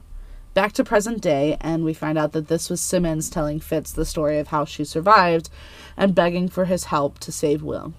back 0.53 0.73
to 0.73 0.83
present 0.83 1.21
day 1.21 1.57
and 1.61 1.83
we 1.83 1.93
find 1.93 2.17
out 2.17 2.31
that 2.33 2.47
this 2.47 2.69
was 2.69 2.81
Simmons 2.81 3.29
telling 3.29 3.59
Fitz 3.59 3.91
the 3.91 4.05
story 4.05 4.39
of 4.39 4.47
how 4.47 4.65
she 4.65 4.83
survived 4.83 5.49
and 5.97 6.15
begging 6.15 6.47
for 6.47 6.65
his 6.65 6.85
help 6.85 7.19
to 7.19 7.31
save 7.31 7.63
Will. 7.63 7.93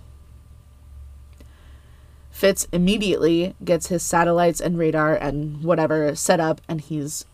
Fitz 2.30 2.66
immediately 2.72 3.54
gets 3.64 3.88
his 3.88 4.02
satellites 4.02 4.60
and 4.60 4.78
radar 4.78 5.14
and 5.14 5.62
whatever 5.62 6.14
set 6.14 6.40
up 6.40 6.60
and 6.68 6.80
he's 6.80 7.24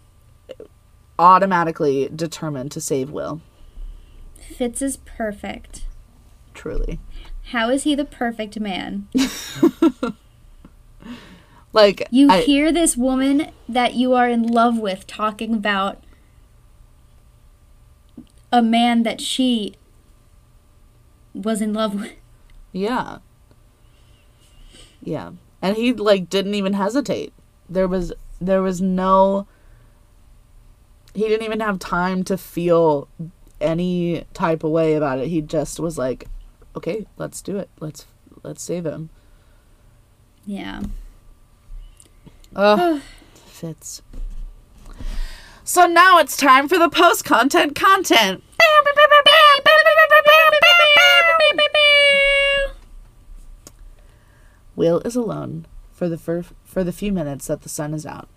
automatically 1.19 2.11
determined 2.15 2.71
to 2.73 2.81
save 2.81 3.11
Will. 3.11 3.41
Fitz 4.39 4.83
is 4.83 4.99
perfect. 4.99 5.87
Truly. 6.55 6.99
How 7.45 7.71
is 7.71 7.85
he 7.85 7.95
the 7.95 8.05
perfect 8.05 8.61
man? 8.61 9.09
Like 11.73 12.07
You 12.11 12.31
I- 12.31 12.41
hear 12.43 12.73
this 12.73 12.97
woman 12.97 13.51
that 13.69 13.95
you 13.95 14.15
are 14.15 14.29
in 14.29 14.43
love 14.43 14.79
with 14.79 15.07
talking 15.07 15.55
about 15.55 16.03
a 18.53 18.63
man 18.63 19.03
that 19.05 19.21
she 19.21 19.75
was 21.35 21.61
in 21.63 21.73
love 21.73 21.95
with. 21.95 22.13
Yeah. 22.73 23.19
Yeah. 25.03 25.33
And 25.63 25.77
he 25.77 25.93
like 25.93 26.29
didn't 26.29 26.55
even 26.55 26.73
hesitate. 26.75 27.33
There 27.69 27.87
was 27.89 28.13
there 28.41 28.63
was 28.63 28.81
no 28.81 29.47
he 31.15 31.23
didn't 31.23 31.45
even 31.45 31.61
have 31.61 31.79
time 31.79 32.23
to 32.25 32.37
feel 32.39 33.09
any 33.61 34.25
type 34.33 34.65
of 34.65 34.71
way 34.71 34.95
about 34.95 35.19
it. 35.19 35.29
He 35.29 35.43
just 35.43 35.79
was 35.81 35.99
like, 35.99 36.27
"Okay, 36.77 37.07
let's 37.17 37.43
do 37.43 37.57
it. 37.59 37.69
Let's 37.81 38.07
let's 38.43 38.63
save 38.63 38.87
him." 38.87 39.11
Yeah. 40.47 40.83
Ugh. 42.57 43.01
Fitz. 43.47 44.03
So 45.65 45.87
now 45.87 46.19
it's 46.19 46.37
time 46.37 46.69
for 46.69 46.79
the 46.79 46.89
post 46.89 47.25
content 47.25 47.75
content. 47.77 48.43
Will 54.75 55.01
is 55.01 55.15
alone 55.15 55.67
for 55.93 56.09
the 56.09 56.19
fir- 56.19 56.45
for 56.65 56.83
the 56.83 56.93
few 56.93 57.13
minutes 57.13 57.47
that 57.47 57.63
the 57.63 57.69
sun 57.69 57.93
is 57.95 58.07
out. 58.07 58.29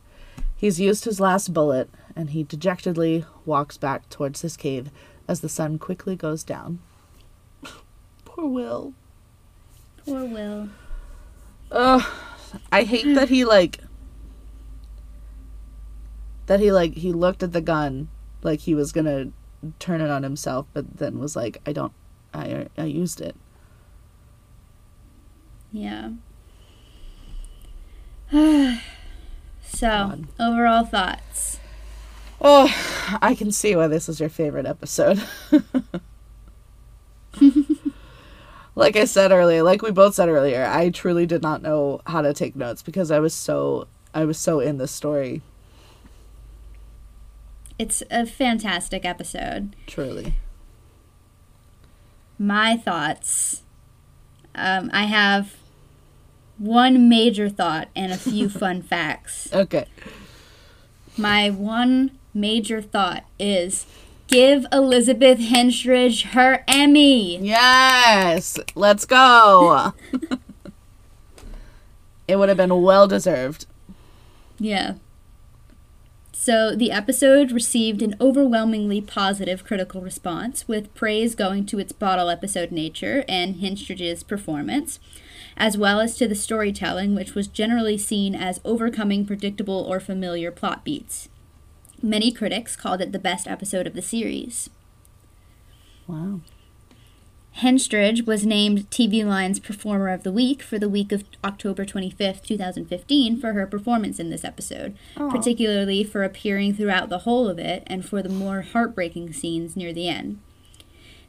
He's 0.56 0.80
used 0.80 1.06
his 1.06 1.20
last 1.20 1.54
bullet 1.54 1.90
and 2.16 2.32
he 2.32 2.44
dejectedly 2.44 3.26
walks 3.46 3.78
back 3.78 4.10
towards 4.10 4.42
his 4.42 4.58
cave 4.58 4.92
as 5.28 5.40
the 5.42 5.50
sun 5.50 5.80
quickly 5.80 6.16
goes 6.16 6.44
down. 6.44 6.80
Poor 8.26 8.48
Will. 8.48 8.94
Poor 10.06 10.26
Will. 10.26 10.70
Ugh. 11.72 12.04
I 12.72 12.84
hate 12.84 13.16
that 13.16 13.30
he 13.30 13.46
like 13.46 13.80
that 16.48 16.60
he 16.60 16.72
like 16.72 16.96
he 16.96 17.12
looked 17.12 17.44
at 17.44 17.54
the 17.54 17.62
gun 17.62 18.10
like 18.42 18.62
he 18.62 18.76
was 18.76 18.92
gonna 18.92 19.32
turn 19.80 20.02
it 20.02 20.10
on 20.10 20.24
himself, 20.24 20.68
but 20.74 20.98
then 20.98 21.20
was 21.20 21.36
like, 21.36 21.60
I 21.66 21.74
don't 21.74 21.94
I 22.34 22.68
I 22.78 22.86
used 22.86 23.22
it. 23.22 23.36
Yeah. 25.72 26.12
so, 28.32 29.88
God. 29.88 30.28
overall 30.40 30.86
thoughts. 30.86 31.60
Oh, 32.42 32.70
I 33.22 33.36
can 33.36 33.52
see 33.52 33.76
why 33.76 33.88
this 33.88 34.10
is 34.10 34.20
your 34.20 34.30
favorite 34.30 34.66
episode. 34.66 35.24
like 38.76 38.96
I 38.96 39.06
said 39.06 39.32
earlier, 39.32 39.64
like 39.64 39.82
we 39.82 39.92
both 39.92 40.16
said 40.16 40.30
earlier, 40.30 40.66
I 40.66 40.90
truly 40.90 41.26
did 41.26 41.42
not 41.42 41.62
know 41.62 42.02
how 42.06 42.22
to 42.22 42.34
take 42.34 42.56
notes 42.56 42.82
because 42.82 43.12
I 43.12 43.20
was 43.20 43.34
so 43.34 43.88
I 44.14 44.26
was 44.26 44.38
so 44.38 44.60
in 44.60 44.78
this 44.78 44.92
story. 44.92 45.42
It's 47.80 48.04
a 48.12 48.26
fantastic 48.26 49.06
episode. 49.06 49.76
Truly. 49.88 50.36
My 52.38 52.78
thoughts. 52.78 53.64
Um, 54.56 54.90
I 54.94 55.06
have 55.06 55.56
one 56.58 57.10
major 57.10 57.50
thought 57.50 57.90
and 57.96 58.12
a 58.12 58.18
few 58.18 58.50
fun 58.62 58.82
facts. 58.82 59.52
Okay. 59.54 59.86
My 61.18 61.50
one 61.50 62.12
major 62.34 62.82
thought 62.82 63.24
is 63.40 63.86
give 64.28 64.66
Elizabeth 64.72 65.40
Henstridge 65.40 66.32
her 66.32 66.64
Emmy. 66.68 67.38
Yes, 67.38 68.58
let's 68.76 69.06
go. 69.06 69.94
it 72.28 72.38
would 72.38 72.50
have 72.50 72.58
been 72.58 72.82
well 72.82 73.08
deserved. 73.08 73.66
Yeah. 74.60 74.96
So 76.46 76.76
the 76.76 76.92
episode 76.92 77.54
received 77.54 78.02
an 78.02 78.18
overwhelmingly 78.20 79.00
positive 79.00 79.64
critical 79.64 80.02
response, 80.02 80.68
with 80.68 80.94
praise 80.94 81.36
going 81.36 81.66
to 81.68 81.80
its 81.80 81.94
bottle 81.94 82.30
episode 82.30 82.70
nature 82.70 83.24
and 83.30 83.62
Henstridge's 83.62 84.24
performance, 84.24 85.00
as 85.56 85.78
well 85.78 86.02
as 86.02 86.18
to 86.18 86.28
the 86.28 86.36
storytelling, 86.36 87.16
which 87.16 87.34
was 87.34 87.48
generally 87.48 87.98
seen 87.98 88.36
as 88.36 88.60
overcoming 88.66 89.26
predictable 89.26 89.86
or 89.88 90.02
familiar 90.02 90.52
plot 90.52 90.84
beats. 90.84 91.30
Many 92.02 92.30
critics 92.30 92.76
called 92.76 93.00
it 93.00 93.14
the 93.14 93.20
best 93.20 93.48
episode 93.48 93.88
of 93.88 93.94
the 93.94 94.02
series. 94.02 94.70
Wow. 96.08 96.42
Henstridge 97.58 98.26
was 98.26 98.46
named 98.46 98.90
TV 98.90 99.24
Line's 99.24 99.60
Performer 99.60 100.10
of 100.10 100.24
the 100.24 100.32
Week 100.32 100.64
for 100.64 100.80
the 100.80 100.90
week 100.90 101.12
of 101.12 101.24
October 101.44 101.86
25th, 101.86 102.42
2015, 102.44 103.40
for 103.40 103.54
her 103.54 103.68
performance 103.68 104.20
in 104.20 104.32
this 104.32 104.44
episode, 104.44 104.98
Aw. 105.18 105.30
particularly 105.30 106.04
for 106.04 106.24
appearing 106.24 106.74
throughout 106.74 107.10
the 107.10 107.20
whole 107.20 107.48
of 107.48 107.60
it 107.60 107.84
and 107.86 108.04
for 108.06 108.24
the 108.24 108.30
more 108.30 108.62
heartbreaking 108.62 109.34
scenes 109.34 109.76
near 109.76 109.94
the 109.94 110.10
end. 110.10 110.40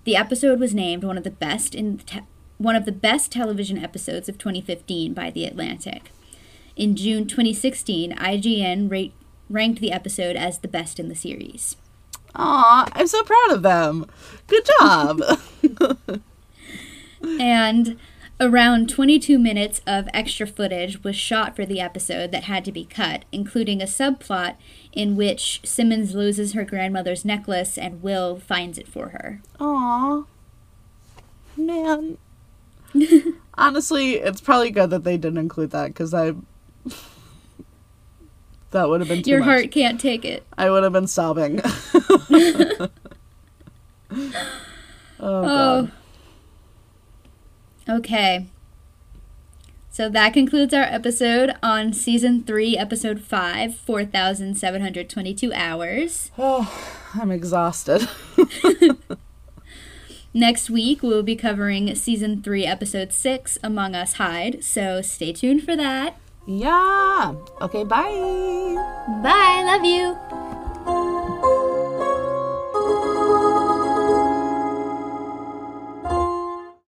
The 0.04 0.16
episode 0.16 0.60
was 0.60 0.74
named 0.74 1.04
one 1.04 1.18
of 1.18 1.24
the 1.24 1.30
best 1.30 1.74
in 1.74 1.98
te- 1.98 2.20
one 2.56 2.76
of 2.76 2.84
the 2.84 2.92
best 2.92 3.30
television 3.32 3.76
episodes 3.76 4.28
of 4.28 4.38
2015 4.38 5.12
by 5.12 5.30
The 5.30 5.44
Atlantic. 5.44 6.10
In 6.76 6.96
June 6.96 7.26
2016, 7.26 8.12
IGN 8.16 8.90
rate, 8.90 9.12
ranked 9.50 9.80
the 9.80 9.92
episode 9.92 10.36
as 10.36 10.58
the 10.58 10.68
best 10.68 10.98
in 10.98 11.08
the 11.08 11.14
series. 11.14 11.76
Aw, 12.36 12.88
I'm 12.92 13.06
so 13.06 13.22
proud 13.22 13.52
of 13.52 13.62
them. 13.62 14.06
Good 14.46 14.68
job. 14.80 15.20
And 17.40 17.98
around 18.40 18.88
22 18.88 19.38
minutes 19.38 19.80
of 19.86 20.08
extra 20.12 20.46
footage 20.46 21.02
was 21.02 21.16
shot 21.16 21.56
for 21.56 21.64
the 21.64 21.80
episode 21.80 22.32
that 22.32 22.44
had 22.44 22.64
to 22.66 22.72
be 22.72 22.84
cut, 22.84 23.24
including 23.32 23.80
a 23.80 23.86
subplot 23.86 24.56
in 24.92 25.16
which 25.16 25.60
Simmons 25.64 26.14
loses 26.14 26.52
her 26.52 26.64
grandmother's 26.64 27.24
necklace 27.24 27.78
and 27.78 28.02
Will 28.02 28.36
finds 28.36 28.78
it 28.78 28.88
for 28.88 29.08
her. 29.10 29.40
Aw. 29.60 30.24
Man. 31.56 32.18
Honestly, 33.54 34.14
it's 34.14 34.40
probably 34.40 34.70
good 34.70 34.90
that 34.90 35.04
they 35.04 35.16
didn't 35.16 35.38
include 35.38 35.70
that 35.70 35.88
because 35.88 36.12
I. 36.12 36.34
that 38.74 38.88
would 38.88 39.00
have 39.00 39.08
been 39.08 39.22
too 39.22 39.30
Your 39.30 39.40
much. 39.40 39.48
heart 39.48 39.70
can't 39.70 40.00
take 40.00 40.24
it. 40.24 40.44
I 40.58 40.68
would 40.68 40.82
have 40.82 40.92
been 40.92 41.06
sobbing. 41.06 41.62
Oh, 45.20 45.38
oh, 45.38 45.42
God. 45.86 45.92
Okay. 47.88 48.46
So 49.90 50.08
that 50.10 50.34
concludes 50.34 50.74
our 50.74 50.82
episode 50.82 51.54
on 51.62 51.92
season 51.94 52.42
three, 52.42 52.76
episode 52.76 53.20
five, 53.22 53.74
4,722 53.76 55.52
hours. 55.54 56.30
Oh, 56.38 56.70
I'm 57.14 57.30
exhausted. 57.30 58.08
Next 60.34 60.68
week, 60.68 61.02
we'll 61.02 61.22
be 61.22 61.36
covering 61.36 61.94
season 61.94 62.42
three, 62.42 62.66
episode 62.66 63.12
six, 63.12 63.56
Among 63.62 63.94
Us 63.94 64.14
Hide. 64.14 64.62
So 64.64 65.00
stay 65.00 65.32
tuned 65.32 65.62
for 65.62 65.76
that. 65.76 66.18
Yeah. 66.46 67.34
Okay, 67.60 67.84
bye. 67.84 68.76
Bye. 69.22 69.62
Love 69.64 69.84
you. 69.84 70.16